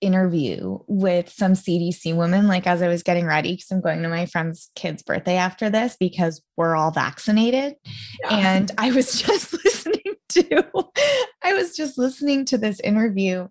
interview 0.00 0.78
with 0.86 1.28
some 1.30 1.52
CDC 1.52 2.14
women 2.14 2.46
like 2.46 2.66
as 2.66 2.82
I 2.82 2.88
was 2.88 3.02
getting 3.02 3.24
ready 3.24 3.56
cuz 3.56 3.66
I'm 3.70 3.80
going 3.80 4.02
to 4.02 4.08
my 4.08 4.26
friend's 4.26 4.70
kid's 4.74 5.02
birthday 5.02 5.36
after 5.36 5.70
this 5.70 5.96
because 5.98 6.42
we're 6.56 6.76
all 6.76 6.90
vaccinated 6.90 7.76
yeah. 8.22 8.56
and 8.56 8.70
I 8.76 8.90
was 8.90 9.22
just 9.22 9.52
listening 9.52 10.16
to 10.30 10.62
I 11.42 11.54
was 11.54 11.76
just 11.76 11.96
listening 11.96 12.44
to 12.46 12.58
this 12.58 12.78
interview 12.80 13.48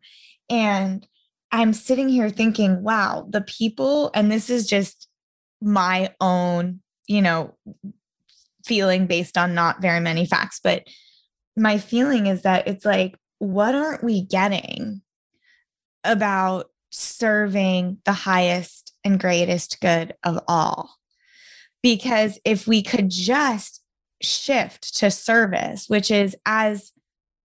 and 0.50 1.08
I'm 1.52 1.74
sitting 1.74 2.10
here 2.10 2.30
thinking, 2.30 2.84
wow, 2.84 3.28
the 3.30 3.42
people, 3.42 4.12
and 4.14 4.32
this 4.32 4.50
is 4.50 4.68
just 4.68 5.08
my 5.62 6.14
own, 6.20 6.82
you 7.08 7.22
know, 7.22 7.56
feeling 8.66 9.08
based 9.08 9.38
on 9.38 9.54
not 9.54 9.82
very 9.82 10.00
many 10.00 10.26
facts, 10.26 10.60
but 10.62 10.84
my 11.56 11.78
feeling 11.78 12.28
is 12.28 12.42
that 12.42 12.68
it's 12.68 12.84
like 12.84 13.16
what 13.40 13.74
aren't 13.76 14.04
we 14.04 14.22
getting 14.22 15.02
about 16.06 16.70
serving 16.90 17.98
the 18.06 18.14
highest 18.14 18.94
and 19.04 19.20
greatest 19.20 19.82
good 19.82 20.14
of 20.24 20.40
all? 20.48 20.96
Because 21.84 22.40
if 22.46 22.68
we 22.68 22.82
could 22.82 23.10
just 23.10 23.82
shift 24.22 24.96
to 24.98 25.12
service, 25.12 25.88
which 25.88 26.10
is 26.10 26.36
as 26.46 26.92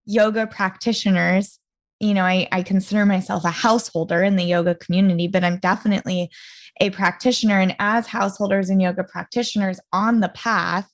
yoga 0.07 0.47
practitioners, 0.47 1.59
you 1.99 2.15
know, 2.15 2.25
I, 2.25 2.49
I 2.51 2.63
consider 2.63 3.05
myself 3.05 3.45
a 3.45 3.51
householder 3.51 4.23
in 4.23 4.37
the 4.37 4.45
yoga 4.45 4.75
community, 4.75 5.29
but 5.29 5.45
I'm 5.45 5.59
definitely 5.59 6.31
a 6.81 6.91
practitioner. 6.91 7.61
And 7.61 7.77
as 7.79 8.07
householders 8.07 8.71
and 8.71 8.81
yoga 8.81 9.05
practitioners 9.05 9.79
on 9.93 10.21
the 10.21 10.31
path, 10.31 10.91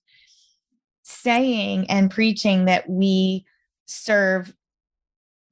saying 1.04 1.88
and 1.88 2.10
preaching 2.10 2.64
that 2.64 2.88
we 2.88 3.44
serve 3.86 4.52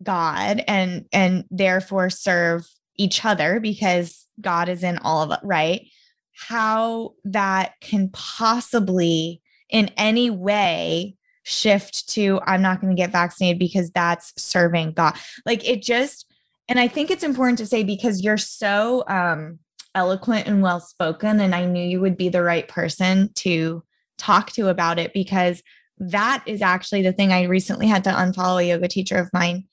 God 0.05 0.63
and 0.69 1.07
and 1.13 1.45
therefore 1.51 2.11
serve 2.11 2.67
each 2.97 3.25
other 3.25 3.61
because 3.61 4.27
God 4.41 4.69
is 4.69 4.83
in 4.83 4.99
all 4.99 5.23
of 5.23 5.31
it, 5.33 5.41
right? 5.43 5.87
How 6.33 7.15
that 7.25 7.75
can 7.81 8.11
possibly 8.11 9.41
in 9.71 9.91
any 9.97 10.31
way 10.31 11.17
shift 11.45 12.09
to 12.11 12.41
I'm 12.47 12.63
not 12.63 12.81
going 12.81 12.95
to 12.95 13.01
get 13.01 13.13
vaccinated 13.13 13.59
because 13.59 13.91
that's 13.91 14.33
serving 14.37 14.93
God. 14.93 15.17
Like 15.45 15.67
it 15.69 15.83
just 15.83 16.27
and 16.69 16.81
I 16.81 16.89
think 16.89 17.11
it's 17.11 17.25
important 17.25 17.59
to 17.59 17.67
say 17.67 17.85
because 17.85 18.23
you're 18.23 18.39
so 18.39 19.05
um 19.09 19.59
eloquent 19.95 20.47
and 20.47 20.63
well 20.63 20.81
spoken 20.81 21.41
and 21.41 21.55
I 21.55 21.67
knew 21.67 21.85
you 21.85 22.01
would 22.01 22.17
be 22.17 22.29
the 22.29 22.43
right 22.43 22.67
person 22.67 23.31
to 23.37 23.85
talk 24.19 24.53
to 24.53 24.69
about 24.69 24.99
it 24.99 25.13
because 25.13 25.63
that 25.99 26.43
is 26.47 26.63
actually 26.63 27.03
the 27.03 27.13
thing 27.13 27.33
I 27.33 27.45
recently 27.45 27.87
had 27.87 28.05
to 28.05 28.11
unfollow 28.11 28.63
a 28.63 28.67
yoga 28.67 28.89
teacher 28.89 29.17
of 29.17 29.31
mine 29.33 29.65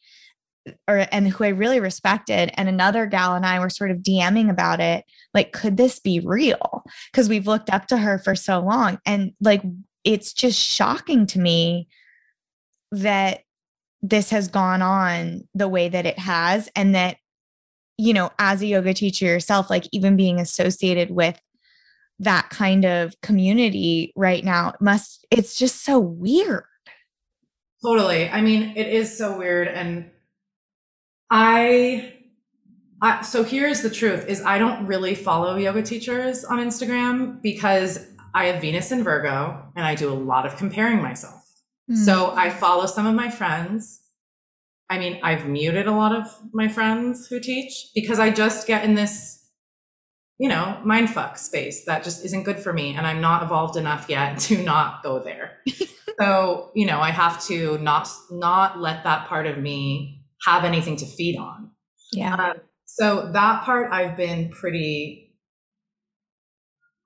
or 0.87 1.07
and 1.11 1.27
who 1.27 1.43
I 1.43 1.49
really 1.49 1.79
respected 1.79 2.51
and 2.55 2.69
another 2.69 3.05
gal 3.05 3.35
and 3.35 3.45
I 3.45 3.59
were 3.59 3.69
sort 3.69 3.91
of 3.91 3.97
DMing 3.97 4.49
about 4.49 4.79
it 4.79 5.05
like 5.33 5.51
could 5.51 5.77
this 5.77 5.99
be 5.99 6.19
real? 6.19 6.83
Because 7.11 7.29
we've 7.29 7.47
looked 7.47 7.69
up 7.69 7.87
to 7.87 7.97
her 7.97 8.19
for 8.19 8.35
so 8.35 8.59
long 8.59 8.99
and 9.05 9.33
like 9.41 9.63
it's 10.03 10.33
just 10.33 10.59
shocking 10.59 11.25
to 11.27 11.39
me 11.39 11.87
that 12.91 13.41
this 14.01 14.31
has 14.31 14.47
gone 14.47 14.81
on 14.81 15.47
the 15.53 15.67
way 15.67 15.87
that 15.89 16.05
it 16.05 16.19
has 16.19 16.69
and 16.75 16.95
that 16.95 17.17
you 17.97 18.13
know 18.13 18.31
as 18.39 18.61
a 18.61 18.67
yoga 18.67 18.93
teacher 18.93 19.25
yourself 19.25 19.69
like 19.69 19.85
even 19.91 20.15
being 20.15 20.39
associated 20.39 21.11
with 21.11 21.39
that 22.19 22.49
kind 22.49 22.85
of 22.85 23.19
community 23.21 24.13
right 24.15 24.43
now 24.43 24.73
must 24.79 25.25
it's 25.31 25.55
just 25.55 25.83
so 25.83 25.99
weird. 25.99 26.63
Totally. 27.83 28.29
I 28.29 28.41
mean 28.41 28.73
it 28.75 28.87
is 28.87 29.15
so 29.15 29.37
weird 29.37 29.67
and 29.67 30.09
i 31.31 32.13
I, 33.03 33.23
so 33.23 33.43
here's 33.43 33.81
the 33.81 33.89
truth 33.89 34.27
is 34.27 34.43
i 34.43 34.59
don't 34.59 34.85
really 34.85 35.15
follow 35.15 35.55
yoga 35.55 35.81
teachers 35.81 36.45
on 36.45 36.59
instagram 36.59 37.41
because 37.41 38.11
I 38.33 38.45
have 38.45 38.61
Venus 38.61 38.91
in 38.91 39.03
Virgo 39.03 39.61
and 39.75 39.85
I 39.85 39.95
do 39.95 40.11
a 40.11 40.15
lot 40.15 40.45
of 40.45 40.57
comparing 40.57 41.01
myself. 41.01 41.45
Mm. 41.89 41.97
So 41.97 42.33
I 42.35 42.49
follow 42.49 42.85
some 42.85 43.05
of 43.05 43.15
my 43.15 43.29
friends. 43.29 44.01
I 44.89 44.99
mean, 44.99 45.19
I've 45.23 45.47
muted 45.47 45.87
a 45.87 45.91
lot 45.91 46.15
of 46.15 46.27
my 46.53 46.67
friends 46.67 47.27
who 47.27 47.39
teach 47.39 47.89
because 47.95 48.19
I 48.19 48.29
just 48.29 48.67
get 48.67 48.83
in 48.83 48.95
this, 48.95 49.45
you 50.37 50.49
know, 50.49 50.79
mind 50.83 51.09
fuck 51.09 51.37
space 51.37 51.85
that 51.85 52.03
just 52.03 52.25
isn't 52.25 52.43
good 52.43 52.59
for 52.59 52.73
me. 52.73 52.95
And 52.95 53.05
I'm 53.05 53.21
not 53.21 53.43
evolved 53.43 53.77
enough 53.77 54.09
yet 54.09 54.39
to 54.47 54.61
not 54.61 55.03
go 55.03 55.19
there. 55.19 55.59
so, 56.19 56.71
you 56.73 56.85
know, 56.85 56.99
I 56.99 57.11
have 57.11 57.43
to 57.45 57.77
not, 57.79 58.07
not 58.29 58.79
let 58.79 59.03
that 59.03 59.27
part 59.27 59.45
of 59.45 59.57
me 59.57 60.20
have 60.45 60.63
anything 60.63 60.95
to 60.97 61.05
feed 61.05 61.37
on. 61.37 61.71
Yeah. 62.11 62.35
Uh, 62.35 62.53
so 62.85 63.31
that 63.31 63.63
part 63.63 63.91
I've 63.91 64.17
been 64.17 64.49
pretty 64.49 65.31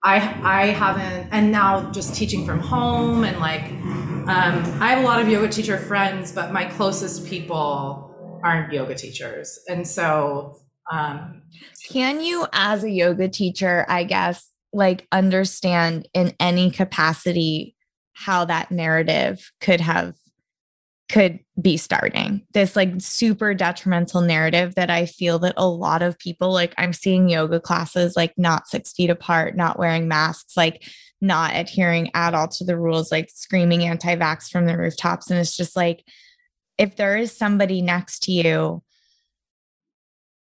I 0.05 0.17
I 0.43 0.65
haven't, 0.67 1.29
and 1.31 1.51
now 1.51 1.91
just 1.91 2.13
teaching 2.13 2.45
from 2.45 2.59
home 2.59 3.23
and 3.23 3.39
like, 3.39 3.63
um, 3.63 4.63
I 4.79 4.91
have 4.91 4.99
a 4.99 5.07
lot 5.07 5.19
of 5.19 5.27
yoga 5.27 5.49
teacher 5.49 5.79
friends, 5.79 6.31
but 6.31 6.53
my 6.53 6.65
closest 6.65 7.25
people 7.25 8.39
aren't 8.43 8.71
yoga 8.71 8.95
teachers, 8.95 9.59
and 9.67 9.85
so. 9.85 10.59
Um, 10.91 11.41
Can 11.89 12.21
you, 12.21 12.45
as 12.53 12.83
a 12.83 12.91
yoga 12.91 13.27
teacher, 13.27 13.87
I 13.89 14.03
guess, 14.03 14.47
like 14.71 15.07
understand 15.11 16.07
in 16.13 16.35
any 16.39 16.69
capacity 16.69 17.75
how 18.13 18.45
that 18.45 18.69
narrative 18.69 19.51
could 19.59 19.81
have 19.81 20.13
could 21.07 21.39
be 21.61 21.77
starting 21.77 22.41
this 22.53 22.75
like 22.75 22.89
super 22.97 23.53
detrimental 23.53 24.21
narrative 24.21 24.73
that 24.73 24.89
I 24.89 25.05
feel 25.05 25.37
that 25.39 25.53
a 25.55 25.67
lot 25.67 26.01
of 26.01 26.17
people 26.17 26.51
like 26.51 26.73
I'm 26.79 26.93
seeing 26.93 27.29
yoga 27.29 27.59
classes 27.59 28.15
like 28.15 28.33
not 28.37 28.67
six 28.67 28.91
feet 28.91 29.11
apart, 29.11 29.55
not 29.55 29.77
wearing 29.77 30.07
masks, 30.07 30.57
like 30.57 30.83
not 31.21 31.55
adhering 31.55 32.11
at 32.13 32.33
all 32.33 32.47
to 32.47 32.63
the 32.63 32.77
rules, 32.77 33.11
like 33.11 33.29
screaming 33.33 33.83
anti 33.83 34.15
vax 34.15 34.49
from 34.49 34.65
the 34.65 34.77
rooftops. 34.77 35.29
And 35.29 35.39
it's 35.39 35.55
just 35.55 35.75
like, 35.75 36.03
if 36.77 36.95
there 36.95 37.17
is 37.17 37.35
somebody 37.35 37.81
next 37.81 38.23
to 38.23 38.31
you, 38.31 38.83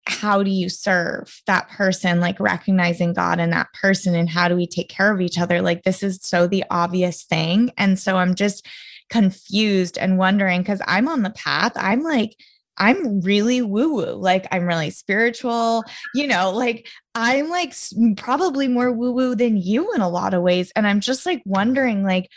how 0.05 0.41
do 0.41 0.49
you 0.49 0.69
serve 0.69 1.41
that 1.47 1.69
person? 1.69 2.19
Like 2.19 2.39
recognizing 2.39 3.13
God 3.13 3.39
in 3.39 3.49
that 3.51 3.67
person, 3.73 4.15
and 4.15 4.29
how 4.29 4.47
do 4.47 4.55
we 4.55 4.67
take 4.67 4.89
care 4.89 5.13
of 5.13 5.21
each 5.21 5.37
other? 5.37 5.61
Like, 5.61 5.83
this 5.83 6.01
is 6.01 6.19
so 6.21 6.47
the 6.47 6.63
obvious 6.69 7.23
thing. 7.23 7.71
And 7.77 7.99
so 7.99 8.17
I'm 8.17 8.35
just, 8.35 8.65
confused 9.09 9.97
and 9.97 10.17
wondering 10.17 10.61
because 10.61 10.81
I'm 10.85 11.07
on 11.07 11.23
the 11.23 11.31
path. 11.31 11.73
I'm 11.75 12.01
like, 12.01 12.35
I'm 12.77 13.21
really 13.21 13.61
woo 13.61 13.95
woo. 13.95 14.13
Like, 14.13 14.47
I'm 14.51 14.65
really 14.65 14.91
spiritual, 14.91 15.83
you 16.13 16.27
know, 16.27 16.51
like, 16.51 16.87
I'm 17.15 17.49
like 17.49 17.73
probably 18.17 18.67
more 18.67 18.91
woo 18.91 19.11
woo 19.11 19.35
than 19.35 19.57
you 19.57 19.93
in 19.93 20.01
a 20.01 20.09
lot 20.09 20.33
of 20.33 20.43
ways. 20.43 20.71
And 20.75 20.85
I'm 20.85 20.99
just 20.99 21.25
like 21.25 21.41
wondering, 21.45 22.03
like, 22.03 22.29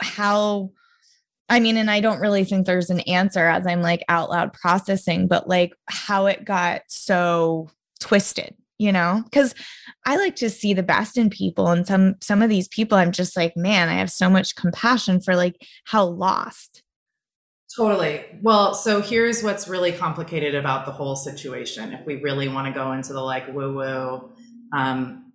how. 0.00 0.70
I 1.50 1.60
mean, 1.60 1.78
and 1.78 1.90
I 1.90 2.00
don't 2.00 2.20
really 2.20 2.44
think 2.44 2.66
there's 2.66 2.90
an 2.90 3.00
answer 3.00 3.46
as 3.46 3.66
I'm 3.66 3.80
like 3.80 4.04
out 4.10 4.28
loud 4.28 4.52
processing, 4.52 5.28
but 5.28 5.48
like 5.48 5.72
how 5.86 6.26
it 6.26 6.44
got 6.44 6.82
so 6.88 7.70
twisted 8.00 8.54
you 8.78 8.92
know? 8.92 9.22
Because 9.24 9.54
i 10.06 10.16
like 10.16 10.36
to 10.36 10.48
see 10.48 10.72
the 10.72 10.82
best 10.82 11.18
in 11.18 11.28
people 11.28 11.68
and 11.68 11.86
some 11.86 12.14
some 12.20 12.40
of 12.40 12.48
these 12.48 12.68
people 12.68 12.96
i'm 12.96 13.12
just 13.12 13.36
like 13.36 13.56
man 13.56 13.88
i 13.88 13.94
have 13.94 14.10
so 14.10 14.30
much 14.30 14.54
compassion 14.56 15.20
for 15.20 15.36
like 15.36 15.56
how 15.84 16.04
lost. 16.04 16.82
Totally. 17.76 18.24
Well 18.42 18.74
so 18.74 19.02
here's 19.02 19.42
what's 19.42 19.68
really 19.68 19.92
complicated 19.92 20.54
about 20.54 20.86
the 20.86 20.92
whole 20.92 21.14
situation 21.14 21.92
if 21.92 22.04
we 22.06 22.16
really 22.16 22.48
want 22.48 22.66
to 22.66 22.72
go 22.72 22.92
into 22.92 23.12
the 23.12 23.20
like 23.20 23.52
woo 23.54 23.74
woo 23.74 24.32
um 24.72 25.32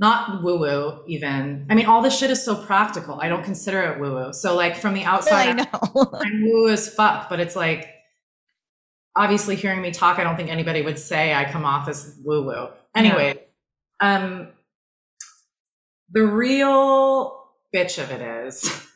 not 0.00 0.42
woo 0.42 0.58
woo 0.58 1.04
even. 1.06 1.66
I 1.70 1.74
mean 1.74 1.86
all 1.86 2.02
this 2.02 2.18
shit 2.18 2.30
is 2.30 2.44
so 2.44 2.54
practical. 2.54 3.20
I 3.20 3.28
don't 3.28 3.44
consider 3.44 3.82
it 3.82 4.00
woo 4.00 4.12
woo 4.12 4.32
so 4.32 4.56
like 4.56 4.76
from 4.76 4.94
the 4.94 5.04
outside 5.12 5.48
i 5.48 5.52
know. 5.52 6.10
I'm 6.14 6.42
woo 6.42 6.68
as 6.68 6.92
fuck 6.92 7.28
but 7.28 7.38
it's 7.40 7.56
like 7.56 7.88
obviously 9.18 9.56
hearing 9.56 9.82
me 9.82 9.90
talk, 9.90 10.18
I 10.18 10.22
don't 10.22 10.36
think 10.36 10.48
anybody 10.48 10.80
would 10.80 10.98
say 10.98 11.34
I 11.34 11.44
come 11.44 11.64
off 11.64 11.88
as 11.88 12.18
woo 12.24 12.44
woo. 12.44 12.68
Anyway, 12.94 13.38
um, 14.00 14.48
the 16.10 16.24
real 16.24 17.44
bitch 17.74 18.02
of 18.02 18.10
it 18.10 18.22
is 18.46 18.86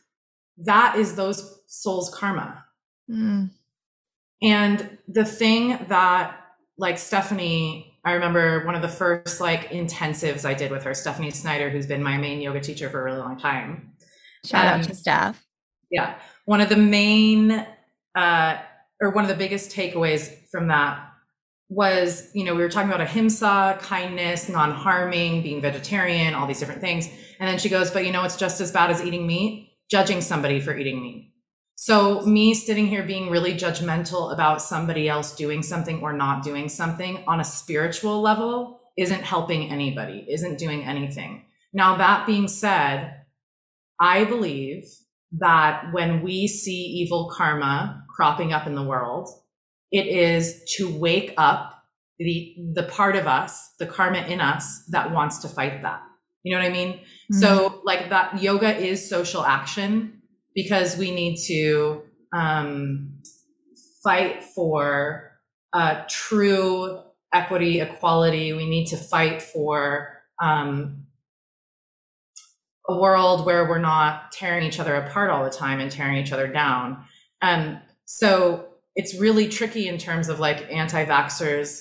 that 0.59 0.97
is 0.97 1.17
those 1.17 1.61
souls' 1.67 2.09
karma. 2.15 2.65
Mm. 3.11 3.51
And 4.43 4.99
the 5.09 5.25
thing 5.25 5.87
that, 5.89 6.37
like 6.79 6.99
Stephanie, 6.99 7.99
I 8.05 8.13
remember 8.13 8.65
one 8.65 8.75
of 8.75 8.83
the 8.83 8.89
first 8.89 9.41
like 9.41 9.71
intensives 9.71 10.45
I 10.45 10.55
did 10.55 10.71
with 10.71 10.85
her, 10.85 10.95
Stephanie 10.95 11.31
Snyder, 11.31 11.69
who's 11.69 11.87
been 11.87 12.03
my 12.03 12.17
main 12.17 12.41
yoga 12.41 12.61
teacher 12.61 12.89
for 12.89 13.01
a 13.01 13.05
really 13.05 13.19
long 13.19 13.39
time. 13.39 13.93
Shout 14.45 14.67
um, 14.67 14.81
out 14.81 14.87
to 14.87 14.95
Steph. 14.95 15.45
Yeah. 15.91 16.15
One 16.45 16.61
of 16.61 16.69
the 16.69 16.77
main 16.77 17.67
uh, 18.15 18.59
or 19.03 19.11
one 19.11 19.25
of 19.25 19.29
the 19.29 19.37
biggest 19.37 19.73
takeaways 19.73 20.33
from 20.51 20.69
that 20.69 21.09
was, 21.69 22.31
you 22.35 22.45
know, 22.45 22.55
we 22.55 22.63
were 22.63 22.69
talking 22.69 22.89
about 22.89 23.01
ahimsa, 23.01 23.79
kindness, 23.81 24.49
non-harming, 24.49 25.43
being 25.43 25.61
vegetarian, 25.61 26.35
all 26.35 26.47
these 26.47 26.61
different 26.61 26.81
things. 26.81 27.09
And 27.41 27.49
then 27.49 27.59
she 27.59 27.69
goes, 27.69 27.91
but 27.91 28.07
you 28.07 28.13
know, 28.13 28.23
it's 28.25 28.37
just 28.37 28.61
as 28.61 28.71
bad 28.71 28.91
as 28.91 29.03
eating 29.03 29.27
meat, 29.27 29.73
judging 29.91 30.21
somebody 30.21 30.61
for 30.61 30.77
eating 30.77 31.03
meat. 31.03 31.33
So 31.75 32.21
me 32.21 32.55
sitting 32.55 32.87
here 32.87 33.03
being 33.03 33.29
really 33.31 33.55
judgmental 33.55 34.33
about 34.33 34.63
somebody 34.63 35.09
else 35.09 35.35
doing 35.35 35.63
something 35.63 36.01
or 36.01 36.13
not 36.13 36.45
doing 36.45 36.69
something 36.69 37.25
on 37.27 37.41
a 37.41 37.45
spiritual 37.45 38.21
level 38.21 38.81
isn't 38.97 39.23
helping 39.23 39.71
anybody, 39.71 40.27
isn't 40.29 40.59
doing 40.59 40.85
anything. 40.85 41.47
Now, 41.73 41.97
that 41.97 42.27
being 42.27 42.47
said, 42.47 43.15
I 43.99 44.25
believe 44.25 44.85
that 45.39 45.87
when 45.93 46.23
we 46.23 46.47
see 46.47 46.85
evil 46.85 47.33
karma 47.35 48.02
cropping 48.15 48.53
up 48.53 48.67
in 48.67 48.75
the 48.75 48.83
world. 48.83 49.29
It 49.91 50.07
is 50.07 50.63
to 50.77 50.91
wake 50.97 51.35
up 51.37 51.85
the 52.19 52.57
the 52.75 52.85
part 52.85 53.17
of 53.17 53.27
us, 53.27 53.75
the 53.79 53.87
karma 53.87 54.19
in 54.19 54.41
us 54.41 54.85
that 54.91 55.13
wants 55.13 55.39
to 55.39 55.49
fight 55.49 55.83
that. 55.83 56.03
You 56.43 56.55
know 56.55 56.63
what 56.63 56.69
I 56.69 56.73
mean? 56.73 56.95
Mm-hmm. 56.95 57.41
So 57.41 57.81
like 57.85 58.11
that 58.11 58.43
yoga 58.43 58.77
is 58.77 59.09
social 59.09 59.45
action 59.45 60.23
because 60.55 60.97
we 60.97 61.11
need 61.11 61.39
to 61.47 62.03
um, 62.35 63.19
fight 64.03 64.43
for 64.43 65.33
uh, 65.73 66.03
true 66.09 67.01
equity, 67.33 67.81
equality. 67.81 68.53
We 68.53 68.69
need 68.69 68.87
to 68.87 68.97
fight 68.97 69.41
for 69.41 70.23
um, 70.41 71.07
a 72.89 72.99
world 72.99 73.47
where 73.47 73.69
we're 73.69 73.79
not 73.79 74.33
tearing 74.33 74.67
each 74.67 74.81
other 74.81 74.95
apart 74.97 75.31
all 75.31 75.45
the 75.45 75.51
time 75.51 75.81
and 75.81 75.91
tearing 75.91 76.17
each 76.17 76.33
other 76.33 76.49
down. 76.49 77.05
And 77.41 77.81
so 78.15 78.67
it's 78.95 79.15
really 79.15 79.49
tricky 79.49 79.89
in 79.89 79.97
terms 79.97 80.29
of 80.29 80.39
like 80.39 80.71
anti 80.71 81.03
vaxxers. 81.07 81.81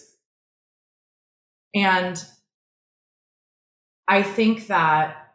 And 1.75 2.23
I 4.07 4.23
think 4.23 4.67
that 4.67 5.33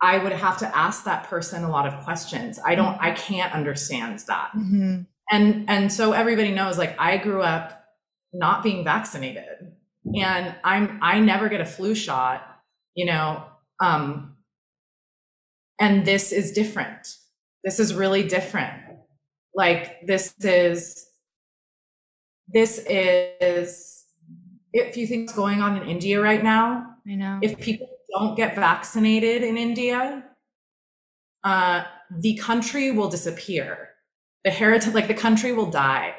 I 0.00 0.18
would 0.18 0.30
have 0.30 0.58
to 0.58 0.76
ask 0.76 1.02
that 1.02 1.24
person 1.24 1.64
a 1.64 1.68
lot 1.68 1.92
of 1.92 2.04
questions. 2.04 2.60
I 2.64 2.76
don't, 2.76 2.96
I 3.00 3.10
can't 3.10 3.52
understand 3.52 4.20
that. 4.28 4.52
Mm-hmm. 4.56 5.00
And, 5.32 5.68
and 5.68 5.92
so 5.92 6.12
everybody 6.12 6.52
knows 6.52 6.78
like 6.78 6.94
I 7.00 7.16
grew 7.16 7.42
up 7.42 7.84
not 8.32 8.62
being 8.62 8.84
vaccinated 8.84 9.72
and 10.14 10.54
I'm, 10.62 11.00
I 11.02 11.18
never 11.18 11.48
get 11.48 11.60
a 11.60 11.66
flu 11.66 11.96
shot, 11.96 12.46
you 12.94 13.04
know, 13.04 13.42
um, 13.80 14.36
and 15.80 16.04
this 16.04 16.30
is 16.30 16.52
different. 16.52 17.16
This 17.64 17.80
is 17.80 17.94
really 17.94 18.22
different. 18.22 18.87
Like 19.58 20.06
this 20.06 20.34
is, 20.38 21.08
this 22.46 22.78
is, 22.88 24.04
if 24.72 24.96
you 24.96 25.04
think 25.04 25.26
what's 25.26 25.36
going 25.36 25.60
on 25.60 25.82
in 25.82 25.88
India 25.88 26.22
right 26.22 26.44
now, 26.44 26.94
I 27.04 27.16
know. 27.16 27.40
If 27.42 27.58
people 27.58 27.88
don't 28.16 28.36
get 28.36 28.54
vaccinated 28.54 29.42
in 29.42 29.56
India, 29.58 30.22
uh, 31.42 31.82
the 32.24 32.36
country 32.36 32.92
will 32.92 33.08
disappear. 33.08 33.88
The 34.44 34.52
heritage, 34.52 34.94
like 34.94 35.08
the 35.08 35.22
country 35.26 35.52
will 35.52 35.70
die. 35.70 36.14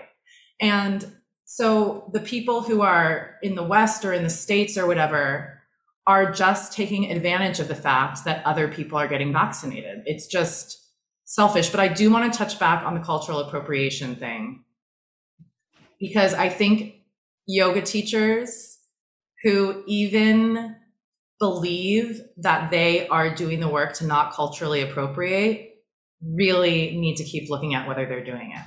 And 0.59 1.09
so 1.45 2.09
the 2.11 2.19
people 2.19 2.59
who 2.61 2.81
are 2.81 3.37
in 3.41 3.55
the 3.55 3.63
West 3.63 4.03
or 4.03 4.11
in 4.11 4.23
the 4.23 4.29
States 4.29 4.77
or 4.77 4.85
whatever 4.85 5.61
are 6.05 6.29
just 6.29 6.73
taking 6.73 7.09
advantage 7.09 7.61
of 7.61 7.69
the 7.69 7.81
fact 7.87 8.25
that 8.25 8.45
other 8.45 8.67
people 8.67 8.97
are 8.97 9.07
getting 9.07 9.31
vaccinated. 9.31 10.03
It's 10.05 10.27
just 10.27 10.88
selfish. 11.30 11.69
But 11.69 11.80
I 11.80 11.88
do 11.88 12.09
want 12.09 12.32
to 12.32 12.38
touch 12.38 12.59
back 12.59 12.84
on 12.84 12.95
the 12.95 12.99
cultural 12.99 13.39
appropriation 13.39 14.15
thing 14.15 14.63
because 15.99 16.34
I 16.34 16.49
think 16.49 16.95
yoga 17.45 17.84
teachers 17.84 18.80
who 19.43 19.84
even 19.86 20.75
believe 21.39 22.21
that 22.38 22.71
they 22.71 23.07
are 23.07 23.34
doing 23.34 23.59
the 23.59 23.69
work 23.69 23.93
to 23.93 24.05
not 24.05 24.34
culturally 24.34 24.82
appropriate 24.82 25.75
really 26.21 26.97
need 26.97 27.15
to 27.17 27.23
keep 27.23 27.49
looking 27.49 27.75
at 27.75 27.88
whether 27.88 28.07
they're 28.07 28.25
doing 28.25 28.51
it. 28.51 28.65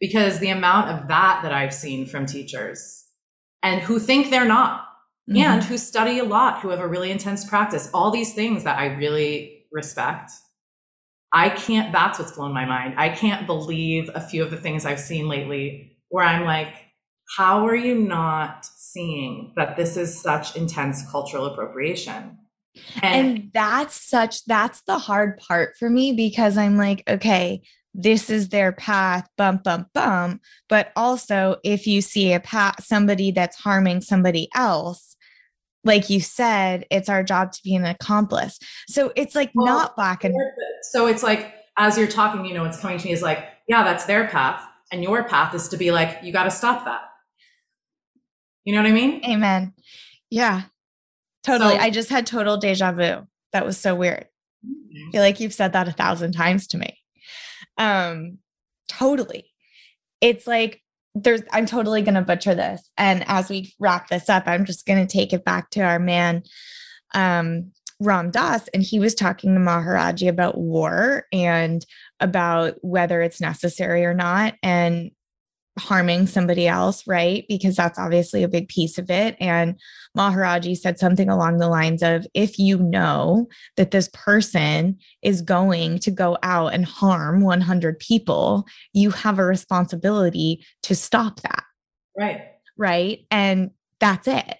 Because 0.00 0.38
the 0.38 0.48
amount 0.48 0.90
of 0.90 1.08
that 1.08 1.40
that 1.42 1.52
I've 1.52 1.74
seen 1.74 2.06
from 2.06 2.24
teachers 2.24 3.04
and 3.62 3.82
who 3.82 3.98
think 3.98 4.30
they're 4.30 4.46
not, 4.46 4.86
mm-hmm. 5.28 5.38
and 5.38 5.62
who 5.62 5.76
study 5.76 6.18
a 6.18 6.24
lot, 6.24 6.60
who 6.60 6.70
have 6.70 6.80
a 6.80 6.88
really 6.88 7.10
intense 7.10 7.44
practice, 7.44 7.90
all 7.92 8.10
these 8.10 8.34
things 8.34 8.64
that 8.64 8.78
I 8.78 8.86
really 8.96 9.66
respect. 9.70 10.32
I 11.32 11.50
can't, 11.50 11.92
that's 11.92 12.18
what's 12.18 12.32
blown 12.32 12.52
my 12.52 12.64
mind. 12.64 12.94
I 12.96 13.08
can't 13.08 13.46
believe 13.46 14.10
a 14.14 14.20
few 14.20 14.42
of 14.42 14.50
the 14.50 14.56
things 14.56 14.86
I've 14.86 15.00
seen 15.00 15.28
lately 15.28 15.98
where 16.08 16.24
I'm 16.24 16.44
like, 16.44 16.74
how 17.36 17.66
are 17.66 17.74
you 17.74 17.96
not 17.96 18.64
seeing 18.64 19.52
that 19.56 19.76
this 19.76 19.96
is 19.96 20.20
such 20.20 20.56
intense 20.56 21.08
cultural 21.10 21.46
appropriation? 21.46 22.38
And, 23.02 23.28
and 23.28 23.50
that's 23.52 24.00
such, 24.08 24.44
that's 24.44 24.82
the 24.82 24.98
hard 24.98 25.38
part 25.38 25.76
for 25.78 25.90
me 25.90 26.12
because 26.12 26.56
I'm 26.56 26.76
like, 26.76 27.02
okay, 27.08 27.62
this 27.94 28.28
is 28.28 28.50
their 28.50 28.72
path, 28.72 29.26
bump, 29.38 29.64
bump, 29.64 29.88
bump. 29.94 30.42
But 30.68 30.92
also, 30.94 31.56
if 31.64 31.86
you 31.86 32.02
see 32.02 32.32
a 32.32 32.40
path, 32.40 32.84
somebody 32.84 33.30
that's 33.30 33.56
harming 33.56 34.02
somebody 34.02 34.48
else, 34.54 35.15
like 35.86 36.10
you 36.10 36.20
said, 36.20 36.84
it's 36.90 37.08
our 37.08 37.22
job 37.22 37.52
to 37.52 37.62
be 37.62 37.74
an 37.74 37.84
accomplice. 37.84 38.58
So 38.88 39.12
it's 39.16 39.34
like 39.34 39.50
well, 39.54 39.66
not 39.66 39.96
black 39.96 40.24
and 40.24 40.34
so 40.82 41.06
it's 41.06 41.22
like 41.22 41.54
as 41.78 41.96
you're 41.96 42.06
talking, 42.06 42.44
you 42.44 42.54
know, 42.54 42.62
what's 42.62 42.80
coming 42.80 42.98
to 42.98 43.06
me 43.06 43.12
is 43.12 43.22
like, 43.22 43.44
yeah, 43.68 43.82
that's 43.84 44.06
their 44.06 44.28
path. 44.28 44.62
And 44.92 45.02
your 45.02 45.24
path 45.24 45.54
is 45.54 45.68
to 45.68 45.76
be 45.76 45.90
like, 45.90 46.18
you 46.22 46.32
got 46.32 46.44
to 46.44 46.50
stop 46.50 46.84
that. 46.84 47.02
You 48.64 48.74
know 48.74 48.82
what 48.82 48.88
I 48.88 48.92
mean? 48.92 49.24
Amen. 49.24 49.74
Yeah, 50.30 50.62
totally. 51.44 51.74
So, 51.74 51.80
I 51.80 51.90
just 51.90 52.08
had 52.08 52.26
total 52.26 52.56
deja 52.56 52.92
vu. 52.92 53.26
That 53.52 53.64
was 53.64 53.78
so 53.78 53.94
weird. 53.94 54.26
Mm-hmm. 54.64 55.08
I 55.08 55.12
feel 55.12 55.22
like 55.22 55.40
you've 55.40 55.54
said 55.54 55.72
that 55.74 55.88
a 55.88 55.92
thousand 55.92 56.32
times 56.32 56.66
to 56.68 56.78
me. 56.78 56.98
Um, 57.78 58.38
totally. 58.88 59.50
It's 60.20 60.46
like 60.46 60.82
there's 61.16 61.42
I'm 61.52 61.66
totally 61.66 62.02
gonna 62.02 62.22
butcher 62.22 62.54
this. 62.54 62.90
And 62.98 63.24
as 63.26 63.48
we 63.48 63.74
wrap 63.78 64.08
this 64.08 64.28
up, 64.28 64.44
I'm 64.46 64.64
just 64.64 64.86
gonna 64.86 65.06
take 65.06 65.32
it 65.32 65.44
back 65.44 65.70
to 65.70 65.80
our 65.80 65.98
man 65.98 66.42
um 67.14 67.72
Ram 67.98 68.30
Dass, 68.30 68.68
and 68.68 68.82
he 68.82 68.98
was 68.98 69.14
talking 69.14 69.54
to 69.54 69.60
Maharaji 69.60 70.28
about 70.28 70.58
war 70.58 71.24
and 71.32 71.84
about 72.20 72.74
whether 72.82 73.22
it's 73.22 73.40
necessary 73.40 74.04
or 74.04 74.12
not. 74.12 74.54
And 74.62 75.10
harming 75.78 76.26
somebody 76.26 76.66
else, 76.66 77.06
right? 77.06 77.44
Because 77.48 77.76
that's 77.76 77.98
obviously 77.98 78.42
a 78.42 78.48
big 78.48 78.68
piece 78.68 78.98
of 78.98 79.10
it. 79.10 79.36
And 79.40 79.78
Maharaji 80.16 80.76
said 80.76 80.98
something 80.98 81.28
along 81.28 81.58
the 81.58 81.68
lines 81.68 82.02
of 82.02 82.26
if 82.34 82.58
you 82.58 82.78
know 82.78 83.48
that 83.76 83.90
this 83.90 84.08
person 84.12 84.98
is 85.22 85.42
going 85.42 85.98
to 86.00 86.10
go 86.10 86.38
out 86.42 86.72
and 86.72 86.84
harm 86.84 87.42
100 87.42 87.98
people, 87.98 88.66
you 88.92 89.10
have 89.10 89.38
a 89.38 89.44
responsibility 89.44 90.64
to 90.82 90.94
stop 90.94 91.40
that. 91.42 91.64
Right. 92.18 92.42
Right. 92.78 93.26
And 93.30 93.70
that's 94.00 94.28
it. 94.28 94.56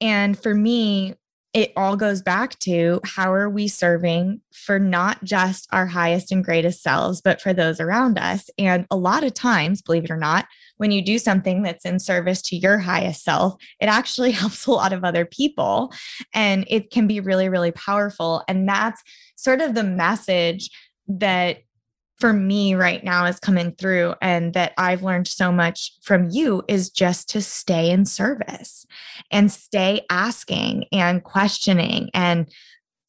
And 0.00 0.38
for 0.40 0.54
me, 0.54 1.14
it 1.52 1.72
all 1.76 1.96
goes 1.96 2.22
back 2.22 2.56
to 2.60 3.00
how 3.04 3.32
are 3.32 3.50
we 3.50 3.66
serving 3.66 4.40
for 4.52 4.78
not 4.78 5.22
just 5.24 5.66
our 5.72 5.86
highest 5.86 6.30
and 6.30 6.44
greatest 6.44 6.82
selves, 6.82 7.20
but 7.20 7.40
for 7.40 7.52
those 7.52 7.80
around 7.80 8.18
us. 8.18 8.48
And 8.56 8.86
a 8.90 8.96
lot 8.96 9.24
of 9.24 9.34
times, 9.34 9.82
believe 9.82 10.04
it 10.04 10.10
or 10.10 10.16
not, 10.16 10.46
when 10.76 10.92
you 10.92 11.02
do 11.02 11.18
something 11.18 11.62
that's 11.62 11.84
in 11.84 11.98
service 11.98 12.40
to 12.42 12.56
your 12.56 12.78
highest 12.78 13.24
self, 13.24 13.54
it 13.80 13.86
actually 13.86 14.30
helps 14.30 14.66
a 14.66 14.70
lot 14.70 14.92
of 14.92 15.02
other 15.02 15.24
people. 15.24 15.92
And 16.32 16.64
it 16.68 16.90
can 16.90 17.08
be 17.08 17.18
really, 17.18 17.48
really 17.48 17.72
powerful. 17.72 18.44
And 18.46 18.68
that's 18.68 19.02
sort 19.34 19.60
of 19.60 19.74
the 19.74 19.84
message 19.84 20.70
that 21.08 21.58
for 22.20 22.32
me 22.32 22.74
right 22.74 23.02
now 23.02 23.24
is 23.24 23.40
coming 23.40 23.72
through 23.72 24.14
and 24.20 24.52
that 24.52 24.74
I've 24.76 25.02
learned 25.02 25.26
so 25.26 25.50
much 25.50 25.92
from 26.02 26.28
you 26.30 26.62
is 26.68 26.90
just 26.90 27.30
to 27.30 27.40
stay 27.40 27.90
in 27.90 28.04
service 28.04 28.86
and 29.30 29.50
stay 29.50 30.04
asking 30.10 30.84
and 30.92 31.24
questioning 31.24 32.10
and 32.12 32.48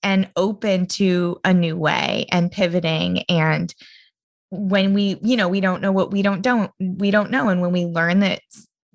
and 0.04 0.30
open 0.36 0.88
to 0.88 1.40
a 1.44 1.54
new 1.54 1.78
way 1.78 2.26
and 2.32 2.52
pivoting. 2.52 3.24
And 3.30 3.74
when 4.50 4.94
we 4.94 5.20
you 5.22 5.38
know 5.38 5.50
we 5.50 5.62
don't 5.62 5.82
know 5.82 5.92
what 5.92 6.12
we 6.12 6.22
don't 6.22 6.42
don't 6.42 6.72
we 6.80 7.12
don't 7.12 7.32
know. 7.32 7.50
And 7.50 7.62
when 7.62 7.74
we 7.74 7.86
learn 7.86 8.22
that 8.22 8.42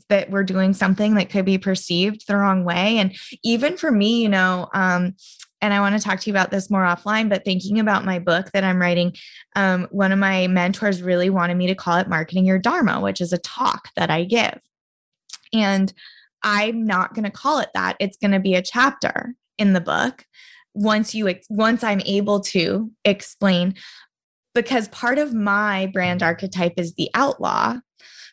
that 0.08 0.30
we're 0.30 0.44
doing 0.44 0.72
something 0.72 1.14
that 1.16 1.30
could 1.30 1.44
be 1.44 1.58
perceived 1.58 2.26
the 2.26 2.36
wrong 2.36 2.64
way. 2.64 2.98
And 2.98 3.14
even 3.44 3.76
for 3.76 3.90
me 3.90 4.22
you 4.22 4.30
know 4.30 4.68
um 4.72 5.14
and 5.66 5.74
I 5.74 5.80
want 5.80 6.00
to 6.00 6.02
talk 6.02 6.20
to 6.20 6.30
you 6.30 6.32
about 6.32 6.52
this 6.52 6.70
more 6.70 6.84
offline, 6.84 7.28
but 7.28 7.44
thinking 7.44 7.80
about 7.80 8.04
my 8.04 8.20
book 8.20 8.52
that 8.52 8.62
I'm 8.62 8.80
writing, 8.80 9.16
um, 9.56 9.88
one 9.90 10.12
of 10.12 10.18
my 10.20 10.46
mentors 10.46 11.02
really 11.02 11.28
wanted 11.28 11.56
me 11.56 11.66
to 11.66 11.74
call 11.74 11.96
it 11.96 12.08
Marketing 12.08 12.46
Your 12.46 12.60
Dharma, 12.60 13.00
which 13.00 13.20
is 13.20 13.32
a 13.32 13.38
talk 13.38 13.88
that 13.96 14.08
I 14.08 14.22
give. 14.22 14.60
And 15.52 15.92
I'm 16.44 16.84
not 16.84 17.14
going 17.14 17.24
to 17.24 17.32
call 17.32 17.58
it 17.58 17.70
that. 17.74 17.96
It's 17.98 18.16
going 18.16 18.30
to 18.30 18.38
be 18.38 18.54
a 18.54 18.62
chapter 18.62 19.34
in 19.58 19.72
the 19.72 19.80
book 19.80 20.24
once 20.72 21.16
you 21.16 21.34
once 21.50 21.82
I'm 21.82 22.02
able 22.06 22.40
to 22.40 22.92
explain 23.04 23.74
because 24.54 24.86
part 24.88 25.18
of 25.18 25.34
my 25.34 25.86
brand 25.86 26.22
archetype 26.22 26.74
is 26.76 26.94
the 26.94 27.10
outlaw 27.14 27.78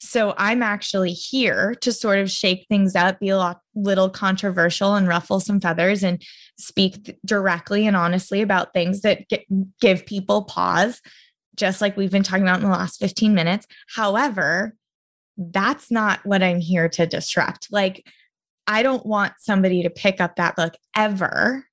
so 0.05 0.34
I'm 0.38 0.61
actually 0.61 1.13
here 1.13 1.75
to 1.75 1.93
sort 1.93 2.19
of 2.19 2.29
shake 2.29 2.65
things 2.67 2.93
up, 2.93 3.21
be 3.21 3.29
a 3.29 3.38
lot, 3.38 3.61
little 3.73 4.09
controversial 4.09 4.95
and 4.95 5.07
ruffle 5.07 5.39
some 5.39 5.61
feathers 5.61 6.03
and 6.03 6.21
speak 6.58 7.18
directly 7.26 7.88
and 7.88 7.95
honestly 7.95 8.41
about 8.41 8.74
things 8.74 9.01
that 9.01 9.28
get, 9.28 9.45
give 9.82 10.06
people 10.06 10.43
pause, 10.43 11.01
just 11.56 11.82
like 11.82 11.97
we've 11.97 12.12
been 12.12 12.24
talking 12.24 12.43
about 12.43 12.60
in 12.60 12.66
the 12.66 12.72
last 12.72 12.99
15 12.99 13.34
minutes. 13.34 13.68
However, 13.88 14.76
that's 15.38 15.89
not 15.89 16.26
what 16.26 16.43
I'm 16.43 16.60
here 16.60 16.89
to 16.89 17.06
disrupt. 17.06 17.68
Like, 17.72 18.06
I 18.68 18.84
don't 18.84 19.06
want 19.06 19.34
somebody 19.39 19.84
to 19.84 19.89
pick 19.89 20.22
up 20.22 20.36
that 20.36 20.56
book 20.56 20.76
ever 20.95 21.66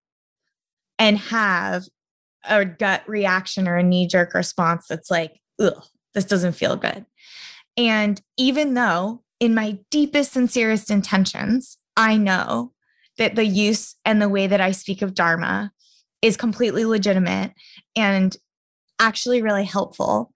and 0.98 1.18
have 1.18 1.84
a 2.48 2.64
gut 2.64 3.02
reaction 3.06 3.68
or 3.68 3.76
a 3.76 3.82
knee 3.82 4.06
jerk 4.06 4.34
response 4.34 4.86
that's 4.88 5.10
like, 5.10 5.40
ugh, 5.60 5.84
this 6.14 6.24
doesn't 6.24 6.52
feel 6.52 6.76
good. 6.76 7.04
And 7.76 8.20
even 8.36 8.74
though, 8.74 9.22
in 9.38 9.54
my 9.54 9.78
deepest, 9.90 10.32
sincerest 10.32 10.90
intentions, 10.90 11.78
I 11.96 12.16
know 12.16 12.72
that 13.20 13.36
the 13.36 13.44
use 13.44 13.94
and 14.04 14.20
the 14.20 14.28
way 14.28 14.46
that 14.46 14.62
I 14.62 14.72
speak 14.72 15.02
of 15.02 15.14
Dharma 15.14 15.70
is 16.22 16.36
completely 16.38 16.86
legitimate 16.86 17.52
and 17.94 18.36
actually 18.98 19.42
really 19.42 19.64
helpful. 19.64 20.32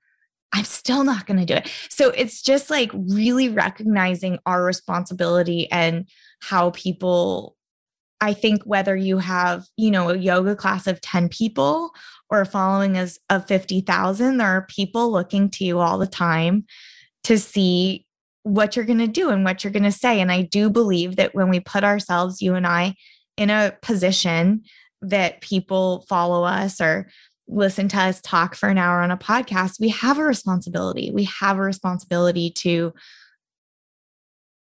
I'm 0.52 0.64
still 0.64 1.02
not 1.02 1.26
going 1.26 1.40
to 1.40 1.46
do 1.46 1.54
it. 1.54 1.70
So 1.88 2.10
it's 2.10 2.42
just 2.42 2.70
like 2.70 2.90
really 2.92 3.48
recognizing 3.48 4.38
our 4.46 4.62
responsibility 4.62 5.68
and 5.72 6.06
how 6.40 6.70
people 6.70 7.56
I 8.20 8.32
think 8.32 8.62
whether 8.62 8.96
you 8.96 9.18
have, 9.18 9.66
you 9.76 9.90
know, 9.90 10.08
a 10.08 10.16
yoga 10.16 10.54
class 10.54 10.86
of 10.86 11.00
10 11.00 11.28
people 11.28 11.90
or 12.30 12.40
a 12.40 12.46
following 12.46 12.96
as 12.96 13.18
of 13.28 13.46
50,000, 13.46 14.36
there 14.36 14.46
are 14.46 14.66
people 14.66 15.10
looking 15.10 15.50
to 15.50 15.64
you 15.64 15.80
all 15.80 15.98
the 15.98 16.06
time 16.06 16.64
to 17.24 17.38
see 17.38 18.03
what 18.44 18.76
you're 18.76 18.84
going 18.84 18.98
to 18.98 19.06
do 19.08 19.30
and 19.30 19.44
what 19.44 19.64
you're 19.64 19.72
going 19.72 19.82
to 19.82 19.92
say. 19.92 20.20
And 20.20 20.30
I 20.30 20.42
do 20.42 20.70
believe 20.70 21.16
that 21.16 21.34
when 21.34 21.48
we 21.48 21.60
put 21.60 21.82
ourselves, 21.82 22.40
you 22.40 22.54
and 22.54 22.66
I, 22.66 22.94
in 23.36 23.50
a 23.50 23.76
position 23.82 24.62
that 25.02 25.40
people 25.40 26.04
follow 26.08 26.44
us 26.44 26.80
or 26.80 27.08
listen 27.48 27.88
to 27.88 27.98
us 27.98 28.20
talk 28.20 28.54
for 28.54 28.68
an 28.68 28.78
hour 28.78 29.00
on 29.00 29.10
a 29.10 29.16
podcast, 29.16 29.80
we 29.80 29.88
have 29.88 30.18
a 30.18 30.24
responsibility. 30.24 31.10
We 31.12 31.24
have 31.40 31.56
a 31.56 31.62
responsibility 31.62 32.50
to 32.58 32.92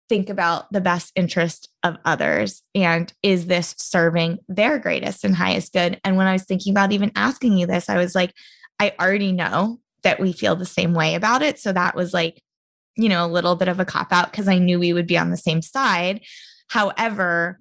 think 0.07 0.29
about 0.29 0.71
the 0.71 0.81
best 0.81 1.11
interest 1.15 1.69
of 1.83 1.97
others 2.05 2.61
and 2.73 3.11
is 3.23 3.47
this 3.47 3.75
serving 3.77 4.39
their 4.47 4.77
greatest 4.77 5.23
and 5.23 5.35
highest 5.35 5.73
good 5.73 5.99
and 6.03 6.15
when 6.15 6.27
i 6.27 6.33
was 6.33 6.43
thinking 6.43 6.71
about 6.71 6.91
even 6.91 7.11
asking 7.15 7.57
you 7.57 7.65
this 7.65 7.89
i 7.89 7.97
was 7.97 8.13
like 8.13 8.31
i 8.79 8.93
already 8.99 9.31
know 9.31 9.79
that 10.03 10.19
we 10.19 10.31
feel 10.31 10.55
the 10.55 10.63
same 10.63 10.93
way 10.93 11.15
about 11.15 11.41
it 11.41 11.57
so 11.57 11.73
that 11.73 11.95
was 11.95 12.13
like 12.13 12.39
you 12.95 13.09
know 13.09 13.25
a 13.25 13.27
little 13.27 13.55
bit 13.55 13.67
of 13.67 13.79
a 13.79 13.85
cop 13.85 14.11
out 14.11 14.31
because 14.31 14.47
i 14.47 14.57
knew 14.57 14.79
we 14.79 14.93
would 14.93 15.07
be 15.07 15.17
on 15.17 15.29
the 15.29 15.37
same 15.37 15.61
side 15.61 16.21
however 16.69 17.59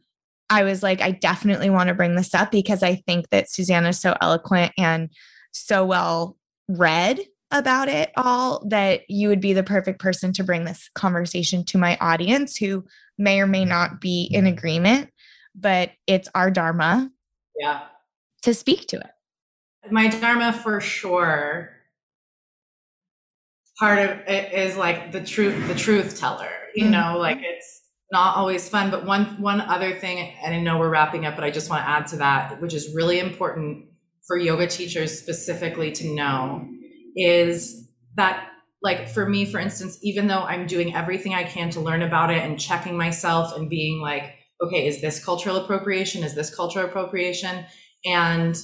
i 0.50 0.62
was 0.62 0.82
like 0.82 1.00
i 1.00 1.10
definitely 1.10 1.70
want 1.70 1.88
to 1.88 1.94
bring 1.94 2.14
this 2.14 2.34
up 2.34 2.50
because 2.50 2.82
i 2.82 2.94
think 2.94 3.28
that 3.30 3.50
susannah 3.50 3.88
is 3.88 4.00
so 4.00 4.16
eloquent 4.20 4.72
and 4.78 5.10
so 5.52 5.84
well 5.84 6.36
read 6.68 7.20
about 7.50 7.88
it 7.88 8.10
all 8.16 8.64
that 8.66 9.02
you 9.08 9.28
would 9.28 9.40
be 9.40 9.52
the 9.52 9.62
perfect 9.62 10.00
person 10.00 10.32
to 10.32 10.42
bring 10.42 10.64
this 10.64 10.90
conversation 10.94 11.64
to 11.64 11.78
my 11.78 11.96
audience 12.00 12.56
who 12.56 12.84
may 13.18 13.40
or 13.40 13.46
may 13.46 13.60
mm-hmm. 13.60 13.70
not 13.70 14.00
be 14.00 14.28
in 14.30 14.44
mm-hmm. 14.44 14.54
agreement, 14.54 15.10
but 15.54 15.92
it's 16.06 16.28
our 16.34 16.50
dharma. 16.50 17.10
Yeah. 17.58 17.82
To 18.42 18.54
speak 18.54 18.88
to 18.88 18.96
it. 18.96 19.10
My 19.90 20.08
dharma 20.08 20.52
for 20.52 20.80
sure 20.80 21.70
part 23.78 23.98
of 23.98 24.10
it 24.28 24.52
is 24.52 24.76
like 24.76 25.12
the 25.12 25.22
truth 25.22 25.66
the 25.68 25.74
truth 25.74 26.18
teller 26.18 26.48
you 26.74 26.84
mm-hmm. 26.84 26.92
know 26.92 27.18
like 27.18 27.38
it's 27.42 27.82
not 28.12 28.36
always 28.36 28.68
fun 28.68 28.90
but 28.90 29.04
one 29.04 29.24
one 29.40 29.60
other 29.60 29.94
thing 29.94 30.18
and 30.42 30.54
i 30.54 30.60
know 30.60 30.78
we're 30.78 30.90
wrapping 30.90 31.26
up 31.26 31.34
but 31.34 31.44
i 31.44 31.50
just 31.50 31.70
want 31.70 31.82
to 31.82 31.88
add 31.88 32.06
to 32.06 32.16
that 32.16 32.60
which 32.60 32.74
is 32.74 32.94
really 32.94 33.18
important 33.18 33.86
for 34.26 34.38
yoga 34.38 34.66
teachers 34.66 35.18
specifically 35.18 35.90
to 35.90 36.14
know 36.14 36.66
is 37.16 37.88
that 38.16 38.48
like 38.82 39.08
for 39.08 39.28
me 39.28 39.44
for 39.44 39.58
instance 39.58 39.98
even 40.02 40.26
though 40.26 40.42
i'm 40.42 40.66
doing 40.66 40.94
everything 40.94 41.34
i 41.34 41.42
can 41.42 41.70
to 41.70 41.80
learn 41.80 42.02
about 42.02 42.30
it 42.30 42.42
and 42.42 42.60
checking 42.60 42.96
myself 42.96 43.56
and 43.56 43.68
being 43.68 44.00
like 44.00 44.34
okay 44.62 44.86
is 44.86 45.00
this 45.00 45.24
cultural 45.24 45.56
appropriation 45.56 46.22
is 46.22 46.34
this 46.34 46.54
cultural 46.54 46.84
appropriation 46.84 47.64
and 48.04 48.56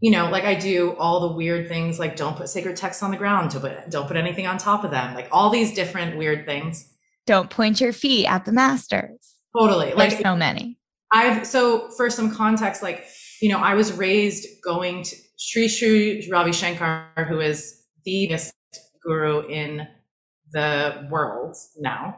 you 0.00 0.10
know 0.10 0.30
like 0.30 0.44
i 0.44 0.54
do 0.54 0.94
all 0.96 1.28
the 1.28 1.34
weird 1.34 1.68
things 1.68 1.98
like 1.98 2.16
don't 2.16 2.36
put 2.36 2.48
sacred 2.48 2.76
texts 2.76 3.02
on 3.02 3.10
the 3.10 3.16
ground 3.16 3.50
to 3.50 3.60
put 3.60 3.90
don't 3.90 4.06
put 4.06 4.16
anything 4.16 4.46
on 4.46 4.58
top 4.58 4.84
of 4.84 4.90
them 4.90 5.14
like 5.14 5.28
all 5.32 5.50
these 5.50 5.74
different 5.74 6.16
weird 6.16 6.46
things. 6.46 6.88
Don't 7.26 7.50
point 7.50 7.80
your 7.80 7.92
feet 7.92 8.26
at 8.26 8.46
the 8.46 8.52
masters. 8.52 9.34
Totally. 9.56 9.86
There's 9.86 9.98
like 9.98 10.22
so 10.22 10.34
many. 10.34 10.78
I've 11.12 11.46
so 11.46 11.90
for 11.90 12.10
some 12.10 12.34
context 12.34 12.82
like 12.82 13.06
you 13.40 13.48
know 13.48 13.58
i 13.58 13.74
was 13.74 13.92
raised 13.92 14.46
going 14.62 15.02
to 15.04 15.16
Sri 15.38 15.68
Sri 15.68 16.28
Ravi 16.30 16.52
Shankar, 16.52 17.26
who 17.28 17.40
is 17.40 17.84
the 18.04 18.26
biggest 18.26 18.52
guru 19.02 19.46
in 19.46 19.86
the 20.52 21.06
world 21.10 21.56
now, 21.78 22.16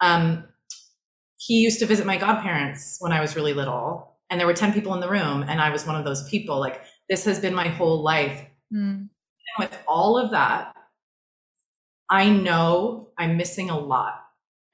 um, 0.00 0.44
he 1.36 1.60
used 1.60 1.78
to 1.78 1.86
visit 1.86 2.04
my 2.04 2.16
godparents 2.16 2.96
when 2.98 3.12
I 3.12 3.20
was 3.20 3.36
really 3.36 3.54
little, 3.54 4.16
and 4.28 4.40
there 4.40 4.46
were 4.46 4.54
10 4.54 4.72
people 4.72 4.92
in 4.94 5.00
the 5.00 5.08
room, 5.08 5.44
and 5.48 5.60
I 5.60 5.70
was 5.70 5.86
one 5.86 5.94
of 5.94 6.04
those 6.04 6.28
people. 6.28 6.58
Like, 6.58 6.82
this 7.08 7.24
has 7.24 7.40
been 7.40 7.54
my 7.54 7.68
whole 7.68 8.02
life. 8.02 8.44
Mm. 8.74 9.08
with 9.58 9.76
all 9.88 10.18
of 10.18 10.32
that, 10.32 10.74
I 12.10 12.28
know 12.28 13.08
I'm 13.16 13.36
missing 13.36 13.70
a 13.70 13.78
lot. 13.78 14.14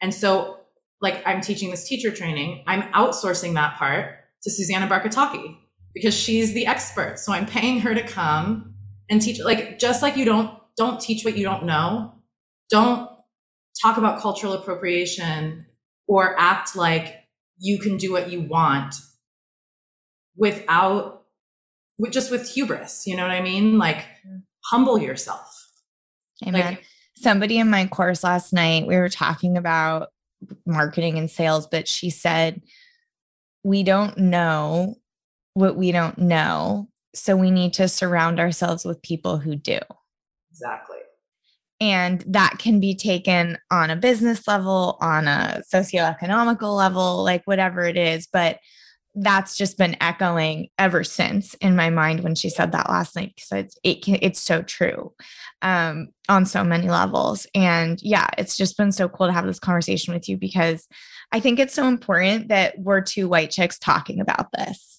And 0.02 0.12
so, 0.12 0.58
like, 1.00 1.22
I'm 1.24 1.40
teaching 1.40 1.70
this 1.70 1.88
teacher 1.88 2.10
training, 2.10 2.64
I'm 2.66 2.82
outsourcing 2.92 3.54
that 3.54 3.76
part 3.76 4.16
to 4.42 4.50
Susanna 4.50 4.88
Barkataki 4.88 5.56
because 5.94 6.14
she's 6.14 6.52
the 6.52 6.66
expert. 6.66 7.18
So 7.18 7.32
I'm 7.32 7.46
paying 7.46 7.80
her 7.80 7.94
to 7.94 8.02
come 8.02 8.74
and 9.08 9.22
teach 9.22 9.40
like 9.40 9.78
just 9.78 10.02
like 10.02 10.16
you 10.16 10.24
don't 10.24 10.58
don't 10.76 11.00
teach 11.00 11.24
what 11.24 11.36
you 11.36 11.44
don't 11.44 11.64
know. 11.64 12.12
Don't 12.70 13.08
talk 13.80 13.96
about 13.96 14.20
cultural 14.20 14.52
appropriation 14.52 15.66
or 16.06 16.38
act 16.38 16.76
like 16.76 17.14
you 17.58 17.78
can 17.78 17.96
do 17.96 18.12
what 18.12 18.30
you 18.30 18.42
want 18.42 18.94
without 20.36 21.23
with 21.98 22.12
just 22.12 22.30
with 22.30 22.48
hubris, 22.50 23.06
you 23.06 23.16
know 23.16 23.22
what 23.22 23.32
I 23.32 23.42
mean? 23.42 23.78
Like 23.78 24.04
humble 24.70 24.98
yourself. 24.98 25.50
Amen. 26.46 26.74
Like, 26.74 26.84
Somebody 27.16 27.58
in 27.58 27.70
my 27.70 27.86
course 27.86 28.24
last 28.24 28.52
night, 28.52 28.86
we 28.86 28.96
were 28.96 29.08
talking 29.08 29.56
about 29.56 30.08
marketing 30.66 31.16
and 31.16 31.30
sales, 31.30 31.66
but 31.66 31.86
she 31.86 32.10
said, 32.10 32.60
We 33.62 33.82
don't 33.82 34.18
know 34.18 34.96
what 35.54 35.76
we 35.76 35.92
don't 35.92 36.18
know. 36.18 36.88
So 37.14 37.36
we 37.36 37.52
need 37.52 37.72
to 37.74 37.86
surround 37.86 38.40
ourselves 38.40 38.84
with 38.84 39.00
people 39.02 39.38
who 39.38 39.54
do. 39.54 39.78
Exactly. 40.50 40.98
And 41.80 42.24
that 42.26 42.58
can 42.58 42.80
be 42.80 42.94
taken 42.94 43.58
on 43.70 43.90
a 43.90 43.96
business 43.96 44.46
level, 44.48 44.98
on 45.00 45.28
a 45.28 45.62
socioeconomical 45.72 46.76
level, 46.76 47.22
like 47.22 47.42
whatever 47.44 47.82
it 47.82 47.96
is. 47.96 48.26
But 48.32 48.58
that's 49.14 49.56
just 49.56 49.78
been 49.78 49.96
echoing 50.00 50.68
ever 50.78 51.04
since 51.04 51.54
in 51.54 51.76
my 51.76 51.88
mind 51.88 52.20
when 52.20 52.34
she 52.34 52.50
said 52.50 52.72
that 52.72 52.88
last 52.88 53.14
night 53.14 53.32
because 53.34 53.52
it's 53.52 53.78
it 53.84 54.02
can, 54.02 54.18
it's 54.22 54.40
so 54.40 54.62
true 54.62 55.12
um, 55.62 56.08
on 56.28 56.44
so 56.44 56.64
many 56.64 56.88
levels 56.88 57.46
and 57.54 58.02
yeah 58.02 58.26
it's 58.38 58.56
just 58.56 58.76
been 58.76 58.92
so 58.92 59.08
cool 59.08 59.26
to 59.26 59.32
have 59.32 59.46
this 59.46 59.60
conversation 59.60 60.12
with 60.12 60.28
you 60.28 60.36
because 60.36 60.88
i 61.32 61.38
think 61.38 61.58
it's 61.58 61.74
so 61.74 61.86
important 61.86 62.48
that 62.48 62.78
we're 62.78 63.00
two 63.00 63.28
white 63.28 63.50
chicks 63.50 63.78
talking 63.78 64.20
about 64.20 64.48
this 64.56 64.94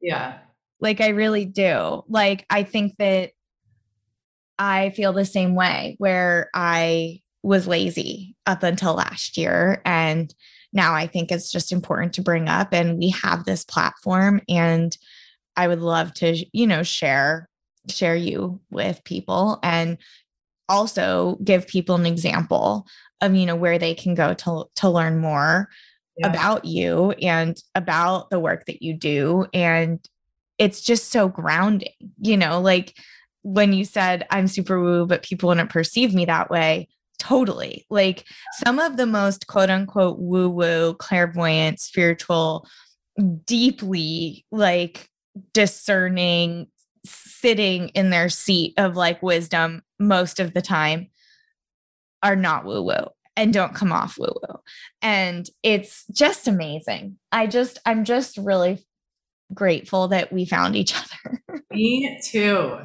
yeah. 0.00 0.38
Like 0.80 1.00
I 1.00 1.08
really 1.08 1.44
do. 1.44 2.02
Like 2.08 2.46
I 2.48 2.62
think 2.62 2.96
that 2.98 3.32
I 4.58 4.90
feel 4.90 5.12
the 5.12 5.24
same 5.24 5.54
way 5.54 5.96
where 5.98 6.50
I 6.54 7.20
was 7.42 7.66
lazy 7.66 8.36
up 8.46 8.62
until 8.62 8.94
last 8.94 9.36
year 9.36 9.80
and 9.84 10.34
now 10.72 10.94
I 10.94 11.06
think 11.06 11.30
it's 11.30 11.50
just 11.50 11.72
important 11.72 12.14
to 12.14 12.22
bring 12.22 12.48
up 12.48 12.72
and 12.72 12.98
we 12.98 13.10
have 13.10 13.44
this 13.44 13.64
platform 13.64 14.40
and 14.48 14.96
I 15.56 15.68
would 15.68 15.80
love 15.80 16.14
to 16.14 16.44
you 16.52 16.66
know 16.66 16.82
share 16.82 17.48
share 17.88 18.16
you 18.16 18.60
with 18.70 19.02
people 19.04 19.58
and 19.62 19.98
also 20.68 21.38
give 21.42 21.66
people 21.66 21.96
an 21.96 22.06
example 22.06 22.86
of 23.20 23.34
you 23.34 23.46
know 23.46 23.56
where 23.56 23.78
they 23.78 23.94
can 23.94 24.14
go 24.14 24.34
to 24.34 24.64
to 24.76 24.88
learn 24.88 25.18
more 25.18 25.68
yeah. 26.20 26.28
about 26.28 26.64
you 26.64 27.12
and 27.12 27.60
about 27.74 28.30
the 28.30 28.38
work 28.38 28.66
that 28.66 28.82
you 28.82 28.94
do. 28.94 29.46
And 29.54 29.98
it's 30.58 30.82
just 30.82 31.10
so 31.10 31.28
grounding, 31.28 31.92
you 32.20 32.36
know, 32.36 32.60
like 32.60 32.96
when 33.42 33.72
you 33.72 33.84
said 33.84 34.26
I'm 34.30 34.46
super 34.46 34.80
woo, 34.80 35.06
but 35.06 35.22
people 35.22 35.48
wouldn't 35.48 35.70
perceive 35.70 36.14
me 36.14 36.26
that 36.26 36.50
way. 36.50 36.88
Totally. 37.20 37.86
Like 37.90 38.24
some 38.64 38.78
of 38.78 38.96
the 38.96 39.04
most 39.04 39.46
quote 39.46 39.68
unquote 39.68 40.18
woo 40.18 40.48
woo, 40.48 40.94
clairvoyant, 40.94 41.78
spiritual, 41.78 42.66
deeply 43.44 44.46
like 44.50 45.10
discerning, 45.52 46.68
sitting 47.04 47.88
in 47.90 48.08
their 48.08 48.30
seat 48.30 48.72
of 48.78 48.96
like 48.96 49.22
wisdom 49.22 49.82
most 49.98 50.40
of 50.40 50.54
the 50.54 50.62
time 50.62 51.10
are 52.22 52.36
not 52.36 52.64
woo 52.64 52.82
woo 52.82 53.04
and 53.36 53.52
don't 53.52 53.74
come 53.74 53.92
off 53.92 54.18
woo 54.18 54.32
woo. 54.42 54.56
And 55.02 55.46
it's 55.62 56.06
just 56.10 56.48
amazing. 56.48 57.18
I 57.30 57.46
just, 57.46 57.78
I'm 57.84 58.04
just 58.04 58.38
really 58.38 58.82
grateful 59.52 60.08
that 60.08 60.32
we 60.32 60.46
found 60.46 60.74
each 60.74 60.94
other. 61.26 61.42
Me 61.70 62.18
too. 62.24 62.78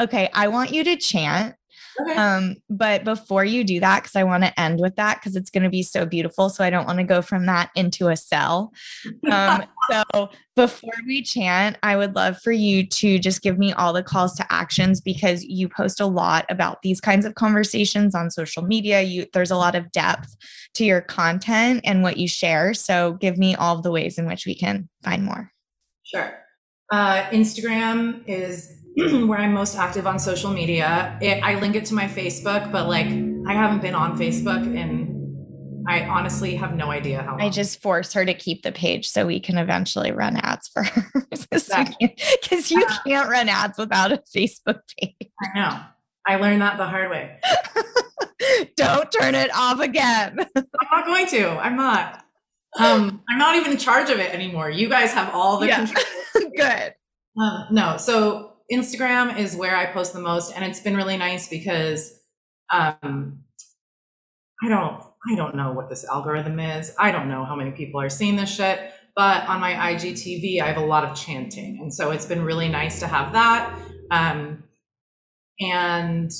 Okay. 0.00 0.30
I 0.32 0.48
want 0.48 0.72
you 0.72 0.82
to 0.84 0.96
chant 0.96 1.56
Okay. 2.00 2.14
Um, 2.14 2.56
but 2.68 3.04
before 3.04 3.44
you 3.44 3.64
do 3.64 3.80
that, 3.80 4.02
because 4.02 4.16
I 4.16 4.24
want 4.24 4.44
to 4.44 4.60
end 4.60 4.80
with 4.80 4.96
that 4.96 5.18
because 5.18 5.36
it's 5.36 5.50
going 5.50 5.62
to 5.62 5.70
be 5.70 5.82
so 5.82 6.04
beautiful. 6.04 6.48
So 6.50 6.62
I 6.64 6.70
don't 6.70 6.86
want 6.86 6.98
to 6.98 7.04
go 7.04 7.22
from 7.22 7.46
that 7.46 7.70
into 7.74 8.08
a 8.08 8.16
sell. 8.16 8.72
Um, 9.30 9.64
so 9.90 10.30
before 10.54 10.92
we 11.06 11.22
chant, 11.22 11.78
I 11.82 11.96
would 11.96 12.14
love 12.14 12.38
for 12.42 12.52
you 12.52 12.86
to 12.86 13.18
just 13.18 13.42
give 13.42 13.58
me 13.58 13.72
all 13.72 13.92
the 13.92 14.02
calls 14.02 14.34
to 14.34 14.52
actions 14.52 15.00
because 15.00 15.44
you 15.44 15.68
post 15.68 16.00
a 16.00 16.06
lot 16.06 16.44
about 16.48 16.82
these 16.82 17.00
kinds 17.00 17.24
of 17.24 17.34
conversations 17.34 18.14
on 18.14 18.30
social 18.30 18.62
media. 18.62 19.02
You 19.02 19.26
there's 19.32 19.50
a 19.50 19.56
lot 19.56 19.74
of 19.74 19.90
depth 19.92 20.36
to 20.74 20.84
your 20.84 21.00
content 21.00 21.80
and 21.84 22.02
what 22.02 22.16
you 22.16 22.28
share. 22.28 22.74
So 22.74 23.14
give 23.14 23.38
me 23.38 23.54
all 23.54 23.80
the 23.80 23.92
ways 23.92 24.18
in 24.18 24.26
which 24.26 24.46
we 24.46 24.54
can 24.54 24.88
find 25.02 25.24
more. 25.24 25.52
Sure. 26.02 26.38
Uh, 26.92 27.22
Instagram 27.30 28.22
is 28.26 28.72
where 29.26 29.38
I'm 29.38 29.52
most 29.52 29.76
active 29.76 30.06
on 30.06 30.18
social 30.18 30.50
media. 30.50 31.18
It, 31.20 31.42
I 31.42 31.58
link 31.60 31.76
it 31.76 31.84
to 31.86 31.94
my 31.94 32.06
Facebook, 32.06 32.72
but 32.72 32.88
like 32.88 33.06
I 33.06 33.52
haven't 33.52 33.82
been 33.82 33.94
on 33.94 34.18
Facebook 34.18 34.64
and 34.76 35.16
I 35.88 36.04
honestly 36.06 36.56
have 36.56 36.74
no 36.74 36.90
idea 36.90 37.22
how. 37.22 37.32
Long. 37.32 37.42
I 37.42 37.50
just 37.50 37.80
force 37.80 38.12
her 38.14 38.24
to 38.24 38.34
keep 38.34 38.62
the 38.62 38.72
page 38.72 39.08
so 39.08 39.26
we 39.26 39.38
can 39.38 39.58
eventually 39.58 40.12
run 40.12 40.36
ads 40.36 40.68
for 40.68 40.82
her 40.82 41.26
because 41.30 42.70
you 42.70 42.86
can't 43.06 43.28
run 43.28 43.48
ads 43.48 43.78
without 43.78 44.12
a 44.12 44.22
Facebook 44.34 44.80
page. 44.98 45.30
I 45.42 45.58
know. 45.58 45.80
I 46.26 46.36
learned 46.36 46.62
that 46.62 46.76
the 46.76 46.86
hard 46.86 47.10
way. 47.10 47.38
Don't 48.76 49.12
turn 49.12 49.34
it 49.34 49.50
off 49.54 49.80
again. 49.80 50.38
I'm 50.56 50.88
not 50.90 51.06
going 51.06 51.26
to. 51.28 51.50
I'm 51.50 51.76
not. 51.76 52.24
Um, 52.78 53.22
I'm 53.30 53.38
not 53.38 53.56
even 53.56 53.72
in 53.72 53.78
charge 53.78 54.10
of 54.10 54.18
it 54.18 54.34
anymore. 54.34 54.70
You 54.70 54.88
guys 54.88 55.12
have 55.12 55.32
all 55.32 55.58
the 55.60 55.68
yeah. 55.68 55.86
control. 55.86 56.04
Good. 56.56 56.94
Um, 57.40 57.66
no, 57.70 57.96
so 57.96 58.45
Instagram 58.72 59.38
is 59.38 59.56
where 59.56 59.76
I 59.76 59.86
post 59.86 60.12
the 60.12 60.20
most, 60.20 60.52
and 60.54 60.64
it's 60.64 60.80
been 60.80 60.96
really 60.96 61.16
nice 61.16 61.48
because 61.48 62.18
um, 62.72 63.40
I 64.62 64.68
don't 64.68 65.02
I 65.28 65.34
don't 65.34 65.54
know 65.54 65.72
what 65.72 65.88
this 65.88 66.04
algorithm 66.04 66.58
is. 66.58 66.94
I 66.98 67.10
don't 67.10 67.28
know 67.28 67.44
how 67.44 67.56
many 67.56 67.72
people 67.72 68.00
are 68.00 68.08
seeing 68.08 68.36
this 68.36 68.54
shit. 68.54 68.92
But 69.14 69.48
on 69.48 69.60
my 69.60 69.72
IGTV, 69.72 70.60
I 70.60 70.66
have 70.66 70.76
a 70.76 70.84
lot 70.84 71.04
of 71.04 71.16
chanting, 71.16 71.78
and 71.80 71.92
so 71.92 72.10
it's 72.10 72.26
been 72.26 72.44
really 72.44 72.68
nice 72.68 73.00
to 73.00 73.06
have 73.06 73.32
that. 73.32 73.74
Um, 74.10 74.64
and 75.58 76.30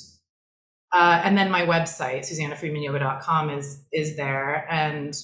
uh, 0.93 1.21
and 1.25 1.37
then 1.37 1.51
my 1.51 1.63
website, 1.63 2.21
SusannahFreedmanYoga.com, 2.21 3.51
is 3.51 3.83
is 3.93 4.17
there. 4.17 4.67
And 4.71 5.17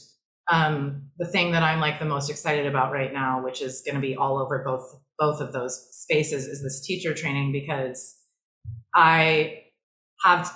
um, 0.51 1.11
the 1.19 1.27
thing 1.27 1.53
that 1.53 1.63
I'm 1.63 1.81
like 1.81 1.99
the 1.99 2.05
most 2.05 2.31
excited 2.31 2.67
about 2.67 2.93
right 2.93 3.13
now, 3.13 3.45
which 3.45 3.61
is 3.61 3.83
going 3.85 3.95
to 3.95 4.01
be 4.01 4.17
all 4.17 4.39
over 4.39 4.63
both 4.65 5.02
both 5.23 5.41
of 5.41 5.53
those 5.53 5.89
spaces, 5.93 6.49
is 6.49 6.65
this 6.65 6.85
teacher 6.85 7.15
training 7.15 7.53
because 7.53 8.17
I 8.93 9.63
have 10.25 10.53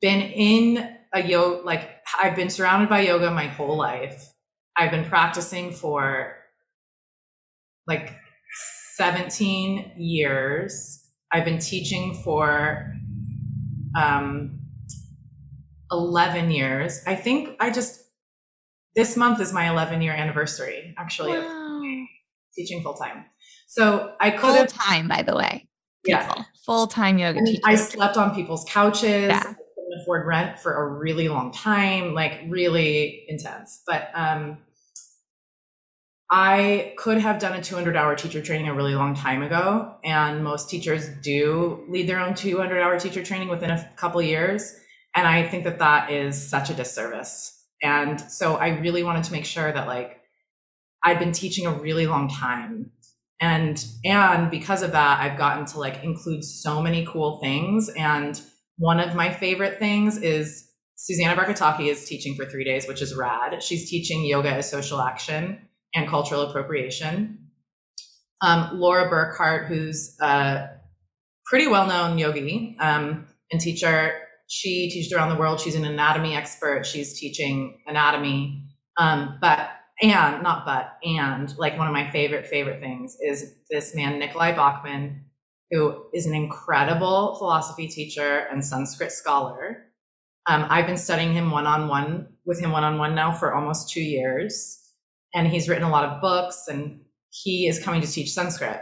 been 0.00 0.22
in 0.22 0.96
a 1.12 1.22
yoga 1.22 1.66
like 1.66 2.00
I've 2.18 2.34
been 2.34 2.48
surrounded 2.48 2.88
by 2.88 3.00
yoga 3.00 3.30
my 3.30 3.46
whole 3.46 3.76
life. 3.76 4.32
I've 4.74 4.90
been 4.90 5.04
practicing 5.04 5.72
for 5.72 6.34
like 7.86 8.16
17 8.96 9.92
years. 9.98 11.06
I've 11.30 11.44
been 11.44 11.58
teaching 11.58 12.14
for 12.24 12.94
um, 14.00 14.60
11 15.92 16.50
years. 16.50 17.02
I 17.06 17.16
think 17.16 17.50
I 17.60 17.70
just, 17.70 18.00
this 18.96 19.14
month 19.14 19.42
is 19.42 19.52
my 19.52 19.68
11 19.68 20.00
year 20.00 20.14
anniversary 20.14 20.94
actually 20.96 21.32
wow. 21.32 21.82
teaching 22.56 22.82
full 22.82 22.94
time. 22.94 23.26
So 23.68 24.14
I 24.18 24.30
could 24.30 24.56
full 24.56 24.66
time, 24.66 25.08
by 25.08 25.22
the 25.22 25.36
way. 25.36 25.68
People. 26.04 26.22
Yeah. 26.22 26.44
Full 26.64 26.86
time 26.86 27.18
yoga 27.18 27.44
teacher. 27.44 27.60
I 27.64 27.74
slept 27.74 28.16
on 28.16 28.34
people's 28.34 28.64
couches. 28.64 29.28
Yeah. 29.28 29.40
Couldn't 29.42 30.00
afford 30.02 30.26
rent 30.26 30.58
for 30.58 30.72
a 30.74 30.88
really 30.98 31.28
long 31.28 31.52
time, 31.52 32.14
like 32.14 32.40
really 32.48 33.26
intense. 33.28 33.82
But 33.86 34.10
um, 34.14 34.58
I 36.30 36.94
could 36.96 37.18
have 37.18 37.38
done 37.38 37.58
a 37.58 37.62
200 37.62 37.94
hour 37.94 38.16
teacher 38.16 38.40
training 38.40 38.68
a 38.68 38.74
really 38.74 38.94
long 38.94 39.14
time 39.14 39.42
ago. 39.42 39.94
And 40.02 40.42
most 40.42 40.70
teachers 40.70 41.10
do 41.22 41.84
lead 41.88 42.08
their 42.08 42.20
own 42.20 42.34
200 42.34 42.80
hour 42.80 42.98
teacher 42.98 43.22
training 43.22 43.48
within 43.48 43.70
a 43.70 43.90
couple 43.96 44.22
years. 44.22 44.74
And 45.14 45.28
I 45.28 45.46
think 45.46 45.64
that 45.64 45.78
that 45.78 46.10
is 46.10 46.50
such 46.50 46.70
a 46.70 46.74
disservice. 46.74 47.54
And 47.82 48.18
so 48.18 48.56
I 48.56 48.78
really 48.78 49.02
wanted 49.02 49.24
to 49.24 49.32
make 49.32 49.44
sure 49.44 49.70
that 49.70 49.86
like 49.86 50.22
I'd 51.02 51.18
been 51.18 51.32
teaching 51.32 51.66
a 51.66 51.72
really 51.72 52.06
long 52.06 52.28
time. 52.28 52.92
And 53.40 53.84
and 54.04 54.50
because 54.50 54.82
of 54.82 54.92
that, 54.92 55.20
I've 55.20 55.38
gotten 55.38 55.64
to 55.66 55.78
like 55.78 56.02
include 56.02 56.44
so 56.44 56.82
many 56.82 57.06
cool 57.06 57.38
things. 57.40 57.88
And 57.90 58.40
one 58.78 59.00
of 59.00 59.14
my 59.14 59.32
favorite 59.32 59.78
things 59.78 60.18
is 60.18 60.68
Susanna 60.96 61.40
Barkataki 61.40 61.88
is 61.88 62.04
teaching 62.04 62.34
for 62.34 62.44
three 62.44 62.64
days, 62.64 62.88
which 62.88 63.00
is 63.00 63.14
rad. 63.14 63.62
She's 63.62 63.88
teaching 63.88 64.24
yoga 64.24 64.50
as 64.50 64.68
social 64.68 65.00
action 65.00 65.68
and 65.94 66.08
cultural 66.08 66.42
appropriation. 66.42 67.38
Um, 68.40 68.70
Laura 68.72 69.08
Burkhart, 69.08 69.66
who's 69.66 70.16
a 70.20 70.68
pretty 71.46 71.68
well 71.68 71.86
known 71.86 72.18
yogi 72.18 72.76
um, 72.80 73.26
and 73.50 73.60
teacher, 73.60 74.12
she 74.48 74.90
teaches 74.90 75.12
around 75.12 75.28
the 75.28 75.36
world. 75.36 75.60
She's 75.60 75.74
an 75.74 75.84
anatomy 75.84 76.34
expert. 76.34 76.86
She's 76.86 77.18
teaching 77.18 77.80
anatomy. 77.86 78.64
Um, 78.96 79.38
but, 79.40 79.70
and 80.02 80.42
not 80.42 80.64
but, 80.64 80.96
and 81.02 81.56
like 81.58 81.76
one 81.76 81.86
of 81.86 81.92
my 81.92 82.10
favorite, 82.10 82.46
favorite 82.46 82.80
things 82.80 83.16
is 83.20 83.54
this 83.70 83.94
man, 83.94 84.18
Nicolai 84.18 84.52
Bachman, 84.52 85.24
who 85.70 86.04
is 86.14 86.26
an 86.26 86.34
incredible 86.34 87.34
philosophy 87.36 87.88
teacher 87.88 88.46
and 88.50 88.64
Sanskrit 88.64 89.12
scholar. 89.12 89.84
Um, 90.46 90.66
I've 90.70 90.86
been 90.86 90.96
studying 90.96 91.34
him 91.34 91.50
one 91.50 91.66
on 91.66 91.88
one 91.88 92.28
with 92.46 92.60
him 92.60 92.70
one 92.72 92.84
on 92.84 92.98
one 92.98 93.14
now 93.14 93.32
for 93.32 93.54
almost 93.54 93.90
two 93.90 94.00
years 94.00 94.78
and 95.34 95.46
he's 95.46 95.68
written 95.68 95.84
a 95.84 95.90
lot 95.90 96.04
of 96.04 96.20
books 96.20 96.66
and 96.68 97.00
he 97.30 97.68
is 97.68 97.82
coming 97.82 98.00
to 98.00 98.10
teach 98.10 98.32
Sanskrit 98.32 98.80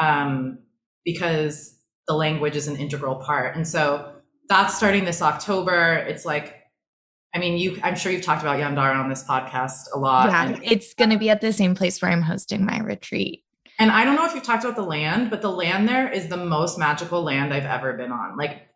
um, 0.00 0.58
because 1.04 1.78
the 2.06 2.14
language 2.14 2.56
is 2.56 2.68
an 2.68 2.76
integral 2.76 3.16
part. 3.16 3.54
And 3.54 3.66
so 3.66 4.12
that's 4.48 4.76
starting 4.76 5.04
this 5.04 5.22
October. 5.22 5.94
It's 6.08 6.24
like, 6.24 6.57
I 7.34 7.38
mean, 7.38 7.58
you, 7.58 7.78
I'm 7.82 7.94
sure 7.94 8.10
you've 8.10 8.22
talked 8.22 8.42
about 8.42 8.58
Yandara 8.58 8.96
on 8.98 9.08
this 9.08 9.24
podcast 9.24 9.86
a 9.94 9.98
lot. 9.98 10.30
Yeah, 10.30 10.46
and, 10.46 10.62
it's 10.62 10.94
going 10.94 11.10
to 11.10 11.18
be 11.18 11.30
at 11.30 11.40
the 11.40 11.52
same 11.52 11.74
place 11.74 12.00
where 12.00 12.10
I'm 12.10 12.22
hosting 12.22 12.64
my 12.64 12.80
retreat. 12.80 13.44
And 13.78 13.90
I 13.90 14.04
don't 14.04 14.16
know 14.16 14.24
if 14.24 14.34
you've 14.34 14.44
talked 14.44 14.64
about 14.64 14.76
the 14.76 14.82
land, 14.82 15.30
but 15.30 15.42
the 15.42 15.50
land 15.50 15.88
there 15.88 16.10
is 16.10 16.28
the 16.28 16.36
most 16.36 16.78
magical 16.78 17.22
land 17.22 17.52
I've 17.52 17.64
ever 17.64 17.92
been 17.92 18.10
on. 18.10 18.36
Like, 18.36 18.68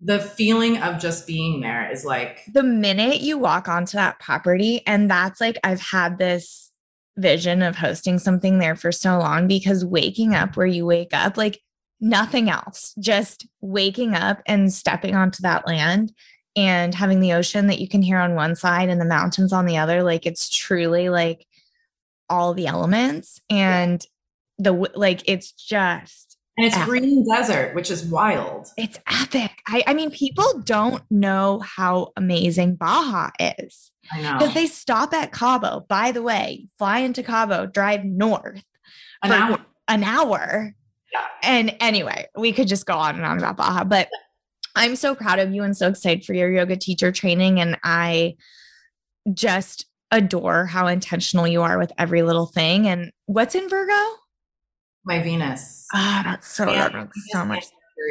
the 0.00 0.18
feeling 0.18 0.78
of 0.78 0.98
just 0.98 1.26
being 1.26 1.60
there 1.60 1.90
is 1.90 2.04
like 2.04 2.40
the 2.52 2.62
minute 2.62 3.20
you 3.20 3.36
walk 3.36 3.68
onto 3.68 3.96
that 3.96 4.18
property 4.18 4.82
and 4.86 5.10
that's 5.10 5.40
like 5.40 5.58
I've 5.62 5.80
had 5.80 6.18
this 6.18 6.70
vision 7.16 7.62
of 7.62 7.76
hosting 7.76 8.18
something 8.18 8.58
there 8.58 8.76
for 8.76 8.92
so 8.92 9.18
long 9.18 9.46
because 9.46 9.84
waking 9.84 10.34
up 10.34 10.56
where 10.56 10.66
you 10.66 10.86
wake 10.86 11.12
up 11.12 11.36
like 11.36 11.60
nothing 12.00 12.48
else 12.48 12.94
just 12.98 13.46
waking 13.60 14.14
up 14.14 14.40
and 14.46 14.72
stepping 14.72 15.14
onto 15.14 15.42
that 15.42 15.66
land 15.66 16.12
and 16.60 16.94
having 16.94 17.20
the 17.20 17.32
ocean 17.32 17.68
that 17.68 17.78
you 17.78 17.88
can 17.88 18.02
hear 18.02 18.18
on 18.18 18.34
one 18.34 18.54
side 18.54 18.90
and 18.90 19.00
the 19.00 19.06
mountains 19.06 19.50
on 19.50 19.64
the 19.64 19.78
other 19.78 20.02
like 20.02 20.26
it's 20.26 20.50
truly 20.50 21.08
like 21.08 21.46
all 22.28 22.52
the 22.52 22.66
elements 22.66 23.40
and 23.48 24.06
the 24.58 24.72
like 24.94 25.22
it's 25.24 25.52
just 25.52 26.36
and 26.58 26.66
it's 26.66 26.76
epic. 26.76 26.88
green 26.88 27.26
desert, 27.26 27.74
which 27.74 27.90
is 27.90 28.04
wild. 28.04 28.68
It's 28.76 28.98
epic. 29.10 29.50
I, 29.66 29.82
I 29.86 29.94
mean, 29.94 30.10
people 30.10 30.60
don't 30.62 31.02
know 31.10 31.60
how 31.60 32.12
amazing 32.18 32.74
Baja 32.74 33.30
is. 33.38 33.90
Because 34.14 34.52
they 34.52 34.66
stop 34.66 35.14
at 35.14 35.32
Cabo. 35.32 35.86
By 35.88 36.12
the 36.12 36.20
way, 36.20 36.66
fly 36.76 36.98
into 36.98 37.22
Cabo, 37.22 37.64
drive 37.64 38.04
north. 38.04 38.62
An 39.22 39.32
hour. 39.32 39.58
An 39.88 40.04
hour. 40.04 40.74
Yeah. 41.10 41.26
And 41.42 41.76
anyway, 41.80 42.26
we 42.36 42.52
could 42.52 42.68
just 42.68 42.84
go 42.84 42.94
on 42.94 43.16
and 43.16 43.24
on 43.24 43.38
about 43.38 43.56
Baja, 43.56 43.84
but 43.84 44.08
I'm 44.74 44.96
so 44.96 45.14
proud 45.14 45.38
of 45.38 45.52
you 45.52 45.62
and 45.62 45.76
so 45.76 45.88
excited 45.88 46.24
for 46.24 46.34
your 46.34 46.50
yoga 46.50 46.76
teacher 46.76 47.12
training. 47.12 47.60
And 47.60 47.78
I 47.82 48.36
just 49.32 49.86
adore 50.10 50.66
how 50.66 50.86
intentional 50.86 51.46
you 51.46 51.62
are 51.62 51.78
with 51.78 51.92
every 51.98 52.22
little 52.22 52.46
thing. 52.46 52.86
And 52.86 53.12
what's 53.26 53.54
in 53.54 53.68
Virgo? 53.68 54.16
my 55.04 55.22
Venus. 55.22 55.86
Ah, 55.92 56.22
that's 56.24 56.46
so 56.46 56.66
that 56.66 56.94
makes 56.94 57.16
so 57.30 57.44
much. 57.44 57.66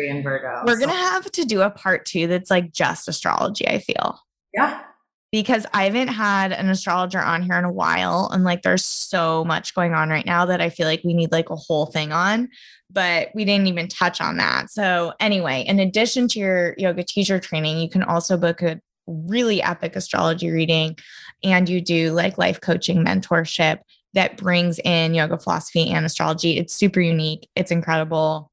In 0.08 0.22
Virgo. 0.22 0.64
We're 0.68 0.80
so. 0.80 0.86
gonna 0.86 1.00
have 1.00 1.32
to 1.32 1.46
do 1.46 1.62
a 1.62 1.72
part 1.72 2.06
two 2.06 2.28
that's 2.28 2.52
like 2.52 2.72
just 2.72 3.08
astrology. 3.08 3.68
I 3.68 3.80
feel. 3.80 4.20
Yeah. 4.54 4.84
Because 5.32 5.66
I 5.74 5.84
haven't 5.84 6.08
had 6.08 6.52
an 6.52 6.70
astrologer 6.70 7.20
on 7.20 7.44
here 7.44 7.58
in 7.58 7.64
a 7.64 7.72
while, 7.72 8.30
and 8.34 8.44
like 8.44 8.64
there's 8.64 8.84
so 8.84 9.46
much 9.46 9.76
going 9.76 9.94
on 9.94 10.10
right 10.10 10.26
now 10.26 10.46
that 10.46 10.60
I 10.60 10.70
feel 10.70 10.88
like 10.88 11.04
we 11.04 11.14
need 11.14 11.32
like 11.32 11.52
a 11.52 11.56
whole 11.56 11.86
thing 11.86 12.12
on, 12.12 12.50
but 12.90 13.30
we 13.36 13.46
didn't 13.46 13.68
even 13.68 13.88
touch 13.88 14.22
on 14.22 14.38
that. 14.38 14.72
So 14.72 15.14
anyway, 15.20 15.66
in 15.68 15.80
addition 15.80 16.28
to 16.30 16.40
your 16.40 16.74
yoga 16.80 17.04
teacher 17.04 17.40
training, 17.40 17.78
you 17.78 17.90
can 17.90 18.02
also 18.02 18.38
book 18.38 18.64
a 18.64 18.82
really 19.06 19.62
epic 19.62 19.96
astrology 19.96 20.50
reading, 20.50 20.98
and 21.44 21.70
you 21.70 21.80
do 21.80 22.12
like 22.12 22.40
life 22.40 22.60
coaching 22.60 23.06
mentorship 23.06 23.82
that 24.14 24.36
brings 24.36 24.80
in 24.80 25.14
yoga 25.14 25.38
philosophy 25.38 25.92
and 25.92 26.08
astrology. 26.08 26.58
It's 26.58 26.74
super 26.74 27.02
unique. 27.02 27.48
It's 27.56 27.70
incredible. 27.70 28.52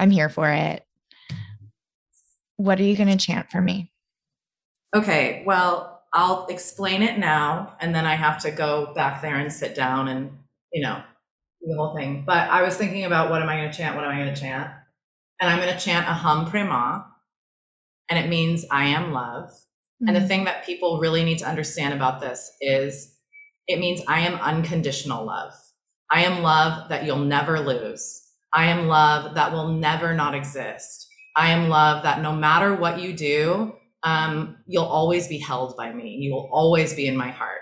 I'm 0.00 0.10
here 0.10 0.28
for 0.28 0.50
it. 0.50 0.82
What 2.56 2.80
are 2.80 2.84
you 2.84 2.96
going 2.96 3.16
to 3.16 3.24
chant 3.24 3.50
for 3.52 3.60
me? 3.60 3.92
Okay, 4.94 5.44
well, 5.46 5.95
I'll 6.16 6.46
explain 6.46 7.02
it 7.02 7.18
now 7.18 7.74
and 7.78 7.94
then 7.94 8.06
I 8.06 8.14
have 8.14 8.38
to 8.38 8.50
go 8.50 8.94
back 8.94 9.20
there 9.20 9.36
and 9.36 9.52
sit 9.52 9.74
down 9.74 10.08
and, 10.08 10.30
you 10.72 10.82
know, 10.82 11.02
do 11.60 11.68
the 11.68 11.76
whole 11.76 11.94
thing. 11.94 12.24
But 12.26 12.48
I 12.48 12.62
was 12.62 12.74
thinking 12.74 13.04
about 13.04 13.28
what 13.28 13.42
am 13.42 13.50
I 13.50 13.56
going 13.58 13.70
to 13.70 13.76
chant? 13.76 13.96
What 13.96 14.04
am 14.06 14.12
I 14.12 14.16
going 14.16 14.34
to 14.34 14.40
chant? 14.40 14.70
And 15.38 15.50
I'm 15.50 15.60
going 15.60 15.74
to 15.74 15.78
chant 15.78 16.06
Aham 16.06 16.48
Prema, 16.48 17.06
and 18.08 18.18
it 18.18 18.30
means 18.30 18.64
I 18.70 18.86
am 18.86 19.12
love. 19.12 19.50
Mm-hmm. 19.50 20.08
And 20.08 20.16
the 20.16 20.20
mm-hmm. 20.20 20.28
thing 20.28 20.44
that 20.44 20.64
people 20.64 20.98
really 20.98 21.22
need 21.22 21.38
to 21.40 21.46
understand 21.46 21.92
about 21.92 22.22
this 22.22 22.50
is 22.62 23.14
it 23.68 23.78
means 23.78 24.00
I 24.08 24.20
am 24.20 24.40
unconditional 24.40 25.26
love. 25.26 25.52
I 26.10 26.22
am 26.22 26.42
love 26.42 26.88
that 26.88 27.04
you'll 27.04 27.18
never 27.18 27.60
lose. 27.60 28.22
I 28.54 28.66
am 28.68 28.86
love 28.86 29.34
that 29.34 29.52
will 29.52 29.68
never 29.68 30.14
not 30.14 30.34
exist. 30.34 31.08
I 31.36 31.50
am 31.50 31.68
love 31.68 32.04
that 32.04 32.22
no 32.22 32.32
matter 32.32 32.74
what 32.74 33.00
you 33.00 33.12
do, 33.12 33.74
um, 34.06 34.56
you'll 34.66 34.84
always 34.84 35.26
be 35.26 35.36
held 35.36 35.76
by 35.76 35.92
me. 35.92 36.10
You 36.10 36.32
will 36.32 36.48
always 36.52 36.94
be 36.94 37.08
in 37.08 37.16
my 37.16 37.28
heart. 37.28 37.60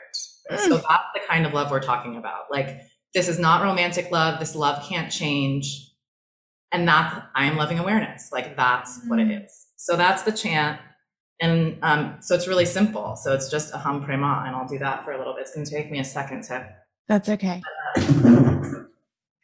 Mm. 0.52 0.58
So 0.58 0.76
that's 0.76 1.08
the 1.14 1.20
kind 1.26 1.46
of 1.46 1.54
love 1.54 1.70
we're 1.70 1.80
talking 1.80 2.16
about. 2.16 2.44
Like, 2.52 2.82
this 3.14 3.28
is 3.28 3.38
not 3.38 3.62
romantic 3.62 4.10
love. 4.10 4.38
This 4.38 4.54
love 4.54 4.86
can't 4.86 5.10
change. 5.10 5.90
And 6.70 6.86
that's, 6.86 7.24
I 7.34 7.46
am 7.46 7.56
loving 7.56 7.78
awareness. 7.78 8.30
Like, 8.30 8.56
that's 8.56 8.98
mm. 8.98 9.08
what 9.08 9.20
it 9.20 9.28
mm. 9.28 9.48
So 9.76 9.96
that's 9.96 10.22
the 10.22 10.32
chant. 10.32 10.78
And 11.40 11.78
um, 11.82 12.16
so 12.20 12.34
it's 12.34 12.46
really 12.46 12.66
simple. 12.66 13.16
So 13.16 13.32
it's 13.32 13.50
just 13.50 13.72
aham 13.72 14.04
prema, 14.04 14.44
and 14.46 14.54
I'll 14.54 14.68
do 14.68 14.78
that 14.78 15.02
for 15.02 15.12
a 15.12 15.18
little 15.18 15.32
bit. 15.32 15.42
It's 15.42 15.54
going 15.54 15.64
to 15.64 15.72
take 15.72 15.90
me 15.90 15.98
a 15.98 16.04
second 16.04 16.42
to. 16.44 16.68
That's 17.08 17.28
okay. 17.30 17.62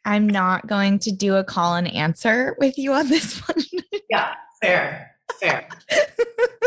I'm 0.05 0.29
not 0.29 0.67
going 0.67 0.99
to 0.99 1.11
do 1.11 1.35
a 1.35 1.43
call 1.43 1.75
and 1.75 1.87
answer 1.87 2.55
with 2.59 2.77
you 2.77 2.93
on 2.93 3.09
this 3.09 3.39
one. 3.47 3.63
yeah, 4.09 4.35
fair, 4.61 5.11
fair. 5.39 5.67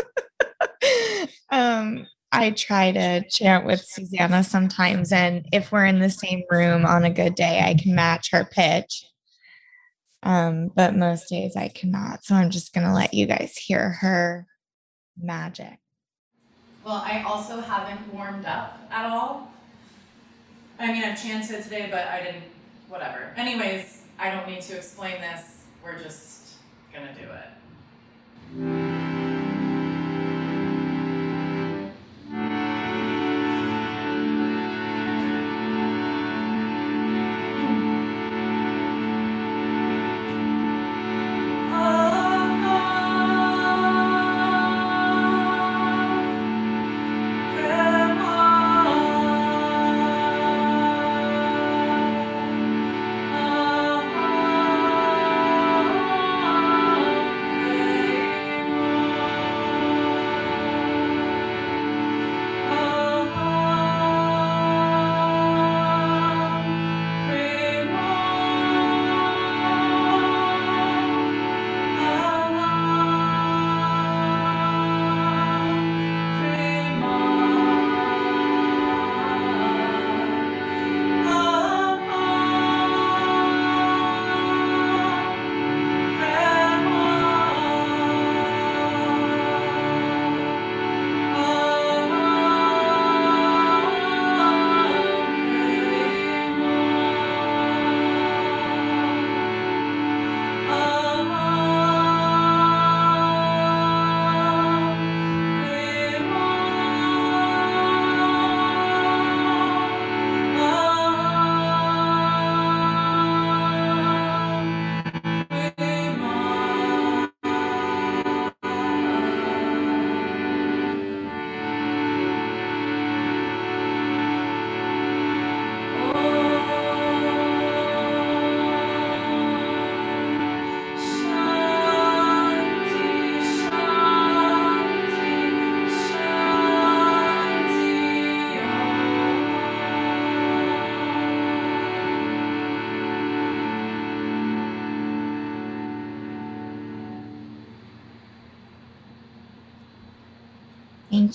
um, 1.51 2.07
I 2.33 2.51
try 2.51 2.91
to 2.93 3.25
chant 3.29 3.65
with 3.65 3.81
Susannah 3.81 4.43
sometimes, 4.43 5.13
and 5.13 5.47
if 5.53 5.71
we're 5.71 5.87
in 5.87 6.01
the 6.01 6.11
same 6.11 6.43
room 6.51 6.85
on 6.85 7.05
a 7.05 7.11
good 7.11 7.35
day, 7.35 7.63
I 7.65 7.75
can 7.75 7.95
match 7.95 8.31
her 8.33 8.45
pitch. 8.45 9.07
Um, 10.25 10.71
but 10.75 10.97
most 10.97 11.29
days 11.29 11.55
I 11.55 11.69
cannot. 11.69 12.25
So 12.25 12.35
I'm 12.35 12.51
just 12.51 12.73
going 12.73 12.87
to 12.87 12.93
let 12.93 13.13
you 13.13 13.27
guys 13.27 13.57
hear 13.57 13.91
her 14.01 14.47
magic. 15.21 15.79
Well, 16.85 17.03
I 17.05 17.23
also 17.23 17.61
haven't 17.61 18.13
warmed 18.13 18.47
up 18.47 18.79
at 18.91 19.05
all. 19.11 19.53
I 20.79 20.93
mean, 20.93 21.05
I've 21.05 21.23
chanted 21.23 21.63
today, 21.63 21.89
but 21.91 22.07
I 22.09 22.23
didn't, 22.23 22.45
whatever. 22.89 23.33
Anyways, 23.37 24.03
I 24.19 24.31
don't 24.31 24.49
need 24.49 24.63
to 24.63 24.77
explain 24.77 25.21
this. 25.21 25.65
We're 25.85 26.03
just 26.03 26.55
going 26.93 27.07
to 27.07 27.15
do 27.15 27.29
it. 27.31 29.04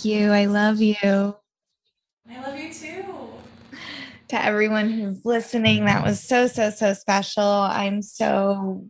Thank 0.01 0.15
you. 0.15 0.31
I 0.31 0.45
love 0.45 0.79
you. 0.79 0.95
I 1.03 1.35
love 2.41 2.57
you 2.57 2.73
too. 2.73 3.03
To 4.29 4.41
everyone 4.41 4.89
who's 4.89 5.25
listening, 5.25 5.83
that 5.85 6.05
was 6.05 6.23
so, 6.23 6.47
so, 6.47 6.69
so 6.69 6.93
special. 6.93 7.43
I'm 7.43 8.01
so 8.01 8.85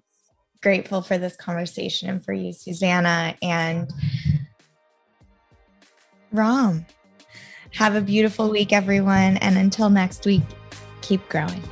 grateful 0.61 1.01
for 1.01 1.17
this 1.17 1.35
conversation 1.35 2.09
and 2.09 2.23
for 2.23 2.33
you, 2.33 2.53
Susannah 2.53 3.35
and 3.41 3.91
Ram. 6.31 6.85
Have 7.71 7.95
a 7.95 8.01
beautiful 8.01 8.51
week, 8.51 8.71
everyone. 8.71 9.37
And 9.37 9.57
until 9.57 9.89
next 9.89 10.27
week, 10.27 10.43
keep 11.01 11.27
growing. 11.27 11.63